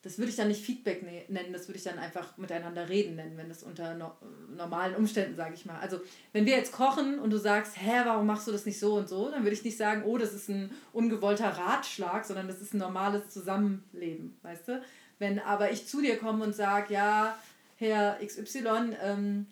das 0.04 0.18
würde 0.18 0.30
ich 0.30 0.36
dann 0.36 0.50
nicht 0.50 0.64
Feedback 0.64 1.02
ne-, 1.02 1.24
nennen, 1.30 1.54
das 1.54 1.68
würde 1.68 1.78
ich 1.78 1.84
dann 1.84 1.98
einfach 1.98 2.38
miteinander 2.38 2.90
reden 2.90 3.16
nennen, 3.16 3.38
wenn 3.38 3.50
das 3.50 3.64
unter 3.64 3.96
no 3.96 4.12
normalen 4.56 4.96
Umständen, 4.96 5.36
sage 5.36 5.56
ich 5.56 5.66
mal. 5.66 5.80
Also 5.80 6.00
wenn 6.34 6.46
wir 6.46 6.56
jetzt 6.56 6.74
kochen 6.74 7.18
und 7.18 7.32
du 7.32 7.38
sagst, 7.38 7.76
hä, 7.78 8.02
warum 8.04 8.28
machst 8.28 8.48
du 8.48 8.52
das 8.52 8.66
nicht 8.66 8.80
so 8.80 8.96
und 8.96 9.10
so, 9.10 9.32
dann 9.32 9.44
würde 9.44 9.56
ich 9.56 9.64
nicht 9.64 9.78
sagen, 9.78 10.04
oh, 10.06 10.18
das 10.18 10.34
ist 10.34 10.50
ein 10.50 10.70
ungewollter 10.92 11.50
Ratschlag, 11.50 12.26
sondern 12.26 12.48
das 12.48 12.62
ist 12.62 12.74
ein 12.74 12.78
normales 12.78 13.30
Zusammenleben, 13.30 14.38
weißt 14.44 14.68
du? 14.68 14.82
Wenn 15.18 15.40
aber 15.40 15.72
ich 15.72 15.88
zu 15.88 16.02
dir 16.02 16.18
komme 16.18 16.44
und 16.44 16.54
sage, 16.54 16.94
ja, 16.94 17.36
Herr 17.78 18.20
XY, 18.24 18.96
ähm, 19.02 19.48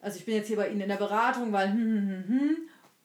also 0.00 0.18
ich 0.18 0.24
bin 0.24 0.34
jetzt 0.34 0.48
hier 0.48 0.56
bei 0.56 0.68
Ihnen 0.70 0.80
in 0.80 0.88
der 0.88 0.96
Beratung, 0.96 1.52
weil 1.52 1.70
hm, 1.70 1.78
hm, 1.78 2.08
hm, 2.08 2.28
hm, 2.28 2.56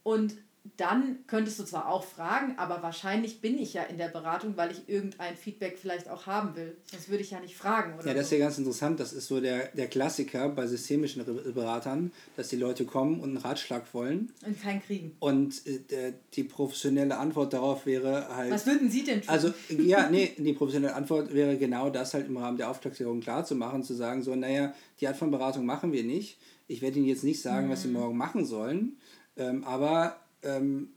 und 0.03 0.33
dann 0.79 1.19
könntest 1.27 1.59
du 1.59 1.63
zwar 1.63 1.89
auch 1.89 2.03
fragen, 2.03 2.55
aber 2.57 2.81
wahrscheinlich 2.81 3.41
bin 3.41 3.57
ich 3.57 3.73
ja 3.73 3.83
in 3.83 3.97
der 3.97 4.07
Beratung, 4.07 4.55
weil 4.55 4.71
ich 4.71 4.87
irgendein 4.87 5.35
Feedback 5.35 5.77
vielleicht 5.77 6.09
auch 6.09 6.25
haben 6.25 6.55
will. 6.55 6.77
Sonst 6.89 7.09
würde 7.09 7.21
ich 7.23 7.31
ja 7.31 7.39
nicht 7.39 7.57
fragen. 7.57 7.99
Oder 7.99 8.07
ja, 8.07 8.13
das 8.13 8.25
ist 8.25 8.31
ja 8.31 8.37
ganz 8.39 8.57
interessant. 8.57 8.99
Das 8.99 9.11
ist 9.11 9.27
so 9.27 9.41
der, 9.41 9.67
der 9.69 9.87
Klassiker 9.87 10.47
bei 10.49 10.67
systemischen 10.67 11.23
Beratern, 11.53 12.11
dass 12.37 12.47
die 12.47 12.55
Leute 12.55 12.85
kommen 12.85 13.19
und 13.19 13.29
einen 13.29 13.37
Ratschlag 13.37 13.93
wollen. 13.93 14.31
Und 14.45 14.61
keinen 14.61 14.81
kriegen. 14.81 15.15
Und 15.19 15.65
äh, 15.67 16.13
die 16.33 16.43
professionelle 16.43 17.17
Antwort 17.17 17.51
darauf 17.51 17.85
wäre 17.85 18.33
halt. 18.33 18.51
Was 18.51 18.65
würden 18.65 18.89
Sie 18.89 19.03
denn 19.03 19.21
tun? 19.21 19.29
Also, 19.29 19.53
ja, 19.69 20.09
nee, 20.11 20.33
die 20.37 20.53
professionelle 20.53 20.95
Antwort 20.95 21.33
wäre 21.33 21.57
genau 21.57 21.89
das 21.89 22.13
halt 22.13 22.27
im 22.27 22.37
Rahmen 22.37 22.57
der 22.57 22.69
Aufklärung 22.69 23.19
klar 23.19 23.43
zu 23.43 23.55
machen, 23.55 23.83
zu 23.83 23.93
sagen, 23.93 24.23
so, 24.23 24.33
naja, 24.35 24.73
die 25.01 25.07
Art 25.07 25.17
von 25.17 25.29
Beratung 25.29 25.65
machen 25.65 25.91
wir 25.91 26.03
nicht. 26.03 26.37
Ich 26.67 26.81
werde 26.81 26.99
Ihnen 26.99 27.07
jetzt 27.07 27.23
nicht 27.23 27.41
sagen, 27.41 27.67
mhm. 27.67 27.71
was 27.71 27.81
Sie 27.81 27.89
morgen 27.89 28.15
machen 28.15 28.45
sollen. 28.45 28.97
Ähm, 29.35 29.63
aber 29.63 30.17
ähm, 30.43 30.89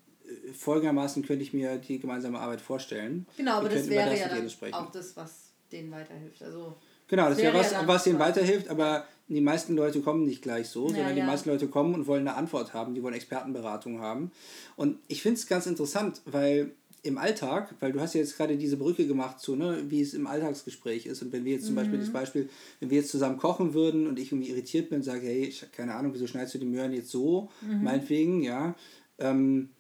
folgendermaßen 0.55 1.25
könnte 1.25 1.43
ich 1.43 1.53
mir 1.53 1.77
die 1.77 1.99
gemeinsame 1.99 2.39
Arbeit 2.39 2.61
vorstellen. 2.61 3.27
Genau, 3.37 3.59
aber 3.59 3.69
das 3.69 3.89
wäre 3.89 4.11
das 4.11 4.21
ja 4.21 4.29
dann 4.29 4.75
auch 4.75 4.91
das, 4.91 5.17
was 5.17 5.51
denen 5.71 5.91
weiterhilft. 5.91 6.43
Also 6.43 6.77
genau, 7.09 7.29
das 7.29 7.39
wäre 7.39 7.57
was, 7.57 7.73
ja 7.73 7.87
was 7.87 8.05
denen 8.05 8.19
weiterhilft, 8.19 8.69
aber 8.69 9.07
die 9.29 9.41
meisten 9.41 9.75
Leute 9.75 10.01
kommen 10.01 10.25
nicht 10.25 10.43
gleich 10.43 10.69
so, 10.69 10.89
ja, 10.89 10.97
sondern 10.97 11.17
die 11.17 11.23
meisten 11.23 11.49
Leute 11.49 11.69
kommen 11.69 11.95
und 11.95 12.07
wollen 12.07 12.27
eine 12.27 12.37
Antwort 12.37 12.75
haben, 12.75 12.95
die 12.95 13.03
wollen 13.03 13.15
Expertenberatung 13.15 14.01
haben. 14.01 14.31
Und 14.77 14.99
ich 15.09 15.23
finde 15.23 15.39
es 15.39 15.47
ganz 15.47 15.67
interessant, 15.67 16.21
weil 16.27 16.73
im 17.05 17.19
Alltag, 17.19 17.75
weil 17.81 17.93
du 17.93 18.01
hast 18.01 18.15
ja 18.15 18.21
jetzt 18.21 18.37
gerade 18.37 18.57
diese 18.57 18.77
Brücke 18.77 19.07
gemacht 19.09 19.41
zu, 19.41 19.57
ne, 19.57 19.83
wie 19.89 20.01
es 20.01 20.15
im 20.15 20.29
Alltagsgespräch 20.29 21.07
ist. 21.07 21.21
Und 21.23 21.33
wenn 21.33 21.45
wir 21.45 21.55
jetzt 21.55 21.65
zum 21.65 21.75
mhm. 21.75 21.79
Beispiel 21.79 21.99
das. 21.99 22.13
Beispiel, 22.13 22.49
wenn 22.79 22.91
wir 22.91 22.99
jetzt 22.99 23.11
zusammen 23.11 23.39
kochen 23.39 23.75
würden 23.75 24.07
und 24.07 24.21
ich 24.21 24.31
irgendwie 24.31 24.51
irritiert 24.51 24.89
bin 24.89 24.99
und 24.99 25.03
sage, 25.03 25.27
hey, 25.27 25.47
ich 25.47 25.65
keine 25.73 25.95
Ahnung, 25.95 26.15
wieso 26.15 26.29
schneidest 26.29 26.55
du 26.55 26.59
die 26.59 26.67
Möhren 26.67 26.93
jetzt 26.93 27.11
so, 27.11 27.51
mhm. 27.61 27.83
meinetwegen, 27.83 28.43
ja, 28.43 28.77
ähm, 29.23 29.71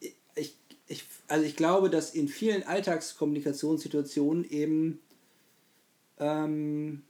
ich, 0.00 0.54
ich, 0.86 1.04
also 1.28 1.44
ich 1.44 1.56
glaube, 1.56 1.90
dass 1.90 2.14
in 2.14 2.28
vielen 2.28 2.62
Alltagskommunikationssituationen 2.62 4.48
eben 4.48 5.00
ähm, 6.18 7.02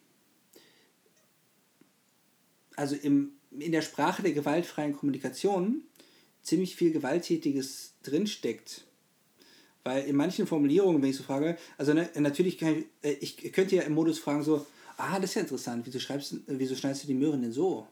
also 2.77 2.95
im, 2.95 3.33
in 3.51 3.73
der 3.73 3.83
Sprache 3.83 4.23
der 4.23 4.33
gewaltfreien 4.33 4.93
Kommunikation 4.93 5.83
ziemlich 6.43 6.77
viel 6.77 6.93
Gewalttätiges 6.93 7.95
drinsteckt. 8.03 8.85
Weil 9.83 10.05
in 10.05 10.17
manchen 10.17 10.47
Formulierungen, 10.47 11.01
wenn 11.01 11.11
ich 11.11 11.17
so 11.17 11.23
frage, 11.23 11.57
also 11.79 11.95
ne, 11.95 12.09
natürlich 12.19 12.59
kann 12.59 12.77
ich, 12.79 12.87
äh, 13.03 13.17
ich 13.21 13.53
könnte 13.53 13.77
ja 13.77 13.83
im 13.83 13.95
Modus 13.95 14.19
fragen 14.19 14.43
so, 14.43 14.67
ah, 14.97 15.19
das 15.19 15.31
ist 15.31 15.35
ja 15.35 15.43
interessant, 15.43 15.87
wieso, 15.87 15.99
schreibst, 15.99 16.37
wieso 16.47 16.75
schneidest 16.75 17.05
du 17.05 17.09
die 17.09 17.15
Möhren 17.15 17.43
denn 17.43 17.53
so? 17.53 17.87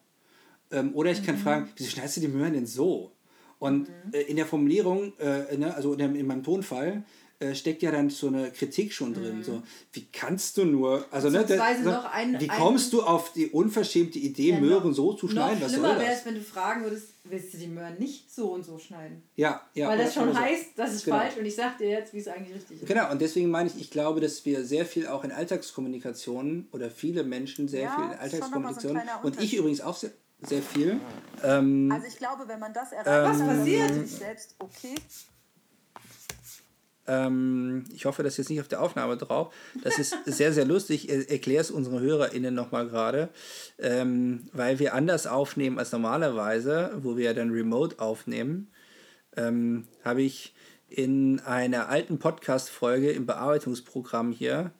Ähm, 0.70 0.94
oder 0.94 1.12
ich 1.12 1.22
kann 1.22 1.36
mhm. 1.36 1.40
fragen, 1.40 1.68
wieso 1.76 1.90
schneidest 1.90 2.16
du 2.16 2.20
die 2.22 2.28
Möhren 2.28 2.52
denn 2.52 2.66
so? 2.66 3.12
Und 3.58 3.88
mhm. 3.88 4.12
äh, 4.12 4.22
in 4.22 4.36
der 4.36 4.46
Formulierung, 4.46 5.12
äh, 5.18 5.56
ne, 5.56 5.74
also 5.74 5.94
in, 5.94 6.14
in 6.14 6.26
meinem 6.26 6.42
Tonfall, 6.42 7.04
äh, 7.40 7.54
steckt 7.54 7.82
ja 7.82 7.90
dann 7.90 8.10
so 8.10 8.28
eine 8.28 8.52
Kritik 8.52 8.92
schon 8.92 9.12
drin. 9.12 9.38
Mhm. 9.38 9.42
So, 9.42 9.62
wie 9.92 10.06
kannst 10.12 10.56
du 10.56 10.64
nur, 10.64 11.04
also 11.10 11.30
ne, 11.30 11.44
da, 11.44 11.74
noch 11.78 12.04
ein, 12.12 12.40
wie 12.40 12.46
kommst 12.46 12.92
ein, 12.92 12.98
du 12.98 13.02
auf 13.02 13.32
die 13.32 13.48
unverschämte 13.48 14.20
Idee, 14.20 14.50
ja, 14.50 14.60
Möhren 14.60 14.90
noch, 14.90 14.96
so 14.96 15.12
zu 15.14 15.28
schneiden? 15.28 15.60
Noch 15.60 15.68
schlimmer 15.68 15.98
wäre 15.98 16.12
es, 16.12 16.24
wenn 16.24 16.36
du 16.36 16.40
fragen 16.40 16.84
würdest, 16.84 17.08
willst 17.24 17.52
du 17.52 17.58
die 17.58 17.66
Möhren 17.66 17.98
nicht 17.98 18.32
so 18.32 18.52
und 18.52 18.64
so 18.64 18.78
schneiden? 18.78 19.22
Ja, 19.34 19.62
ja. 19.74 19.88
Weil 19.88 19.98
das 19.98 20.14
schon 20.14 20.32
so. 20.32 20.38
heißt, 20.38 20.66
das 20.76 20.94
ist 20.94 21.04
genau. 21.06 21.18
falsch 21.18 21.36
und 21.36 21.44
ich 21.44 21.56
sag 21.56 21.76
dir 21.78 21.88
jetzt, 21.88 22.14
wie 22.14 22.18
es 22.18 22.28
eigentlich 22.28 22.54
richtig 22.54 22.82
ist. 22.82 22.88
Genau, 22.88 23.10
und 23.10 23.20
deswegen 23.20 23.50
meine 23.50 23.68
ich, 23.68 23.80
ich 23.80 23.90
glaube, 23.90 24.20
dass 24.20 24.44
wir 24.44 24.64
sehr 24.64 24.86
viel 24.86 25.08
auch 25.08 25.24
in 25.24 25.32
Alltagskommunikationen 25.32 26.68
oder 26.70 26.88
viele 26.88 27.24
Menschen 27.24 27.66
sehr 27.66 27.82
ja, 27.82 27.96
viel 27.96 28.04
in 28.04 28.18
Alltagskommunikationen 28.18 29.02
so 29.22 29.26
und 29.26 29.42
ich 29.42 29.56
übrigens 29.56 29.80
auch 29.80 29.96
sehr, 29.96 30.12
sehr 30.46 30.62
viel. 30.62 31.00
Ähm, 31.42 31.90
also 31.92 32.06
ich 32.06 32.16
glaube, 32.16 32.46
wenn 32.46 32.60
man 32.60 32.72
das 32.72 32.92
erreicht, 32.92 33.40
ähm, 33.40 33.48
was 33.48 33.56
passiert? 33.58 34.08
selbst 34.08 34.54
okay. 34.58 34.94
Ähm, 37.06 37.84
ich 37.92 38.06
hoffe, 38.06 38.22
das 38.22 38.34
ist 38.34 38.38
jetzt 38.38 38.50
nicht 38.50 38.60
auf 38.60 38.68
der 38.68 38.80
Aufnahme 38.80 39.16
drauf. 39.16 39.54
Das 39.82 39.98
ist 39.98 40.16
sehr, 40.24 40.52
sehr 40.52 40.64
lustig. 40.64 41.08
Ich 41.10 41.30
erkläre 41.30 41.60
es 41.60 41.70
unseren 41.70 42.00
HörerInnen 42.00 42.54
nochmal 42.54 42.88
gerade, 42.88 43.28
ähm, 43.78 44.48
weil 44.52 44.78
wir 44.78 44.94
anders 44.94 45.26
aufnehmen 45.26 45.78
als 45.78 45.92
normalerweise, 45.92 46.92
wo 47.02 47.16
wir 47.16 47.24
ja 47.26 47.34
dann 47.34 47.50
remote 47.50 47.98
aufnehmen, 47.98 48.70
ähm, 49.36 49.86
habe 50.04 50.22
ich 50.22 50.54
in 50.88 51.40
einer 51.40 51.88
alten 51.88 52.18
Podcast-Folge 52.18 53.10
im 53.10 53.26
Bearbeitungsprogramm 53.26 54.32
hier, 54.32 54.70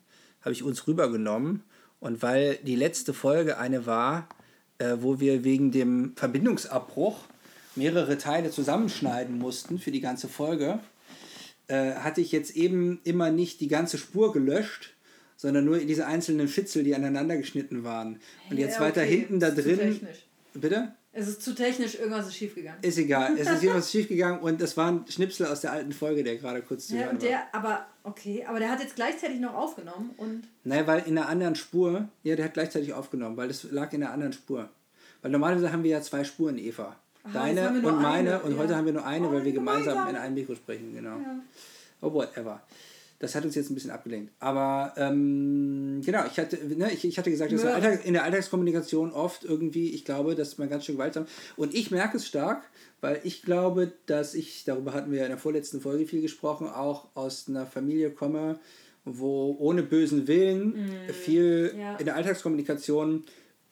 habe 0.41 0.53
ich 0.53 0.63
uns 0.63 0.87
rübergenommen. 0.87 1.63
Und 1.99 2.21
weil 2.21 2.57
die 2.57 2.75
letzte 2.75 3.13
Folge 3.13 3.57
eine 3.57 3.85
war, 3.85 4.29
äh, 4.77 4.97
wo 4.99 5.19
wir 5.19 5.43
wegen 5.43 5.71
dem 5.71 6.13
Verbindungsabbruch 6.15 7.19
mehrere 7.75 8.17
Teile 8.17 8.51
zusammenschneiden 8.51 9.37
mussten 9.37 9.79
für 9.79 9.91
die 9.91 10.01
ganze 10.01 10.27
Folge, 10.27 10.79
äh, 11.67 11.95
hatte 11.95 12.21
ich 12.21 12.31
jetzt 12.31 12.55
eben 12.55 12.99
immer 13.03 13.31
nicht 13.31 13.59
die 13.59 13.67
ganze 13.67 13.97
Spur 13.97 14.31
gelöscht, 14.33 14.93
sondern 15.37 15.65
nur 15.65 15.79
diese 15.79 16.07
einzelnen 16.07 16.47
Fitzel, 16.47 16.83
die 16.83 16.95
aneinander 16.95 17.37
geschnitten 17.37 17.83
waren. 17.83 18.19
Und 18.49 18.57
jetzt 18.57 18.75
ja, 18.75 18.77
okay. 18.77 18.87
weiter 18.87 19.01
hinten 19.01 19.39
da 19.39 19.51
drin. 19.51 19.99
Bitte? 20.53 20.93
Es 21.17 21.29
ist 21.29 21.41
zu 21.41 21.55
technisch, 21.55 21.95
irgendwas 21.95 22.27
ist 22.27 22.35
schiefgegangen. 22.35 22.83
Ist 22.83 22.97
egal, 22.97 23.37
es 23.37 23.49
ist 23.49 23.63
irgendwas 23.63 23.89
schiefgegangen 23.89 24.41
und 24.41 24.59
das 24.59 24.75
war 24.75 24.91
ein 24.91 25.05
Schnipsel 25.07 25.45
aus 25.45 25.61
der 25.61 25.71
alten 25.71 25.93
Folge, 25.93 26.25
der 26.25 26.35
gerade 26.35 26.61
kurz 26.61 26.87
zu 26.87 26.95
ja, 26.95 27.03
hören 27.03 27.11
und 27.11 27.21
der, 27.21 27.31
war. 27.31 27.47
Aber, 27.53 27.85
okay, 28.03 28.43
aber 28.45 28.59
der 28.59 28.69
hat 28.69 28.81
jetzt 28.81 28.97
gleichzeitig 28.97 29.39
noch 29.39 29.53
aufgenommen 29.53 30.13
und... 30.17 30.43
Nein, 30.65 30.85
weil 30.87 31.03
in 31.07 31.17
einer 31.17 31.29
anderen 31.29 31.55
Spur, 31.55 32.09
ja, 32.23 32.35
der 32.35 32.43
hat 32.43 32.53
gleichzeitig 32.53 32.93
aufgenommen, 32.93 33.37
weil 33.37 33.47
das 33.47 33.63
lag 33.71 33.93
in 33.93 34.03
einer 34.03 34.11
anderen 34.11 34.33
Spur. 34.33 34.69
Weil 35.21 35.31
normalerweise 35.31 35.71
haben 35.71 35.83
wir 35.83 35.91
ja 35.91 36.01
zwei 36.01 36.25
Spuren, 36.25 36.57
Eva. 36.57 36.97
Deine 37.31 37.69
und 37.69 38.01
meine. 38.01 38.35
Eine, 38.35 38.39
und 38.41 38.51
ja. 38.51 38.57
heute 38.57 38.75
haben 38.75 38.85
wir 38.85 38.93
nur 38.93 39.05
eine, 39.05 39.27
oh, 39.29 39.31
weil 39.31 39.45
wir 39.45 39.53
gemeinsam, 39.53 39.93
gemeinsam 39.93 40.09
in 40.09 40.21
einem 40.21 40.35
Mikro 40.35 40.53
sprechen. 40.53 40.93
Genau. 40.93 41.17
Ja. 41.17 41.39
Oh, 42.01 42.13
whatever. 42.13 42.61
Das 43.25 43.33
hat 43.33 43.43
uns 43.43 43.55
jetzt 43.55 43.71
ein 43.71 43.73
bisschen 43.73 43.89
abgelenkt. 43.89 44.31
Aber 44.39 44.93
ähm, 44.97 45.99
genau, 46.05 46.25
ich 46.27 46.37
hatte, 46.37 46.57
ne, 46.63 46.91
ich, 46.93 47.03
ich 47.05 47.17
hatte 47.17 47.31
gesagt, 47.31 47.51
dass 47.51 47.65
Alltag, 47.65 48.05
in 48.05 48.13
der 48.13 48.23
Alltagskommunikation 48.23 49.11
oft 49.11 49.43
irgendwie, 49.43 49.89
ich 49.89 50.05
glaube, 50.05 50.35
dass 50.35 50.59
man 50.59 50.69
ganz 50.69 50.85
schön 50.85 50.95
gewaltsam. 50.95 51.25
Und 51.55 51.73
ich 51.73 51.89
merke 51.89 52.17
es 52.17 52.27
stark, 52.27 52.69
weil 53.01 53.19
ich 53.23 53.41
glaube, 53.41 53.93
dass 54.05 54.35
ich, 54.35 54.63
darüber 54.63 54.93
hatten 54.93 55.11
wir 55.11 55.23
in 55.23 55.29
der 55.29 55.39
vorletzten 55.39 55.81
Folge 55.81 56.05
viel 56.05 56.21
gesprochen, 56.21 56.67
auch 56.67 57.07
aus 57.15 57.45
einer 57.49 57.65
Familie 57.65 58.11
komme, 58.11 58.59
wo 59.05 59.55
ohne 59.57 59.81
bösen 59.81 60.27
Willen 60.27 60.67
mm, 60.67 61.09
viel 61.11 61.73
ja. 61.79 61.95
in 61.95 62.05
der 62.05 62.15
Alltagskommunikation 62.15 63.23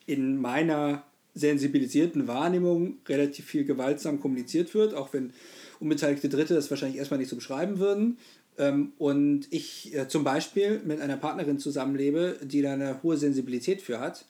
in 0.06 0.36
meiner 0.36 1.04
sensibilisierten 1.34 2.26
Wahrnehmung 2.26 2.98
relativ 3.08 3.44
viel 3.44 3.64
gewaltsam 3.64 4.20
kommuniziert 4.20 4.74
wird, 4.74 4.94
auch 4.94 5.12
wenn 5.12 5.32
unbeteiligte 5.78 6.28
Dritte 6.28 6.54
das 6.54 6.70
wahrscheinlich 6.70 6.98
erstmal 6.98 7.18
nicht 7.18 7.30
so 7.30 7.36
beschreiben 7.36 7.78
würden. 7.78 8.18
Ähm, 8.58 8.92
und 8.98 9.46
ich 9.50 9.94
äh, 9.94 10.08
zum 10.08 10.24
Beispiel 10.24 10.80
mit 10.84 11.00
einer 11.00 11.16
Partnerin 11.16 11.58
zusammenlebe, 11.58 12.38
die 12.42 12.62
da 12.62 12.72
eine 12.72 13.02
hohe 13.02 13.16
Sensibilität 13.16 13.82
für 13.82 14.00
hat. 14.00 14.26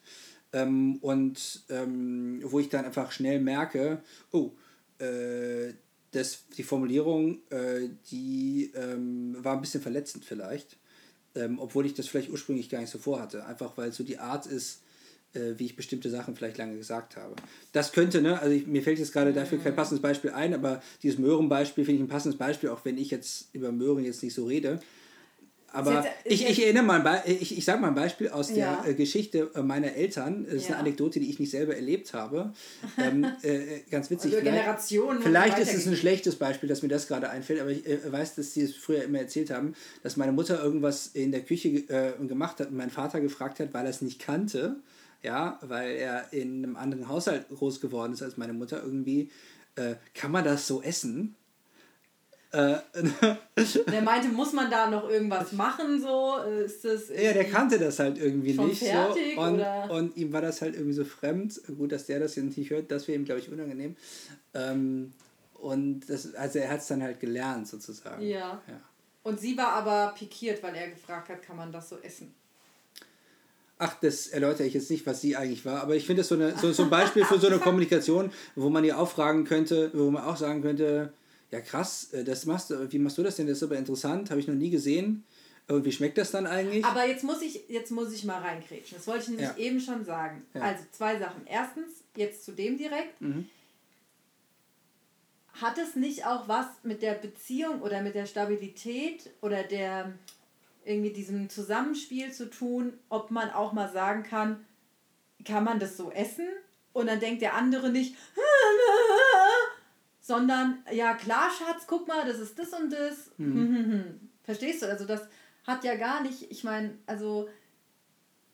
Ähm, 0.53 0.97
und 1.01 1.63
ähm, 1.69 2.39
wo 2.43 2.59
ich 2.59 2.69
dann 2.69 2.85
einfach 2.85 3.11
schnell 3.11 3.39
merke, 3.39 4.01
oh, 4.31 4.51
äh, 4.99 5.73
das, 6.11 6.45
die 6.57 6.63
Formulierung, 6.63 7.39
äh, 7.49 7.89
die 8.09 8.71
war 8.73 9.55
ein 9.55 9.61
bisschen 9.61 9.81
verletzend 9.81 10.23
vielleicht. 10.23 10.77
Obwohl 11.57 11.85
ich 11.85 11.93
das 11.93 12.07
vielleicht 12.07 12.31
ursprünglich 12.31 12.69
gar 12.69 12.79
nicht 12.79 12.89
so 12.89 12.97
vorhatte. 12.97 13.45
Einfach 13.45 13.77
weil 13.77 13.91
so 13.91 14.05
die 14.05 14.19
Art 14.19 14.45
ist, 14.45 14.79
wie 15.57 15.65
ich 15.65 15.75
bestimmte 15.75 16.09
Sachen 16.09 16.35
vielleicht 16.35 16.57
lange 16.57 16.77
gesagt 16.77 17.17
habe. 17.17 17.35
Das 17.73 17.91
könnte, 17.91 18.21
ne, 18.21 18.39
also 18.39 18.53
ich, 18.53 18.67
mir 18.67 18.81
fällt 18.81 18.99
jetzt 18.99 19.13
gerade 19.13 19.33
dafür 19.33 19.59
kein 19.59 19.75
passendes 19.75 20.01
Beispiel 20.01 20.31
ein, 20.31 20.53
aber 20.53 20.81
dieses 21.03 21.19
Möhrenbeispiel 21.19 21.85
finde 21.85 22.01
ich 22.01 22.05
ein 22.05 22.09
passendes 22.09 22.37
Beispiel, 22.37 22.69
auch 22.69 22.83
wenn 22.83 22.97
ich 22.97 23.11
jetzt 23.11 23.49
über 23.53 23.71
Möhren 23.71 24.03
jetzt 24.03 24.23
nicht 24.23 24.33
so 24.33 24.45
rede. 24.45 24.79
Aber 25.75 26.05
ich, 26.23 26.47
ich 26.47 26.63
erinnere 26.63 26.83
mal, 26.83 27.23
ich, 27.25 27.57
ich 27.57 27.65
sage 27.65 27.81
mal 27.81 27.89
ein 27.89 27.95
Beispiel 27.95 28.29
aus 28.29 28.47
der 28.47 28.57
ja. 28.57 28.85
Äh, 28.85 28.93
Geschichte 28.93 29.51
äh, 29.53 29.61
meiner 29.61 29.93
Eltern. 29.93 30.45
Das 30.45 30.55
ist 30.55 30.63
ja. 30.63 30.75
eine 30.75 30.79
Anekdote, 30.79 31.19
die 31.19 31.29
ich 31.29 31.37
nicht 31.37 31.51
selber 31.51 31.75
erlebt 31.75 32.13
habe. 32.13 32.53
Ähm, 32.97 33.25
äh, 33.41 33.81
ganz 33.91 34.09
witzig. 34.09 34.31
Also 34.31 34.39
vielleicht 34.41 34.63
Generationen 34.63 35.21
vielleicht 35.21 35.59
ist 35.59 35.73
es 35.73 35.85
ein 35.85 35.97
schlechtes 35.97 36.37
Beispiel, 36.37 36.69
dass 36.69 36.81
mir 36.81 36.87
das 36.87 37.07
gerade 37.07 37.29
einfällt, 37.29 37.59
aber 37.59 37.71
ich 37.71 37.85
äh, 37.85 37.99
weiß, 38.09 38.35
dass 38.35 38.53
sie 38.53 38.61
es 38.61 38.75
früher 38.75 39.03
immer 39.03 39.19
erzählt 39.19 39.49
haben, 39.49 39.73
dass 40.01 40.15
meine 40.15 40.31
Mutter 40.31 40.63
irgendwas 40.63 41.07
in 41.07 41.31
der 41.31 41.41
Küche 41.41 41.69
äh, 41.69 42.13
gemacht 42.25 42.59
hat 42.59 42.69
und 42.69 42.77
mein 42.77 42.89
Vater 42.89 43.19
gefragt 43.19 43.59
hat, 43.59 43.73
weil 43.73 43.85
er 43.85 43.89
es 43.89 44.01
nicht 44.01 44.19
kannte 44.19 44.77
ja, 45.21 45.59
weil 45.61 45.95
er 45.95 46.31
in 46.33 46.63
einem 46.63 46.75
anderen 46.75 47.07
Haushalt 47.07 47.47
groß 47.49 47.81
geworden 47.81 48.13
ist 48.13 48.21
als 48.21 48.37
meine 48.37 48.53
Mutter 48.53 48.81
irgendwie, 48.83 49.31
äh, 49.75 49.95
kann 50.13 50.31
man 50.31 50.43
das 50.43 50.67
so 50.67 50.81
essen? 50.81 51.35
Äh, 52.51 52.77
der 53.91 54.01
meinte, 54.01 54.29
muss 54.29 54.53
man 54.53 54.71
da 54.71 54.89
noch 54.89 55.09
irgendwas 55.09 55.51
machen, 55.51 56.01
so? 56.01 56.37
Ist 56.37 56.85
das 56.85 57.09
ja, 57.09 57.33
der 57.33 57.45
kannte 57.45 57.77
das 57.77 57.99
halt 57.99 58.17
irgendwie 58.17 58.53
nicht. 58.53 58.83
Fertig, 58.83 59.35
so. 59.35 59.41
und, 59.41 59.61
und 59.89 60.15
ihm 60.15 60.31
war 60.31 60.41
das 60.41 60.61
halt 60.61 60.75
irgendwie 60.75 60.93
so 60.93 61.03
fremd. 61.03 61.59
Gut, 61.77 61.91
dass 61.91 62.05
der 62.05 62.19
das 62.19 62.35
jetzt 62.35 62.57
nicht 62.57 62.69
hört, 62.69 62.89
das 62.91 63.07
wäre 63.07 63.17
ihm, 63.17 63.25
glaube 63.25 63.41
ich, 63.41 63.51
unangenehm. 63.51 63.97
Ähm, 64.53 65.11
und 65.55 66.01
das, 66.07 66.33
also 66.35 66.59
er 66.59 66.69
hat 66.69 66.79
es 66.79 66.87
dann 66.87 67.03
halt 67.03 67.19
gelernt, 67.19 67.67
sozusagen. 67.67 68.21
Ja. 68.21 68.61
ja. 68.67 68.81
Und 69.23 69.39
sie 69.39 69.57
war 69.57 69.73
aber 69.73 70.13
pikiert, 70.17 70.63
weil 70.63 70.75
er 70.75 70.89
gefragt 70.91 71.29
hat, 71.29 71.41
kann 71.41 71.57
man 71.57 71.71
das 71.71 71.89
so 71.89 71.97
essen? 71.97 72.33
Ach, 73.77 73.93
das 73.99 74.27
erläutere 74.27 74.67
ich 74.67 74.73
jetzt 74.73 74.89
nicht, 74.89 75.05
was 75.05 75.19
sie 75.21 75.35
eigentlich 75.35 75.65
war, 75.65 75.81
aber 75.81 75.95
ich 75.95 76.05
finde 76.05 76.21
das 76.21 76.29
so, 76.29 76.35
eine, 76.35 76.57
so, 76.57 76.71
so 76.71 76.83
ein 76.83 76.89
Beispiel 76.89 77.25
für 77.25 77.39
so 77.39 77.47
eine 77.47 77.59
Kommunikation, 77.59 78.31
wo 78.55 78.69
man 78.69 78.85
ihr 78.85 78.97
auch 78.97 79.09
fragen 79.09 79.43
könnte, 79.43 79.91
wo 79.93 80.09
man 80.11 80.23
auch 80.23 80.37
sagen 80.37 80.61
könnte, 80.61 81.11
ja 81.51 81.59
krass, 81.59 82.13
äh, 82.13 82.23
das 82.23 82.45
machst 82.45 82.69
du, 82.69 82.91
wie 82.91 82.99
machst 82.99 83.17
du 83.17 83.23
das 83.23 83.35
denn? 83.35 83.47
Das 83.47 83.57
ist 83.57 83.63
aber 83.63 83.77
interessant, 83.77 84.29
habe 84.31 84.39
ich 84.39 84.47
noch 84.47 84.55
nie 84.55 84.69
gesehen. 84.69 85.25
Und 85.67 85.83
wie 85.83 85.91
schmeckt 85.91 86.17
das 86.19 86.29
dann 86.31 86.45
eigentlich? 86.45 86.85
Aber 86.85 87.05
jetzt 87.07 87.23
muss 87.23 87.41
ich, 87.41 87.63
jetzt 87.69 87.91
muss 87.91 88.13
ich 88.13 88.23
mal 88.23 88.39
reinkrätschen. 88.39 88.97
Das 88.97 89.07
wollte 89.07 89.23
ich 89.23 89.29
nämlich 89.29 89.47
Ja. 89.47 89.57
eben 89.57 89.79
schon 89.79 90.05
sagen. 90.05 90.45
Ja. 90.53 90.61
Also 90.61 90.83
zwei 90.91 91.17
Sachen. 91.17 91.41
Erstens, 91.47 91.87
jetzt 92.15 92.45
zu 92.45 92.51
dem 92.51 92.77
direkt. 92.77 93.19
Mhm. 93.19 93.49
Hat 95.53 95.77
es 95.77 95.95
nicht 95.95 96.25
auch 96.25 96.47
was 96.47 96.67
mit 96.83 97.01
der 97.01 97.13
Beziehung 97.13 97.81
oder 97.81 98.01
mit 98.03 98.13
der 98.13 98.25
Stabilität 98.25 99.29
oder 99.41 99.63
der 99.63 100.13
irgendwie 100.85 101.11
diesem 101.11 101.49
Zusammenspiel 101.49 102.31
zu 102.31 102.49
tun, 102.49 102.93
ob 103.09 103.31
man 103.31 103.49
auch 103.51 103.73
mal 103.73 103.91
sagen 103.91 104.23
kann, 104.23 104.63
kann 105.43 105.63
man 105.63 105.79
das 105.79 105.97
so 105.97 106.11
essen? 106.11 106.47
Und 106.93 107.07
dann 107.07 107.19
denkt 107.19 107.41
der 107.41 107.55
andere 107.55 107.89
nicht, 107.89 108.15
sondern 110.21 110.79
ja 110.91 111.13
klar, 111.13 111.49
Schatz, 111.51 111.85
guck 111.87 112.07
mal, 112.07 112.25
das 112.25 112.39
ist 112.39 112.57
das 112.57 112.69
und 112.73 112.91
das. 112.91 113.31
Verstehst 114.43 114.81
du? 114.81 114.87
Also 114.87 115.05
das 115.05 115.21
hat 115.65 115.83
ja 115.83 115.95
gar 115.95 116.21
nicht, 116.21 116.49
ich 116.51 116.63
meine, 116.63 116.97
also 117.05 117.49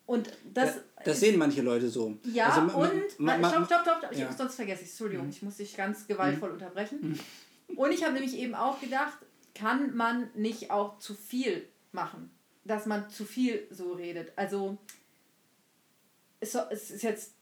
und 0.05 0.29
das. 0.53 0.75
ja, 0.75 0.81
das 1.05 1.19
sehen 1.19 1.37
manche 1.37 1.61
Leute 1.61 1.87
so. 1.89 2.17
Ja, 2.25 2.47
Also, 2.49 2.77
und. 2.77 3.19
ma- 3.19 3.37
ma- 3.37 3.49
stopp, 3.49 3.65
stopp, 3.65 3.81
stopp, 3.83 3.97
stopp. 3.99 4.11
Ich, 4.11 4.19
ja. 4.19 4.29
Mhm. 4.29 4.35
sonst 4.37 4.55
vergesse 4.55 4.83
ich 4.83 4.89
Entschuldigung, 4.89 5.29
ich 5.29 5.41
muss 5.41 5.57
dich 5.57 5.75
ganz 5.77 6.07
gewaltvoll 6.07 6.51
unterbrechen. 6.51 7.17
Und 7.75 7.91
ich 7.91 8.03
habe 8.03 8.13
nämlich 8.13 8.35
eben 8.37 8.55
auch 8.55 8.81
gedacht, 8.81 9.17
kann 9.55 9.95
man 9.95 10.29
nicht 10.35 10.71
auch 10.71 10.99
zu 10.99 11.13
viel 11.13 11.67
machen? 11.91 12.31
Dass 12.63 12.85
man 12.85 13.09
zu 13.09 13.25
viel 13.25 13.67
so 13.71 13.93
redet. 13.93 14.33
Also, 14.35 14.77
es, 16.39 16.55
ist 16.55 17.03
jetzt. 17.03 17.33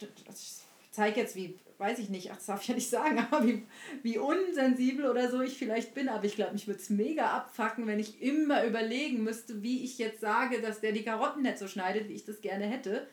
Ich 0.00 0.60
zeige 0.90 1.20
jetzt, 1.20 1.36
wie, 1.36 1.58
weiß 1.78 1.98
ich 1.98 2.10
nicht, 2.10 2.30
ach, 2.30 2.36
das 2.36 2.46
darf 2.46 2.62
ich 2.62 2.68
ja 2.68 2.74
nicht 2.74 2.90
sagen, 2.90 3.18
aber 3.30 3.46
wie, 3.46 3.66
wie 4.02 4.18
unsensibel 4.18 5.06
oder 5.06 5.30
so 5.30 5.40
ich 5.40 5.56
vielleicht 5.56 5.94
bin. 5.94 6.08
Aber 6.08 6.24
ich 6.24 6.36
glaube, 6.36 6.52
mich 6.52 6.66
würde 6.66 6.80
es 6.80 6.90
mega 6.90 7.26
abfacken, 7.36 7.86
wenn 7.86 8.00
ich 8.00 8.22
immer 8.22 8.64
überlegen 8.64 9.22
müsste, 9.22 9.62
wie 9.62 9.84
ich 9.84 9.98
jetzt 9.98 10.20
sage, 10.20 10.60
dass 10.60 10.80
der 10.80 10.92
die 10.92 11.04
Karotten 11.04 11.42
nicht 11.42 11.58
so 11.58 11.68
schneidet, 11.68 12.08
wie 12.08 12.14
ich 12.14 12.24
das 12.24 12.40
gerne 12.40 12.66
hätte. 12.66 13.08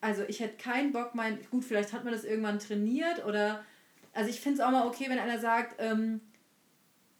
Also 0.00 0.22
ich 0.28 0.40
hätte 0.40 0.56
keinen 0.56 0.92
Bock, 0.92 1.14
mein, 1.14 1.38
gut, 1.50 1.64
vielleicht 1.64 1.92
hat 1.92 2.04
man 2.04 2.12
das 2.12 2.24
irgendwann 2.24 2.58
trainiert 2.58 3.24
oder, 3.26 3.64
also 4.12 4.30
ich 4.30 4.40
finde 4.40 4.60
es 4.60 4.64
auch 4.64 4.70
mal 4.70 4.86
okay, 4.86 5.06
wenn 5.08 5.18
einer 5.18 5.38
sagt, 5.38 5.76
ähm, 5.78 6.20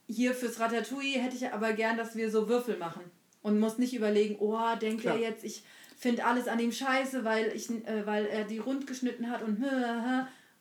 hier 0.06 0.34
fürs 0.34 0.60
Ratatouille 0.60 1.18
hätte 1.20 1.36
ich 1.36 1.52
aber 1.52 1.72
gern, 1.72 1.96
dass 1.96 2.16
wir 2.16 2.30
so 2.30 2.48
Würfel 2.48 2.76
machen 2.78 3.02
und 3.42 3.58
muss 3.58 3.78
nicht 3.78 3.94
überlegen, 3.94 4.36
oh, 4.38 4.58
denkt 4.80 5.04
er 5.04 5.18
jetzt, 5.18 5.44
ich 5.44 5.62
finde 5.98 6.24
alles 6.24 6.48
an 6.48 6.58
ihm 6.58 6.72
scheiße, 6.72 7.24
weil, 7.24 7.52
ich, 7.54 7.70
äh, 7.70 8.06
weil 8.06 8.26
er 8.26 8.44
die 8.44 8.58
rund 8.58 8.86
geschnitten 8.86 9.30
hat 9.30 9.42
und 9.42 9.64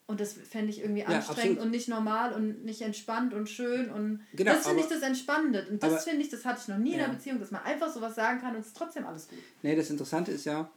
und 0.08 0.20
das 0.20 0.34
fände 0.34 0.70
ich 0.70 0.82
irgendwie 0.82 1.04
anstrengend 1.04 1.30
absolut. 1.30 1.60
und 1.60 1.72
nicht 1.72 1.88
normal 1.88 2.34
und 2.34 2.64
nicht 2.64 2.82
entspannt 2.82 3.34
und 3.34 3.50
schön 3.50 3.90
und 3.90 4.22
Genau, 4.34 4.54
das 4.54 4.68
finde 4.68 4.84
ich 4.84 4.90
das 4.90 5.02
Entspannende 5.02 5.66
und 5.70 5.82
das 5.82 6.04
finde 6.04 6.22
ich, 6.22 6.30
das 6.30 6.46
hatte 6.46 6.60
ich 6.62 6.68
noch 6.68 6.78
nie 6.78 6.94
in 6.94 7.00
Ja. 7.00 7.06
einer 7.06 7.14
Beziehung, 7.16 7.40
dass 7.40 7.50
man 7.52 7.64
einfach 7.64 7.92
sowas 7.92 8.14
sagen 8.14 8.40
kann 8.40 8.54
und 8.56 8.62
es 8.62 8.68
ist 8.68 8.78
trotzdem 8.78 9.06
alles 9.08 9.28
gut. 9.28 9.40
Nee, 9.64 9.76
das 9.76 9.90
Interessante 9.90 10.32
ist 10.32 10.46
ja, 10.46 10.70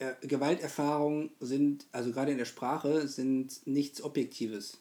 äh, 0.00 0.14
Gewalterfahrungen 0.26 1.30
sind, 1.40 1.86
also 1.92 2.10
gerade 2.10 2.32
in 2.32 2.38
der 2.38 2.46
Sprache, 2.46 3.06
sind 3.06 3.64
nichts 3.66 4.02
Objektives. 4.02 4.78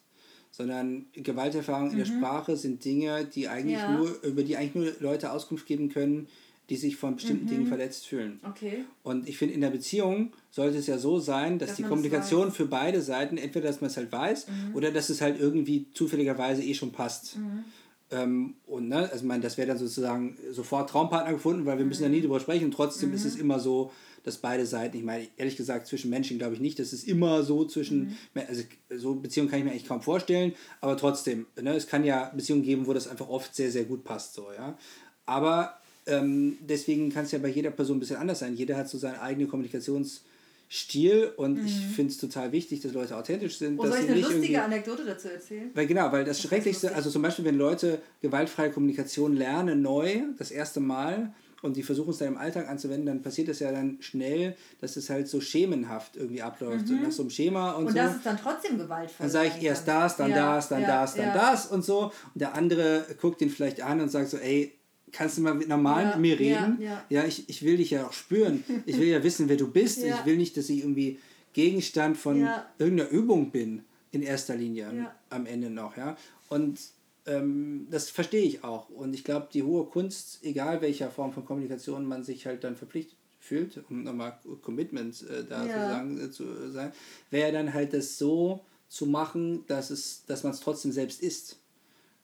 Sondern 0.58 1.06
Gewalterfahrungen 1.14 1.92
in 1.92 1.98
der 2.00 2.06
Sprache 2.06 2.58
sind 2.58 2.84
Dinge, 2.84 3.26
die 3.26 3.48
eigentlich 3.48 3.76
Mhm. 3.78 3.82
Ja. 3.84 3.98
nur, 3.98 4.24
über 4.24 4.42
die 4.42 4.58
eigentlich 4.58 4.74
nur 4.74 4.92
Leute 5.12 5.32
Auskunft 5.32 5.68
geben 5.68 5.90
können, 5.90 6.28
die 6.72 6.78
sich 6.78 6.96
von 6.98 7.16
bestimmten 7.16 7.46
Mhm. 7.46 7.50
Dingen 7.50 7.68
verletzt 7.68 8.08
fühlen. 8.08 8.40
Okay. 8.44 8.84
Und 9.04 9.30
ich 9.30 9.38
finde, 9.38 9.54
in 9.54 9.62
der 9.62 9.70
Beziehung 9.70 10.34
sollte 10.50 10.80
es 10.80 10.88
ja 10.88 10.98
so 10.98 11.20
sein, 11.20 11.60
dass, 11.60 11.70
Dass 11.70 11.78
die 11.78 11.84
Kommunikation. 11.84 12.48
Mhm. 12.48 12.52
für 12.54 12.66
beide 12.66 13.02
Seiten, 13.04 13.38
entweder 13.38 13.68
dass 13.68 13.82
man 13.82 13.92
es 13.92 13.98
halt 13.98 14.12
weiß 14.12 14.48
oder 14.74 14.92
dass 14.92 15.10
es 15.10 15.22
halt 15.22 15.40
irgendwie 15.40 15.86
zufälligerweise 15.94 16.64
eh 16.64 16.74
schon 16.74 16.92
passt. 16.92 17.38
Mhm. 17.38 17.64
Ähm, 18.10 18.54
und 18.66 18.88
ne, 18.90 18.98
also 18.98 19.18
ich 19.18 19.24
meine, 19.24 19.44
das 19.44 19.58
wäre 19.58 19.68
dann 19.68 19.78
sozusagen 19.78 20.38
sofort 20.52 20.90
Traumpartner 20.90 21.34
gefunden, 21.34 21.66
weil 21.68 21.78
wir 21.78 21.86
müssen 21.86 22.04
ja 22.04 22.10
nie 22.10 22.22
drüber 22.22 22.40
sprechen. 22.40 22.66
Und 22.66 22.72
trotzdem 22.74 23.14
ist 23.14 23.26
es 23.26 23.36
immer 23.36 23.60
so, 23.60 23.92
dass 24.24 24.38
beide 24.38 24.66
Seiten, 24.66 24.98
ich 24.98 25.04
meine, 25.04 25.28
ehrlich 25.38 25.56
gesagt, 25.58 25.88
zwischen 25.88 26.10
Menschen 26.10 26.38
glaube 26.38 26.54
ich 26.56 26.60
nicht, 26.60 26.80
dass 26.80 26.94
es 26.94 27.04
immer 27.04 27.44
so 27.44 27.66
zwischen, 27.66 28.18
also 28.36 28.64
so 28.96 29.16
Beziehungen 29.16 29.50
kann 29.50 29.60
ich 29.60 29.66
mir 29.66 29.72
eigentlich 29.72 29.88
kaum 29.88 30.02
vorstellen, 30.02 30.54
aber 30.82 30.98
trotzdem, 30.98 31.46
ne, 31.62 31.74
es 31.76 31.88
kann 31.88 32.04
ja 32.04 32.32
Beziehungen 32.36 32.64
geben, 32.64 32.88
wo 32.88 32.94
das 32.94 33.08
einfach 33.08 33.30
oft 33.30 33.56
sehr, 33.56 33.72
sehr 33.72 33.86
gut 33.86 34.04
passt, 34.04 34.34
so, 34.34 34.48
ja. 34.56 34.78
Aber 35.26 35.78
ähm, 36.06 36.58
deswegen 36.62 37.12
kann 37.12 37.26
es 37.26 37.32
ja 37.32 37.40
bei 37.40 37.50
jeder 37.50 37.72
Person 37.72 37.98
ein 37.98 38.00
bisschen 38.00 38.16
anders 38.16 38.40
sein. 38.40 38.56
Jeder 38.56 38.78
hat 38.78 38.88
so 38.90 38.98
seinen 38.98 39.20
eigenen 39.20 39.50
Kommunikationsstil 39.50 41.34
und 41.36 41.66
ich 41.66 41.74
finde 41.96 42.12
es 42.12 42.18
total 42.18 42.52
wichtig, 42.52 42.82
dass 42.82 42.94
Leute 42.94 43.16
authentisch 43.16 43.58
sind. 43.58 43.78
Oh, 43.80 43.84
dass 43.84 43.92
soll 43.92 44.00
ich 44.00 44.06
eine 44.06 44.16
nicht 44.16 44.24
lustige 44.24 44.46
irgendwie- 44.54 44.58
Anekdote 44.58 45.06
dazu 45.06 45.28
erzählen? 45.30 45.70
weil 45.74 45.88
genau, 45.88 46.12
weil 46.12 46.24
das 46.26 46.40
ist 46.40 46.48
Schrecklichste, 46.48 46.94
also 46.96 47.10
zum 47.10 47.22
Beispiel, 47.22 47.46
wenn 47.46 47.58
Leute 47.58 48.02
gewaltfreie 48.22 48.72
Kommunikation 48.72 49.36
lernen, 49.36 49.82
neu, 49.82 50.22
das 50.38 50.52
erste 50.52 50.80
Mal, 50.80 51.34
und 51.62 51.76
die 51.76 51.84
versuchen 51.84 52.12
es 52.12 52.18
dann 52.20 52.30
im 52.30 52.38
Alltag 52.38 52.70
anzuwenden, 52.70 53.06
dann 53.08 53.22
passiert 53.22 53.50
es 53.50 53.60
ja 53.60 53.72
dann 53.72 53.98
schnell, 54.00 54.56
dass 54.80 54.96
es 54.96 55.10
halt 55.10 55.28
so 55.28 55.42
schemenhaft 55.42 56.16
irgendwie 56.16 56.42
abläuft, 56.42 56.88
so 56.88 56.94
nach 56.94 57.12
so 57.12 57.24
einem 57.24 57.30
Schema 57.32 57.72
und, 57.72 57.82
Mhm. 57.84 57.88
Und 57.88 57.94
so. 57.94 57.98
das 58.00 58.16
ist 58.18 58.26
dann 58.26 58.38
trotzdem 58.38 58.78
gewaltvoll. 58.78 59.16
Dann 59.20 59.30
sage 59.30 59.52
ich 59.58 59.64
erst 59.64 59.88
das, 59.88 60.18
dann 60.18 60.30
Ja, 60.32 60.56
das, 60.56 60.70
dann 60.70 60.82
ja, 60.82 60.88
das, 61.02 61.16
dann 61.16 61.26
ja. 61.28 61.34
das 61.34 61.66
und 61.68 61.84
so. 61.84 62.12
Und 62.34 62.42
der 62.42 62.54
andere 62.54 63.06
guckt 63.20 63.42
ihn 63.42 63.50
vielleicht 63.50 63.82
an 63.82 64.02
und 64.02 64.10
sagt 64.10 64.30
so, 64.30 64.38
ey, 64.38 64.74
kannst 65.12 65.38
du 65.38 65.42
mal 65.42 65.56
normal 65.56 66.08
mit 66.08 66.18
mir 66.20 66.40
reden? 66.40 66.80
ja. 67.10 67.24
ich, 67.24 67.50
ich 67.50 67.64
will 67.64 67.78
dich 67.78 67.92
ja 67.92 68.06
auch 68.06 68.14
spüren. 68.14 68.64
Ich 68.86 69.00
will 69.00 69.08
ja 69.08 69.24
wissen, 69.24 69.50
wer 69.50 69.58
du 69.58 69.72
bist. 69.72 70.04
Ich 70.04 70.26
will 70.26 70.38
nicht, 70.38 70.58
dass 70.58 70.70
ich 70.70 70.80
irgendwie 70.80 71.18
Gegenstand 71.54 72.18
von 72.18 72.48
irgendeiner 72.78 73.10
Übung 73.10 73.50
bin, 73.52 73.84
in 74.12 74.22
erster 74.22 74.56
Linie 74.56 75.08
am 75.30 75.46
Ende 75.48 75.70
noch. 75.70 75.98
Ja? 75.98 76.16
Und 76.50 76.80
ähm, 77.28 77.88
das 77.92 78.10
verstehe 78.10 78.44
ich 78.44 78.64
auch. 78.64 78.90
Und 78.90 79.14
ich 79.14 79.24
glaube, 79.24 79.48
die 79.54 79.64
hohe 79.64 79.86
Kunst, 79.86 80.40
egal 80.44 80.82
welcher 80.82 81.12
Form 81.12 81.32
von 81.34 81.46
Kommunikation 81.46 82.06
man 82.06 82.24
sich 82.24 82.46
halt 82.48 82.64
dann 82.64 82.76
verpflichtet 82.76 83.16
fühlt, 83.40 83.82
um 83.90 84.04
nochmal 84.04 84.38
Commitment 84.62 85.24
äh, 85.30 85.44
da 85.48 85.66
Ja. 85.66 85.74
sozusagen 85.74 86.20
äh, 86.20 86.32
zu 86.32 86.72
sein, 86.72 86.92
wäre 87.30 87.52
dann 87.52 87.74
halt 87.74 87.94
das 87.94 88.18
so 88.18 88.62
zu 88.90 89.06
machen, 89.06 89.64
dass, 89.68 89.90
es, 89.90 90.24
dass 90.26 90.44
man 90.44 90.52
es 90.54 90.60
trotzdem 90.60 90.92
selbst 90.92 91.22
ist. 91.22 91.58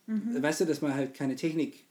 Mhm. 0.07 0.41
Weißt 0.41 0.61
du, 0.61 0.65
dass 0.65 0.81
man 0.81 0.93
halt 0.93 1.13
keine 1.13 1.35
Technik 1.35 1.85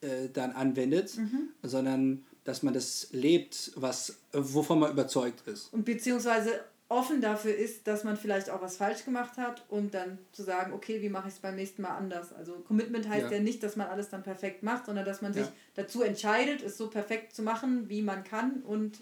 äh, 0.00 0.28
dann 0.32 0.52
anwendet, 0.52 1.16
Mhm. 1.18 1.48
sondern 1.62 2.24
dass 2.44 2.62
man 2.62 2.72
das 2.72 3.08
lebt, 3.12 3.72
was, 3.76 4.16
wovon 4.32 4.78
man 4.78 4.92
überzeugt 4.92 5.46
ist. 5.46 5.70
Und 5.72 5.84
beziehungsweise 5.84 6.60
offen 6.90 7.20
dafür 7.20 7.54
ist, 7.54 7.86
dass 7.86 8.02
man 8.04 8.16
vielleicht 8.16 8.48
auch 8.48 8.62
was 8.62 8.78
falsch 8.78 9.04
gemacht 9.04 9.36
hat 9.36 9.64
und 9.68 9.92
dann 9.92 10.18
zu 10.32 10.42
sagen, 10.42 10.72
okay, 10.72 11.02
wie 11.02 11.10
mache 11.10 11.28
ich 11.28 11.34
es 11.34 11.40
beim 11.40 11.54
nächsten 11.56 11.82
Mal 11.82 11.96
anders? 11.96 12.32
Also 12.32 12.54
Commitment 12.66 13.06
heißt 13.08 13.30
ja. 13.30 13.36
Ja. 13.36 13.42
nicht, 13.42 13.62
dass 13.62 13.76
man 13.76 13.88
alles 13.88 14.08
dann 14.08 14.22
perfekt 14.22 14.62
macht, 14.62 14.86
sondern 14.86 15.04
dass 15.04 15.20
man 15.20 15.34
sich 15.34 15.44
Ja. 15.44 15.52
dazu 15.74 16.02
entscheidet, 16.02 16.62
es 16.62 16.78
so 16.78 16.88
perfekt 16.88 17.34
zu 17.34 17.42
machen, 17.42 17.88
wie 17.90 18.00
man 18.00 18.24
kann 18.24 18.62
und 18.62 19.00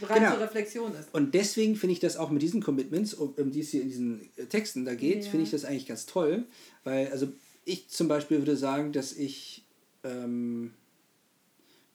bereit 0.00 0.18
Genau. 0.18 0.30
zur 0.32 0.40
Reflexion 0.42 0.94
ist. 0.94 1.12
Und 1.12 1.34
deswegen 1.34 1.74
finde 1.74 1.94
ich 1.94 2.00
das 2.00 2.16
auch 2.16 2.30
mit 2.30 2.40
diesen 2.42 2.62
Commitments, 2.62 3.14
um, 3.14 3.34
um 3.36 3.50
die 3.50 3.60
es 3.60 3.70
hier 3.70 3.82
in 3.82 3.88
diesen 3.88 4.30
äh, 4.36 4.46
Texten 4.46 4.84
da 4.84 4.94
geht, 4.94 5.24
Ja. 5.24 5.30
finde 5.30 5.44
ich 5.44 5.50
das 5.50 5.64
eigentlich 5.64 5.86
ganz 5.86 6.06
toll. 6.06 6.44
Weil, 6.84 7.08
also 7.10 7.32
ich 7.64 7.88
zum 7.88 8.06
Beispiel 8.06 8.38
würde 8.38 8.56
sagen, 8.56 8.92
dass 8.92 9.12
ich 9.12 9.64
ähm, 10.04 10.72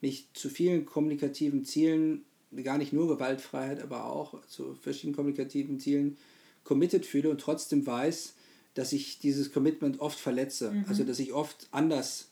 mich 0.01 0.27
zu 0.33 0.49
vielen 0.49 0.85
kommunikativen 0.85 1.63
Zielen, 1.63 2.25
gar 2.63 2.77
nicht 2.77 2.93
nur 2.93 3.07
Gewaltfreiheit, 3.07 3.81
aber 3.81 4.05
auch 4.05 4.45
zu 4.47 4.75
verschiedenen 4.75 5.15
kommunikativen 5.15 5.79
Zielen 5.79 6.17
committed 6.63 7.05
fühle 7.05 7.29
und 7.29 7.41
trotzdem 7.41 7.85
weiß, 7.85 8.33
dass 8.73 8.93
ich 8.93 9.19
dieses 9.19 9.51
Commitment 9.51 9.99
oft 9.99 10.19
verletze. 10.19 10.83
Also 10.87 11.03
dass 11.03 11.19
ich 11.19 11.33
oft 11.33 11.67
anders 11.71 12.29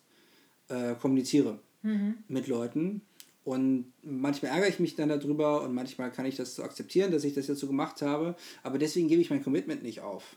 äh, 0.69 0.95
kommuniziere 0.95 1.59
mit 2.27 2.47
Leuten. 2.47 3.01
Und 3.43 3.93
manchmal 4.03 4.51
ärgere 4.51 4.67
ich 4.67 4.79
mich 4.79 4.95
dann 4.95 5.07
darüber 5.07 5.61
und 5.61 5.73
manchmal 5.73 6.11
kann 6.11 6.25
ich 6.25 6.35
das 6.35 6.55
so 6.55 6.63
akzeptieren, 6.63 7.11
dass 7.11 7.23
ich 7.23 7.33
das 7.33 7.47
jetzt 7.47 7.59
so 7.59 7.67
gemacht 7.67 8.01
habe. 8.01 8.35
Aber 8.61 8.77
deswegen 8.77 9.07
gebe 9.07 9.21
ich 9.21 9.29
mein 9.29 9.41
Commitment 9.43 9.83
nicht 9.83 10.01
auf. 10.01 10.35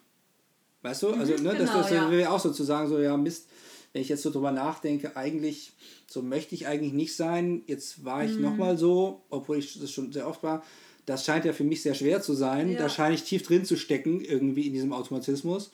Weißt 0.82 1.02
du? 1.02 1.08
Also, 1.08 1.32
ne, 1.34 1.50
das, 1.50 1.58
genau, 1.58 1.78
das 1.78 1.90
ja. 1.90 2.10
wäre 2.10 2.30
auch 2.30 2.40
sozusagen 2.40 2.88
so, 2.88 2.98
ja, 3.00 3.16
Mist, 3.16 3.48
wenn 3.92 4.02
ich 4.02 4.08
jetzt 4.08 4.22
so 4.22 4.30
drüber 4.30 4.52
nachdenke, 4.52 5.16
eigentlich, 5.16 5.72
so 6.06 6.22
möchte 6.22 6.54
ich 6.54 6.66
eigentlich 6.66 6.92
nicht 6.92 7.16
sein. 7.16 7.62
Jetzt 7.66 8.04
war 8.04 8.24
ich 8.24 8.36
nochmal 8.36 8.78
so, 8.78 9.22
obwohl 9.30 9.58
ich 9.58 9.78
das 9.80 9.90
schon 9.90 10.12
sehr 10.12 10.28
oft 10.28 10.42
war. 10.42 10.62
Das 11.06 11.24
scheint 11.24 11.44
ja 11.44 11.52
für 11.52 11.64
mich 11.64 11.82
sehr 11.82 11.94
schwer 11.94 12.22
zu 12.22 12.34
sein. 12.34 12.70
Ja. 12.70 12.78
Da 12.78 12.88
scheine 12.88 13.14
ich 13.14 13.24
tief 13.24 13.42
drin 13.42 13.64
zu 13.64 13.76
stecken, 13.76 14.20
irgendwie 14.20 14.66
in 14.66 14.72
diesem 14.72 14.92
Automatismus. 14.92 15.72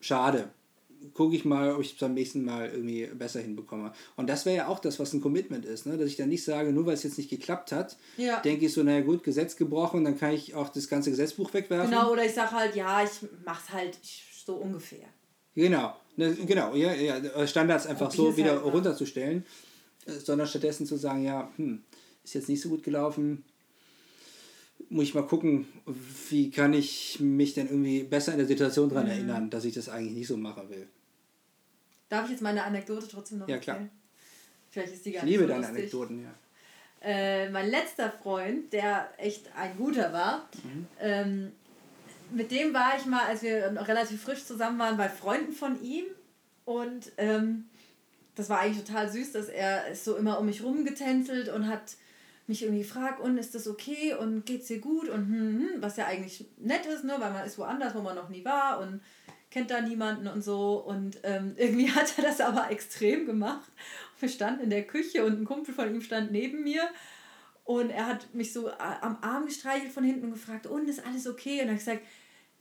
Schade. 0.00 0.50
Gucke 1.12 1.36
ich 1.36 1.44
mal, 1.44 1.74
ob 1.74 1.80
ich 1.82 1.92
es 1.92 1.98
beim 1.98 2.14
nächsten 2.14 2.44
Mal 2.44 2.70
irgendwie 2.70 3.06
besser 3.06 3.40
hinbekomme. 3.40 3.92
Und 4.16 4.28
das 4.28 4.46
wäre 4.46 4.56
ja 4.56 4.68
auch 4.68 4.78
das, 4.78 4.98
was 4.98 5.12
ein 5.12 5.20
Commitment 5.20 5.64
ist. 5.66 5.86
Ne? 5.86 5.96
Dass 5.98 6.08
ich 6.08 6.16
dann 6.16 6.30
nicht 6.30 6.44
sage, 6.44 6.72
nur 6.72 6.86
weil 6.86 6.94
es 6.94 7.02
jetzt 7.02 7.18
nicht 7.18 7.28
geklappt 7.30 7.72
hat, 7.72 7.96
Ja. 8.16 8.40
denke 8.40 8.66
ich 8.66 8.72
so, 8.72 8.82
naja 8.82 9.02
gut, 9.02 9.22
Gesetz 9.22 9.56
gebrochen, 9.56 10.04
dann 10.04 10.18
kann 10.18 10.32
ich 10.32 10.54
auch 10.54 10.70
das 10.70 10.88
ganze 10.88 11.10
Gesetzbuch 11.10 11.52
wegwerfen. 11.52 11.90
Genau, 11.90 12.10
oder 12.10 12.24
ich 12.24 12.32
sage 12.32 12.52
halt, 12.52 12.74
ja, 12.74 13.02
ich 13.04 13.10
mach's 13.44 13.70
halt 13.70 13.98
so 14.44 14.54
ungefähr. 14.56 15.06
Genau, 15.54 15.94
ne, 16.16 16.34
genau, 16.34 16.74
ja, 16.74 16.92
ja, 16.92 17.46
Standards 17.46 17.86
einfach 17.86 18.12
wie 18.12 18.16
so 18.16 18.36
wieder 18.36 18.52
halt 18.52 18.64
war. 18.64 18.72
runterzustellen, 18.72 19.44
äh, 20.06 20.12
sondern 20.12 20.46
stattdessen 20.46 20.86
zu 20.86 20.96
sagen, 20.96 21.24
ja, 21.24 21.50
hm, 21.56 21.82
ist 22.24 22.34
jetzt 22.34 22.48
nicht 22.48 22.60
so 22.60 22.68
gut 22.68 22.82
gelaufen, 22.82 23.44
muss 24.90 25.04
ich 25.04 25.14
mal 25.14 25.26
gucken, 25.26 25.66
wie 26.30 26.50
kann 26.50 26.72
ich 26.72 27.18
mich 27.20 27.54
denn 27.54 27.68
irgendwie 27.68 28.02
besser 28.02 28.32
in 28.32 28.38
der 28.38 28.46
Situation 28.46 28.88
daran 28.88 29.06
Mhm. 29.06 29.10
erinnern, 29.12 29.50
dass 29.50 29.64
ich 29.64 29.74
das 29.74 29.88
eigentlich 29.88 30.14
nicht 30.14 30.28
so 30.28 30.36
machen 30.36 30.68
will. 30.68 30.86
Darf 32.08 32.26
ich 32.26 32.32
jetzt 32.32 32.42
meine 32.42 32.62
Anekdote 32.62 33.08
trotzdem 33.08 33.38
noch 33.38 33.48
Ja, 33.48 33.58
klar. 33.58 33.76
erzählen? 33.76 33.90
Vielleicht 34.70 34.92
ist 34.94 35.06
die 35.06 35.12
gar 35.12 35.18
Ich 35.20 35.24
nicht 35.24 35.32
liebe 35.32 35.42
so 35.44 35.48
deine 35.48 35.60
lustig. 35.66 35.78
Anekdoten, 35.80 36.22
ja. 36.22 36.34
Äh, 37.00 37.50
mein 37.50 37.70
letzter 37.70 38.10
Freund, 38.10 38.72
der 38.72 39.08
echt 39.18 39.50
ein 39.56 39.76
guter 39.76 40.12
war, 40.12 40.48
Mhm. 40.62 40.86
ähm, 41.00 41.52
mit 42.34 42.50
dem 42.50 42.74
war 42.74 42.96
ich 42.98 43.06
mal, 43.06 43.24
als 43.26 43.42
wir 43.42 43.70
noch 43.70 43.88
relativ 43.88 44.22
frisch 44.22 44.44
zusammen 44.44 44.78
waren, 44.78 44.96
bei 44.96 45.08
Freunden 45.08 45.52
von 45.52 45.82
ihm. 45.82 46.04
Und 46.64 47.12
ähm, 47.18 47.66
das 48.34 48.48
war 48.48 48.60
eigentlich 48.60 48.84
total 48.84 49.10
süß, 49.10 49.32
dass 49.32 49.48
er 49.48 49.88
ist 49.88 50.04
so 50.04 50.16
immer 50.16 50.38
um 50.38 50.46
mich 50.46 50.62
rumgetänzelt 50.62 51.48
und 51.48 51.68
hat 51.68 51.96
mich 52.46 52.62
irgendwie 52.62 52.82
gefragt, 52.82 53.20
und 53.20 53.38
ist 53.38 53.54
das 53.54 53.66
okay 53.66 54.14
und 54.14 54.44
geht's 54.44 54.66
dir 54.66 54.78
gut 54.78 55.08
und 55.08 55.28
hm, 55.28 55.58
hm, 55.58 55.82
was 55.82 55.96
ja 55.96 56.06
eigentlich 56.06 56.46
nett 56.58 56.84
ist, 56.84 57.04
ne, 57.04 57.14
weil 57.18 57.32
man 57.32 57.46
ist 57.46 57.56
woanders, 57.58 57.94
wo 57.94 58.02
man 58.02 58.16
noch 58.16 58.28
nie 58.28 58.44
war 58.44 58.80
und 58.80 59.00
kennt 59.50 59.70
da 59.70 59.80
niemanden 59.80 60.26
und 60.26 60.42
so. 60.42 60.74
Und 60.74 61.20
ähm, 61.22 61.54
irgendwie 61.56 61.90
hat 61.94 62.18
er 62.18 62.24
das 62.24 62.40
aber 62.40 62.70
extrem 62.70 63.24
gemacht. 63.24 63.70
Wir 64.20 64.28
standen 64.28 64.64
in 64.64 64.70
der 64.70 64.86
Küche 64.86 65.24
und 65.24 65.40
ein 65.40 65.44
Kumpel 65.44 65.74
von 65.74 65.88
ihm 65.88 66.02
stand 66.02 66.32
neben 66.32 66.64
mir 66.64 66.82
und 67.64 67.90
er 67.90 68.06
hat 68.06 68.34
mich 68.34 68.52
so 68.52 68.70
am 68.70 69.18
Arm 69.22 69.46
gestreichelt 69.46 69.90
von 69.90 70.04
hinten 70.04 70.26
und 70.26 70.32
gefragt, 70.32 70.66
und 70.66 70.88
ist 70.88 71.04
alles 71.04 71.26
okay? 71.26 71.62
Und 71.62 71.68
er 71.68 71.72
hat 71.72 71.78
gesagt, 71.78 72.02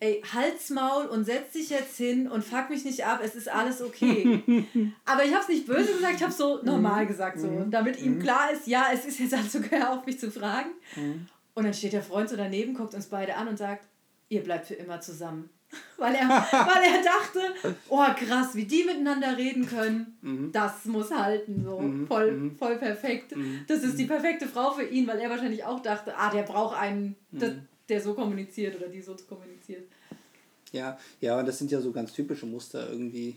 ey, 0.04 0.22
halt's 0.34 0.70
Maul 0.70 1.06
und 1.06 1.24
setz 1.24 1.54
dich 1.54 1.70
jetzt 1.70 1.96
hin 1.96 2.28
und 2.28 2.44
fuck 2.44 2.70
mich 2.70 2.84
nicht 2.84 3.06
ab, 3.06 3.22
es 3.24 3.36
ist 3.36 3.48
alles 3.48 3.82
okay. 3.82 4.44
Aber 5.06 5.24
ich 5.24 5.32
habe 5.32 5.44
es 5.44 5.48
nicht 5.48 5.66
böse 5.66 5.94
gesagt, 5.94 6.16
ich 6.18 6.24
habe 6.24 6.34
so 6.34 6.60
normal 6.62 7.08
gesagt, 7.08 7.40
so, 7.40 7.66
damit 7.70 8.00
ihm 8.02 8.20
klar 8.20 8.52
ist, 8.52 8.68
ja, 8.68 8.88
es 8.94 9.06
ist 9.06 9.20
jetzt 9.20 9.34
alles 9.34 9.56
okay, 9.56 9.80
hör 9.80 9.94
auf 9.94 10.06
mich 10.06 10.20
zu 10.20 10.30
fragen. 10.30 10.72
Und 11.54 11.64
dann 11.64 11.74
steht 11.74 11.94
der 11.94 12.04
Freund 12.04 12.28
so 12.30 12.36
daneben, 12.36 12.74
guckt 12.74 12.94
uns 12.94 13.06
beide 13.06 13.36
an 13.36 13.48
und 13.48 13.58
sagt, 13.58 13.86
ihr 14.28 14.44
bleibt 14.44 14.68
für 14.68 14.74
immer 14.74 15.00
zusammen. 15.00 15.50
Weil 15.98 16.14
er, 16.14 16.28
weil 16.28 16.84
er 16.84 17.02
dachte, 17.04 17.76
oh 17.90 18.06
krass, 18.16 18.54
wie 18.54 18.66
die 18.66 18.84
miteinander 18.84 19.36
reden 19.36 19.66
können, 19.66 20.52
das 20.52 20.86
muss 20.86 21.10
halten, 21.12 21.64
so. 21.64 21.82
Voll, 22.08 22.52
voll 22.60 22.76
perfekt. 22.78 23.34
Das 23.68 23.82
ist 23.84 23.98
die 23.98 24.06
perfekte 24.06 24.48
Frau 24.48 24.72
für 24.72 24.84
ihn, 24.84 25.08
weil 25.08 25.18
er 25.20 25.32
wahrscheinlich 25.32 25.64
auch 25.64 25.80
dachte, 25.80 26.16
ah, 26.16 26.30
der 26.30 26.44
braucht 26.44 26.78
einen, 26.80 27.16
der, 27.32 27.56
der 27.90 28.02
so 28.02 28.14
kommuniziert 28.14 28.76
oder 28.76 28.88
die 28.88 29.02
so 29.02 29.16
kommuniziert. 29.28 29.84
Ja, 30.72 30.98
ja, 31.22 31.40
und 31.40 31.48
das 31.48 31.60
sind 31.60 31.72
ja 31.72 31.82
so 31.82 31.92
ganz 31.92 32.14
typische 32.14 32.46
Muster 32.46 32.90
irgendwie. 32.90 33.36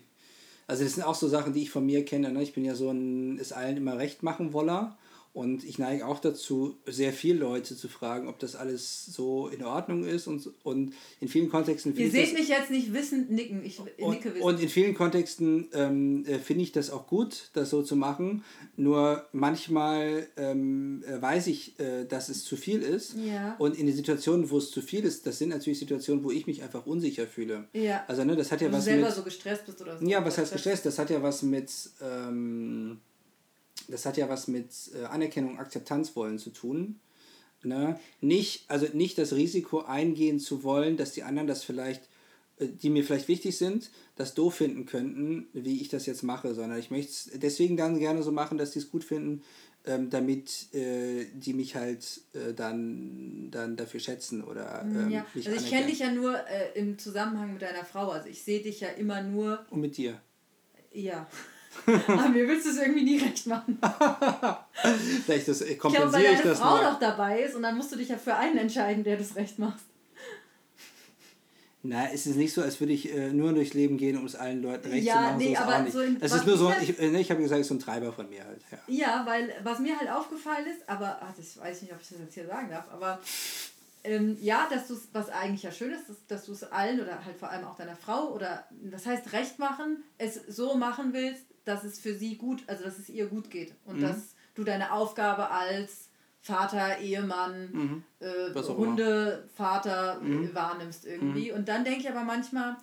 Also 0.66 0.84
das 0.84 0.94
sind 0.94 1.04
auch 1.04 1.14
so 1.14 1.28
Sachen, 1.28 1.52
die 1.52 1.62
ich 1.62 1.70
von 1.70 1.84
mir 1.84 2.04
kenne. 2.04 2.32
Ne? 2.32 2.42
Ich 2.42 2.54
bin 2.54 2.64
ja 2.64 2.74
so 2.74 2.90
ein 2.90 3.38
es 3.38 3.52
allen 3.52 3.76
immer 3.76 3.98
recht 3.98 4.22
machen 4.22 4.52
Woller. 4.52 4.96
Und 5.36 5.64
ich 5.64 5.78
neige 5.78 6.06
auch 6.06 6.18
dazu, 6.18 6.78
sehr 6.86 7.12
viele 7.12 7.40
Leute 7.40 7.76
zu 7.76 7.88
fragen, 7.88 8.26
ob 8.26 8.38
das 8.38 8.56
alles 8.56 9.04
so 9.04 9.48
in 9.48 9.62
Ordnung 9.62 10.02
ist. 10.02 10.26
Und, 10.28 10.48
und 10.62 10.94
in 11.20 11.28
vielen 11.28 11.50
Kontexten 11.50 11.92
Ihr 11.92 11.96
finde 11.96 12.08
ich 12.08 12.28
seht 12.30 12.32
das, 12.32 12.40
mich 12.40 12.48
jetzt 12.48 12.70
nicht 12.70 12.94
wissend 12.94 13.30
nicken, 13.30 13.62
ich 13.62 13.78
und, 13.78 14.12
nicke 14.12 14.30
wissend. 14.30 14.42
und 14.42 14.60
in 14.62 14.70
vielen 14.70 14.94
Kontexten 14.94 15.68
ähm, 15.74 16.24
äh, 16.24 16.38
finde 16.38 16.62
ich 16.62 16.72
das 16.72 16.88
auch 16.88 17.06
gut, 17.06 17.50
das 17.52 17.68
so 17.68 17.82
zu 17.82 17.96
machen. 17.96 18.44
Nur 18.76 19.26
manchmal 19.32 20.26
ähm, 20.38 21.04
äh, 21.06 21.20
weiß 21.20 21.48
ich, 21.48 21.78
äh, 21.80 22.06
dass 22.06 22.30
es 22.30 22.42
zu 22.42 22.56
viel 22.56 22.80
ist. 22.80 23.14
Ja. 23.18 23.56
Und 23.58 23.76
in 23.76 23.84
den 23.84 23.94
Situationen, 23.94 24.48
wo 24.48 24.56
es 24.56 24.70
zu 24.70 24.80
viel 24.80 25.04
ist, 25.04 25.26
das 25.26 25.36
sind 25.36 25.50
natürlich 25.50 25.78
Situationen, 25.78 26.24
wo 26.24 26.30
ich 26.30 26.46
mich 26.46 26.62
einfach 26.62 26.86
unsicher 26.86 27.26
fühle. 27.26 27.68
Ja. 27.74 28.06
Also 28.08 28.24
ne, 28.24 28.36
das 28.36 28.50
hat 28.52 28.62
ja 28.62 28.68
Wenn 28.68 28.72
du 28.72 28.78
was 28.78 28.84
selber 28.86 29.06
mit... 29.08 29.14
so 29.14 29.22
gestresst 29.22 29.66
bist 29.66 29.82
oder 29.82 29.98
so. 29.98 30.06
Ja, 30.06 30.24
was 30.24 30.38
heißt 30.38 30.48
Stress- 30.48 30.62
gestresst? 30.62 30.86
Das 30.86 30.98
hat 30.98 31.10
ja 31.10 31.22
was 31.22 31.42
mit, 31.42 31.70
ähm, 32.00 33.00
das 33.88 34.06
hat 34.06 34.16
ja 34.16 34.28
was 34.28 34.48
mit 34.48 34.70
äh, 34.94 35.04
Anerkennung, 35.04 35.58
Akzeptanz 35.58 36.16
wollen 36.16 36.38
zu 36.38 36.50
tun. 36.50 37.00
Ne? 37.62 37.98
Nicht, 38.20 38.64
also 38.68 38.86
nicht 38.92 39.18
das 39.18 39.32
Risiko 39.32 39.80
eingehen 39.80 40.38
zu 40.38 40.62
wollen, 40.62 40.96
dass 40.96 41.12
die 41.12 41.22
anderen 41.22 41.48
das 41.48 41.64
vielleicht, 41.64 42.08
äh, 42.58 42.68
die 42.68 42.90
mir 42.90 43.04
vielleicht 43.04 43.28
wichtig 43.28 43.56
sind, 43.56 43.90
das 44.14 44.34
doof 44.34 44.54
finden 44.56 44.86
könnten, 44.86 45.48
wie 45.52 45.80
ich 45.80 45.88
das 45.88 46.06
jetzt 46.06 46.22
mache, 46.22 46.54
sondern 46.54 46.78
ich 46.78 46.90
möchte 46.90 47.10
es 47.10 47.30
deswegen 47.34 47.76
dann 47.76 47.98
gerne 47.98 48.22
so 48.22 48.30
machen, 48.32 48.58
dass 48.58 48.70
die 48.72 48.78
es 48.78 48.90
gut 48.90 49.04
finden, 49.04 49.42
ähm, 49.84 50.10
damit 50.10 50.72
äh, 50.74 51.26
die 51.34 51.54
mich 51.54 51.76
halt 51.76 52.20
äh, 52.34 52.52
dann, 52.54 53.48
dann 53.50 53.76
dafür 53.76 54.00
schätzen 54.00 54.42
oder 54.42 54.82
ähm, 54.82 55.10
Ja, 55.10 55.26
also 55.34 55.50
ich 55.50 55.68
kenne 55.68 55.86
dich 55.86 56.00
ja 56.00 56.10
nur 56.12 56.36
äh, 56.48 56.78
im 56.78 56.98
Zusammenhang 56.98 57.52
mit 57.52 57.62
deiner 57.62 57.84
Frau. 57.84 58.10
Also 58.10 58.28
ich 58.28 58.42
sehe 58.42 58.60
dich 58.60 58.80
ja 58.80 58.88
immer 58.88 59.22
nur, 59.22 59.64
Und 59.70 59.80
mit 59.80 59.96
dir. 59.96 60.20
ja. 60.92 61.28
Aber 62.06 62.28
mir 62.28 62.46
willst 62.48 62.66
du 62.66 62.70
es 62.70 62.78
irgendwie 62.78 63.02
nie 63.04 63.18
recht 63.18 63.46
machen. 63.46 63.78
Vielleicht 65.24 65.48
das, 65.48 65.60
äh, 65.62 65.72
Ich 65.72 65.78
glaube, 65.80 65.96
weil 65.96 66.02
kompensiere 66.02 66.36
deine 66.36 66.48
das 66.50 66.58
Frau 66.58 66.76
mal. 66.76 66.84
doch 66.92 66.98
dabei 66.98 67.42
ist 67.42 67.54
und 67.54 67.62
dann 67.62 67.76
musst 67.76 67.92
du 67.92 67.96
dich 67.96 68.08
ja 68.08 68.16
für 68.18 68.34
einen 68.34 68.58
entscheiden, 68.58 69.04
der 69.04 69.16
das 69.16 69.36
recht 69.36 69.58
macht. 69.58 69.80
Na, 71.88 72.10
es 72.12 72.26
ist 72.26 72.34
nicht 72.36 72.52
so, 72.52 72.62
als 72.62 72.80
würde 72.80 72.92
ich 72.92 73.14
äh, 73.14 73.32
nur 73.32 73.52
durchs 73.52 73.72
Leben 73.74 73.96
gehen, 73.96 74.16
um 74.18 74.24
es 74.26 74.34
allen 74.34 74.60
Leuten 74.60 74.88
recht 74.90 75.06
Ja, 75.06 75.14
zu 75.14 75.20
machen. 75.20 75.38
nee, 75.38 75.44
so 75.46 75.52
ist 75.52 75.60
aber 75.60 75.90
so 75.90 76.00
es 76.20 76.32
ist 76.34 76.46
nur 76.46 76.56
so, 76.56 76.68
ich 76.70 76.74
halt- 76.74 76.88
ich, 76.88 76.98
äh, 76.98 77.10
ne, 77.10 77.20
ich 77.20 77.30
habe 77.30 77.40
gesagt, 77.40 77.64
so 77.64 77.74
ein 77.74 77.78
Treiber 77.78 78.12
von 78.12 78.28
mir 78.28 78.44
halt. 78.44 78.60
Ja. 78.72 78.78
Ja, 78.88 79.26
weil 79.26 79.52
was 79.62 79.78
mir 79.78 79.96
halt 79.96 80.10
aufgefallen 80.10 80.66
ist, 80.66 80.88
aber 80.88 81.20
ach, 81.22 81.32
das 81.36 81.56
weiß 81.60 81.76
ich 81.76 81.82
nicht, 81.84 81.92
ob 81.92 82.00
ich 82.00 82.08
das 82.08 82.18
jetzt 82.18 82.34
hier 82.34 82.46
sagen 82.46 82.70
darf, 82.70 82.86
aber 82.92 83.20
ähm, 84.02 84.36
ja, 84.40 84.66
dass 84.68 84.88
du 84.88 84.94
es, 84.94 85.08
was 85.12 85.28
eigentlich 85.30 85.62
ja 85.62 85.70
schön 85.70 85.92
ist, 85.92 86.08
dass, 86.08 86.16
dass 86.26 86.46
du 86.46 86.52
es 86.52 86.64
allen 86.64 87.00
oder 87.00 87.24
halt 87.24 87.36
vor 87.36 87.50
allem 87.50 87.64
auch 87.64 87.76
deiner 87.76 87.94
Frau 87.96 88.32
oder 88.32 88.64
was 88.90 89.06
heißt 89.06 89.32
recht 89.32 89.60
machen, 89.60 90.02
es 90.18 90.40
so 90.48 90.74
machen 90.76 91.12
willst, 91.12 91.44
dass 91.66 91.84
es 91.84 91.98
für 91.98 92.14
sie 92.14 92.36
gut, 92.36 92.62
also 92.66 92.84
dass 92.84 92.98
es 92.98 93.08
ihr 93.10 93.26
gut 93.26 93.50
geht 93.50 93.74
und 93.84 93.96
Mhm. 93.96 94.00
dass 94.02 94.34
du 94.54 94.64
deine 94.64 94.92
Aufgabe 94.92 95.50
als 95.50 96.08
Vater, 96.40 96.98
Ehemann, 97.00 98.04
äh, 98.20 98.26
Mhm. 98.26 98.54
Immer. 98.54 98.76
Hundevater 98.76 100.20
Mhm. 100.20 100.44
äh, 100.44 100.54
wahrnimmst 100.54 101.04
irgendwie. 101.04 101.52
Und 101.52 101.68
dann 101.68 101.84
denke 101.84 102.00
ich 102.00 102.08
aber 102.08 102.22
manchmal, 102.22 102.76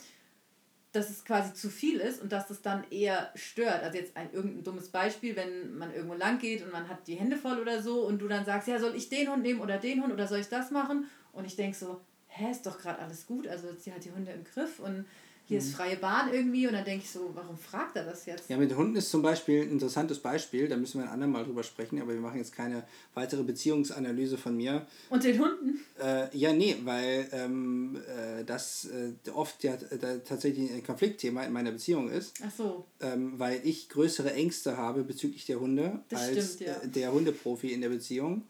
dass 0.91 1.09
es 1.09 1.25
quasi 1.25 1.53
zu 1.53 1.69
viel 1.69 1.99
ist 1.99 2.21
und 2.21 2.31
dass 2.31 2.49
es 2.51 2.61
dann 2.61 2.83
eher 2.91 3.31
stört. 3.35 3.81
Also 3.81 3.97
jetzt 3.97 4.15
ein 4.15 4.31
irgendein 4.31 4.63
dummes 4.63 4.89
Beispiel, 4.89 5.35
wenn 5.35 5.75
man 5.75 5.91
irgendwo 5.93 6.13
lang 6.13 6.37
geht 6.37 6.61
und 6.63 6.71
man 6.71 6.87
hat 6.87 7.07
die 7.07 7.15
Hände 7.15 7.35
voll 7.37 7.59
oder 7.59 7.81
so 7.81 8.05
und 8.05 8.19
du 8.19 8.27
dann 8.27 8.45
sagst, 8.45 8.67
ja, 8.67 8.77
soll 8.79 8.95
ich 8.95 9.09
den 9.09 9.31
Hund 9.31 9.41
nehmen 9.41 9.59
oder 9.61 9.77
den 9.79 10.03
Hund 10.03 10.13
oder 10.13 10.27
soll 10.27 10.39
ich 10.39 10.49
das 10.49 10.69
machen? 10.69 11.09
Und 11.31 11.45
ich 11.45 11.55
denke 11.55 11.75
so, 11.75 12.01
hä, 12.27 12.51
ist 12.51 12.65
doch 12.67 12.77
gerade 12.79 12.99
alles 12.99 13.25
gut. 13.25 13.47
Also 13.47 13.69
sie 13.75 13.91
hat 13.93 14.03
die 14.05 14.11
Hunde 14.11 14.31
im 14.33 14.43
Griff 14.43 14.79
und 14.79 15.05
hier 15.45 15.57
ist 15.57 15.75
freie 15.75 15.97
Bahn 15.97 16.33
irgendwie 16.33 16.67
und 16.67 16.73
dann 16.73 16.85
denke 16.85 17.03
ich 17.03 17.11
so, 17.11 17.31
warum 17.33 17.57
fragt 17.57 17.95
er 17.97 18.05
das 18.05 18.25
jetzt? 18.25 18.49
ja, 18.49 18.57
mit 18.57 18.75
Hunden 18.75 18.95
ist 18.95 19.09
zum 19.09 19.21
Beispiel 19.21 19.63
ein 19.63 19.71
interessantes 19.71 20.19
Beispiel, 20.19 20.67
da 20.67 20.77
müssen 20.77 20.99
wir 20.99 21.05
ein 21.07 21.13
andermal 21.13 21.43
drüber 21.43 21.63
sprechen, 21.63 22.01
aber 22.01 22.13
wir 22.13 22.21
machen 22.21 22.37
jetzt 22.37 22.53
keine 22.53 22.83
weitere 23.13 23.43
Beziehungsanalyse 23.43 24.37
von 24.37 24.55
mir. 24.55 24.87
Und 25.09 25.23
den 25.23 25.39
Hunden? 25.39 25.79
Äh, 26.01 26.35
ja, 26.35 26.53
nee, 26.53 26.77
weil 26.83 27.27
ähm, 27.33 27.97
äh, 28.07 28.43
das 28.45 28.85
äh, 28.85 29.29
oft 29.31 29.63
ja 29.63 29.73
äh, 29.73 30.19
tatsächlich 30.25 30.71
ein 30.71 30.83
Konfliktthema 30.83 31.43
in 31.43 31.51
meiner 31.51 31.71
Beziehung 31.71 32.09
ist. 32.09 32.39
Ach 32.45 32.51
so. 32.51 32.85
ähm, 33.01 33.33
weil 33.37 33.59
ich 33.63 33.89
größere 33.89 34.33
Ängste 34.33 34.77
habe 34.77 35.03
bezüglich 35.03 35.45
der 35.45 35.59
Hunde 35.59 35.99
Das 36.09 36.21
als 36.21 36.53
stimmt, 36.55 36.69
ja. 36.69 36.75
äh, 36.81 36.87
der 36.87 37.11
Hundeprofi 37.11 37.73
in 37.73 37.81
der 37.81 37.89
Beziehung. 37.89 38.43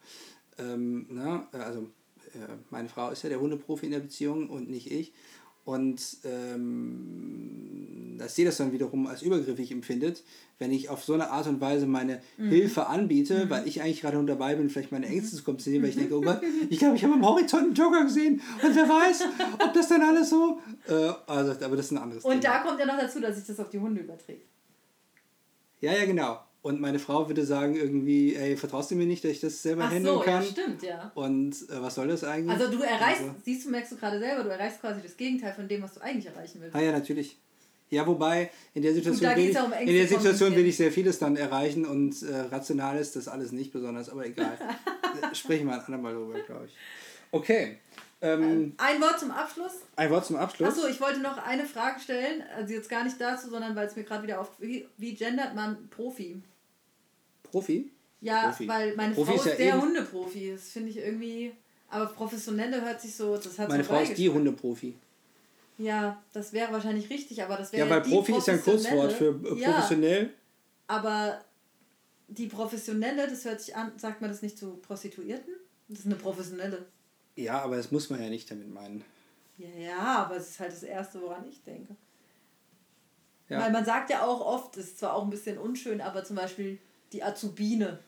Ähm, 0.59 1.07
na, 1.09 1.47
also 1.51 1.89
äh, 2.33 2.37
meine 2.69 2.87
Frau 2.89 3.09
ist 3.09 3.23
ja 3.23 3.29
der 3.29 3.39
Hundeprofi 3.39 3.87
in 3.87 3.91
der 3.91 3.99
Beziehung 3.99 4.49
und 4.49 4.69
nicht 4.69 4.91
ich. 4.91 5.11
Und 5.65 6.17
ähm, 6.25 8.15
dass 8.17 8.35
sie 8.35 8.43
das 8.45 8.57
dann 8.57 8.71
wiederum 8.73 9.07
als 9.07 9.21
übergriffig 9.21 9.71
empfindet, 9.71 10.23
wenn 10.59 10.71
ich 10.71 10.89
auf 10.89 11.03
so 11.03 11.13
eine 11.13 11.29
Art 11.31 11.47
und 11.47 11.61
Weise 11.61 11.85
meine 11.87 12.21
Mhm. 12.37 12.49
Hilfe 12.49 12.87
anbiete, 12.87 13.49
weil 13.49 13.67
ich 13.67 13.81
eigentlich 13.81 14.01
gerade 14.01 14.23
dabei 14.25 14.55
bin, 14.55 14.69
vielleicht 14.69 14.91
meine 14.91 15.07
Ängste 15.07 15.35
zu 15.37 15.43
kompensieren, 15.43 15.81
weil 15.83 15.89
ich 15.89 15.95
denke, 15.95 16.15
oh 16.17 16.21
Gott, 16.21 16.41
ich 16.69 16.79
glaube, 16.79 16.95
ich 16.95 17.03
habe 17.03 17.13
am 17.13 17.25
Horizont 17.25 17.63
einen 17.63 17.73
Jogger 17.75 18.03
gesehen 18.03 18.41
und 18.61 18.75
wer 18.75 18.87
weiß, 18.89 19.23
ob 19.63 19.73
das 19.73 19.87
dann 19.89 20.01
alles 20.01 20.29
so. 20.29 20.59
Äh, 20.87 21.11
also, 21.27 21.51
aber 21.65 21.75
das 21.75 21.85
ist 21.87 21.91
ein 21.91 21.97
anderes 21.97 22.23
Und 22.23 22.41
Thema. 22.41 22.53
da 22.55 22.59
kommt 22.63 22.79
ja 22.79 22.85
noch 22.85 22.97
dazu, 22.99 23.19
dass 23.19 23.35
sich 23.37 23.45
das 23.45 23.59
auf 23.59 23.69
die 23.69 23.79
Hunde 23.79 24.01
überträgt. 24.01 24.45
Ja, 25.81 25.93
ja, 25.93 26.05
genau. 26.05 26.39
Und 26.63 26.79
meine 26.79 26.97
Frau 26.97 27.27
würde 27.27 27.45
sagen 27.45 27.75
irgendwie, 27.75 28.35
ey, 28.35 28.55
vertraust 28.57 28.89
du 28.89 28.95
mir 28.95 29.05
nicht, 29.05 29.23
dass 29.23 29.31
ich 29.31 29.41
das 29.41 29.61
selber 29.61 29.83
Ach 29.85 29.91
handeln 29.91 30.15
so, 30.15 30.19
ja, 30.21 30.25
kann? 30.25 30.43
stimmt, 30.45 30.81
ja. 30.81 31.11
Und 31.13 31.51
äh, 31.69 31.81
was 31.81 31.93
soll 31.95 32.07
das 32.07 32.23
eigentlich? 32.23 32.57
Also 32.57 32.71
du 32.75 32.81
erreichst, 32.81 33.21
Also, 33.21 33.35
siehst 33.43 33.65
du, 33.65 33.69
merkst 33.69 33.91
du 33.91 33.97
gerade 33.97 34.17
selber, 34.17 34.43
du 34.45 34.49
erreichst 34.49 34.79
quasi 34.79 35.01
das 35.03 35.15
Gegenteil 35.17 35.53
von 35.53 35.67
dem, 35.67 35.83
was 35.83 35.93
du 35.93 35.99
eigentlich 36.01 36.25
erreichen 36.25 36.59
willst. 36.61 36.73
ah 36.75 36.79
ja, 36.81 36.91
natürlich. 36.93 37.37
Ja, 37.89 38.07
wobei, 38.07 38.49
in 38.73 38.81
der 38.81 38.93
Situation, 38.93 39.35
will 39.35 39.49
ich, 39.49 39.53
ja 39.53 39.63
um 39.65 39.73
in 39.73 39.85
der 39.93 40.07
Situation 40.07 40.55
will 40.55 40.65
ich 40.65 40.77
sehr 40.77 40.91
vieles 40.91 41.19
dann 41.19 41.35
erreichen 41.35 41.85
und 41.85 42.23
äh, 42.23 42.39
rational 42.49 42.97
ist 42.97 43.15
das 43.17 43.27
alles 43.27 43.51
nicht 43.51 43.71
besonders, 43.71 44.09
aber 44.09 44.25
egal. 44.25 44.57
Äh, 45.13 45.35
Sprechen 45.35 45.67
wir 45.67 45.73
ein 45.75 45.81
andermal 45.81 46.11
drüber, 46.15 46.39
glaube 46.39 46.65
ich. 46.65 46.73
Okay. 47.31 47.77
Ähm, 48.19 48.73
Ein 48.77 48.99
Wort 48.99 49.19
zum 49.19 49.29
Abschluss. 49.29 49.73
ein 49.95 50.09
Wort 50.09 50.25
zum 50.25 50.37
Abschluss. 50.37 50.69
Achso, 50.69 50.87
ich 50.87 50.99
wollte 51.01 51.19
noch 51.19 51.37
eine 51.37 51.65
Frage 51.65 51.99
stellen, 51.99 52.41
also 52.57 52.73
jetzt 52.73 52.89
gar 52.89 53.03
nicht 53.03 53.21
dazu, 53.21 53.49
sondern 53.49 53.75
weil 53.75 53.85
es 53.85 53.95
mir 53.95 54.03
gerade 54.03 54.23
wieder 54.23 54.39
auf, 54.41 54.49
wie, 54.59 54.87
wie 54.97 55.13
gendert 55.13 55.53
man 55.53 55.87
Profi? 55.89 56.41
Profi? 57.53 57.91
Ja, 58.19 58.47
Profi. 58.49 58.67
weil 58.67 58.95
meine 58.95 59.13
Profi 59.13 59.31
Frau 59.33 59.37
ist 59.37 59.45
ja 59.45 59.55
der 59.55 59.81
Hundeprofi, 59.81 60.51
das 60.53 60.69
finde 60.69 60.89
ich 60.89 60.97
irgendwie, 60.97 61.53
aber 61.87 62.07
professionelle 62.07 62.81
hört 62.81 62.99
sich 62.99 63.15
so, 63.15 63.35
das 63.37 63.59
hat 63.59 63.69
Meine 63.69 63.83
so 63.83 63.89
Frau 63.93 64.01
ist 64.01 64.17
die. 64.17 64.27
Hundeprofi. 64.29 64.95
Ja, 65.77 66.21
das 66.33 66.51
wäre 66.53 66.71
wahrscheinlich 66.73 67.09
richtig, 67.11 67.43
aber 67.43 67.57
das 67.57 67.71
wäre 67.71 67.87
Ja, 67.87 67.93
weil 67.95 68.01
die 68.01 68.09
Profi 68.11 68.35
ist 68.37 68.47
ja 68.47 68.53
ein 68.53 68.63
Kurzwort 68.63 69.13
für 69.13 69.39
äh, 69.45 69.59
Ja, 69.59 69.71
professionell. 69.73 70.33
aber 70.87 71.43
die 72.27 72.47
professionelle, 72.47 73.27
das 73.27 73.45
hört 73.45 73.61
sich 73.61 73.75
an, 73.75 73.91
sagt 73.97 74.21
man 74.21 74.31
das 74.31 74.41
nicht 74.41 74.57
zu 74.57 74.77
Prostituierten? 74.77 75.53
Das 75.89 75.99
ist 75.99 76.05
eine 76.07 76.15
professionelle. 76.15 76.85
Ja, 77.35 77.61
aber 77.61 77.75
das 77.77 77.91
muss 77.91 78.09
man 78.09 78.21
ja 78.23 78.29
nicht 78.29 78.49
damit 78.49 78.73
meinen. 78.73 79.03
Ja, 79.59 79.67
ja, 79.79 79.97
aber 80.25 80.37
es 80.37 80.49
ist 80.49 80.59
halt 80.59 80.71
das 80.71 80.81
Erste, 80.83 81.21
woran 81.21 81.47
ich 81.47 81.61
denke. 81.63 81.95
Ja. 83.49 83.59
Weil 83.61 83.71
man 83.71 83.85
sagt 83.85 84.09
ja 84.09 84.25
auch 84.25 84.41
oft, 84.41 84.75
das 84.77 84.85
ist 84.85 84.99
zwar 84.99 85.13
auch 85.13 85.23
ein 85.23 85.29
bisschen 85.29 85.57
unschön, 85.59 86.01
aber 86.01 86.23
zum 86.23 86.35
Beispiel 86.37 86.79
die 87.13 87.23
Azubine. 87.23 87.99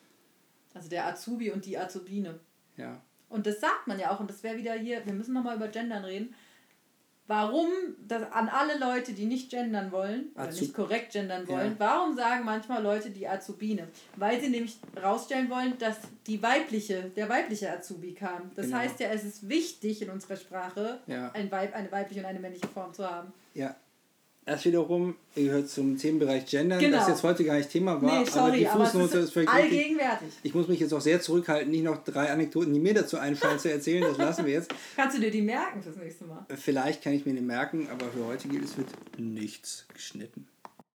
Also 0.74 0.90
der 0.90 1.06
Azubi 1.08 1.52
und 1.52 1.66
die 1.66 1.78
Azubine. 1.78 2.40
Ja. 2.76 3.02
Und 3.30 3.46
das 3.48 3.60
sagt 3.62 3.88
man 3.88 3.98
ja 4.00 4.12
auch, 4.14 4.20
und 4.20 4.30
das 4.30 4.44
wäre 4.44 4.58
wieder 4.58 4.74
hier, 4.74 5.06
wir 5.06 5.14
müssen 5.14 5.34
nochmal 5.34 5.56
über 5.56 5.68
Gendern 5.70 6.04
reden. 6.04 6.36
Warum 7.28 7.70
das 8.08 8.32
an 8.32 8.50
alle 8.50 8.78
Leute, 8.78 9.14
die 9.14 9.26
nicht 9.26 9.50
gendern 9.50 9.92
wollen, 9.92 10.28
oder 10.36 10.44
Azu- 10.50 10.62
nicht 10.62 10.76
korrekt 10.76 11.12
gendern 11.14 11.48
wollen, 11.48 11.72
Ja. 11.72 11.80
warum 11.80 12.16
sagen 12.16 12.46
manchmal 12.46 12.84
Leute 12.84 13.10
die 13.10 13.28
Azubine? 13.28 13.88
Weil 14.16 14.40
sie 14.40 14.50
nämlich 14.50 14.78
rausstellen 15.02 15.50
wollen, 15.50 15.76
dass 15.80 15.98
die 16.28 16.44
weibliche, 16.44 17.06
der 17.16 17.28
weibliche 17.28 17.72
Azubi 17.72 18.14
kam. 18.14 18.52
Das 18.56 18.68
Genau. 18.68 18.78
heißt 18.78 19.00
ja, 19.00 19.08
es 19.10 19.24
ist 19.24 19.50
wichtig 19.50 20.04
in 20.04 20.12
unserer 20.12 20.36
Sprache, 20.36 21.00
Ja. 21.08 21.32
ein 21.32 21.50
Weib, 21.52 21.74
eine 21.74 21.92
weibliche 21.92 22.20
und 22.20 22.28
eine 22.28 22.40
männliche 22.40 22.68
Form 22.68 22.94
zu 22.94 23.10
haben. 23.10 23.34
Ja. 23.56 23.76
Das 24.46 24.64
wiederum 24.64 25.16
gehört 25.34 25.70
zum 25.70 25.98
Themenbereich 25.98 26.46
Gendern, 26.46 26.80
Genau. 26.80 26.98
das 26.98 27.08
jetzt 27.08 27.24
heute 27.24 27.44
gar 27.44 27.58
nicht 27.58 27.72
Thema 27.72 28.00
war, 28.00 28.12
nee, 28.12 28.18
aber 28.20 28.26
sorry, 28.32 28.60
die 28.60 28.68
aber, 28.68 28.86
Fußnote 28.86 29.06
es 29.08 29.14
ist 29.16 29.24
ist 29.26 29.34
völlig 29.34 29.54
richtig. 29.54 29.80
allgegenwärtig. 29.80 30.28
Ich 30.44 30.54
muss 30.54 30.68
mich 30.68 30.80
jetzt 30.80 30.94
auch 30.94 31.02
sehr 31.02 31.20
zurückhalten, 31.20 31.72
nicht 31.72 31.84
noch 31.84 32.04
drei 32.04 32.32
Anekdoten, 32.32 32.72
die 32.72 32.80
mir 32.80 32.94
dazu 32.94 33.18
einfallen, 33.18 33.58
zu 33.58 33.72
erzählen. 33.72 34.04
Das 34.04 34.18
lassen 34.20 34.46
wir 34.46 34.54
jetzt. 34.54 34.72
Kannst 34.96 35.18
du 35.18 35.22
dir 35.22 35.32
die 35.32 35.42
merken 35.42 35.82
fürs 35.82 35.96
nächste 35.96 36.26
Mal? 36.26 36.46
Vielleicht 36.56 37.04
kann 37.04 37.14
ich 37.14 37.26
mir 37.26 37.34
die 37.34 37.42
merken, 37.42 37.88
aber 37.92 38.06
für 38.12 38.24
heute 38.28 38.48
gilt 38.48 38.66
es 38.66 38.78
wird 38.78 38.88
nichts 39.18 39.88
geschnitten. 39.94 40.48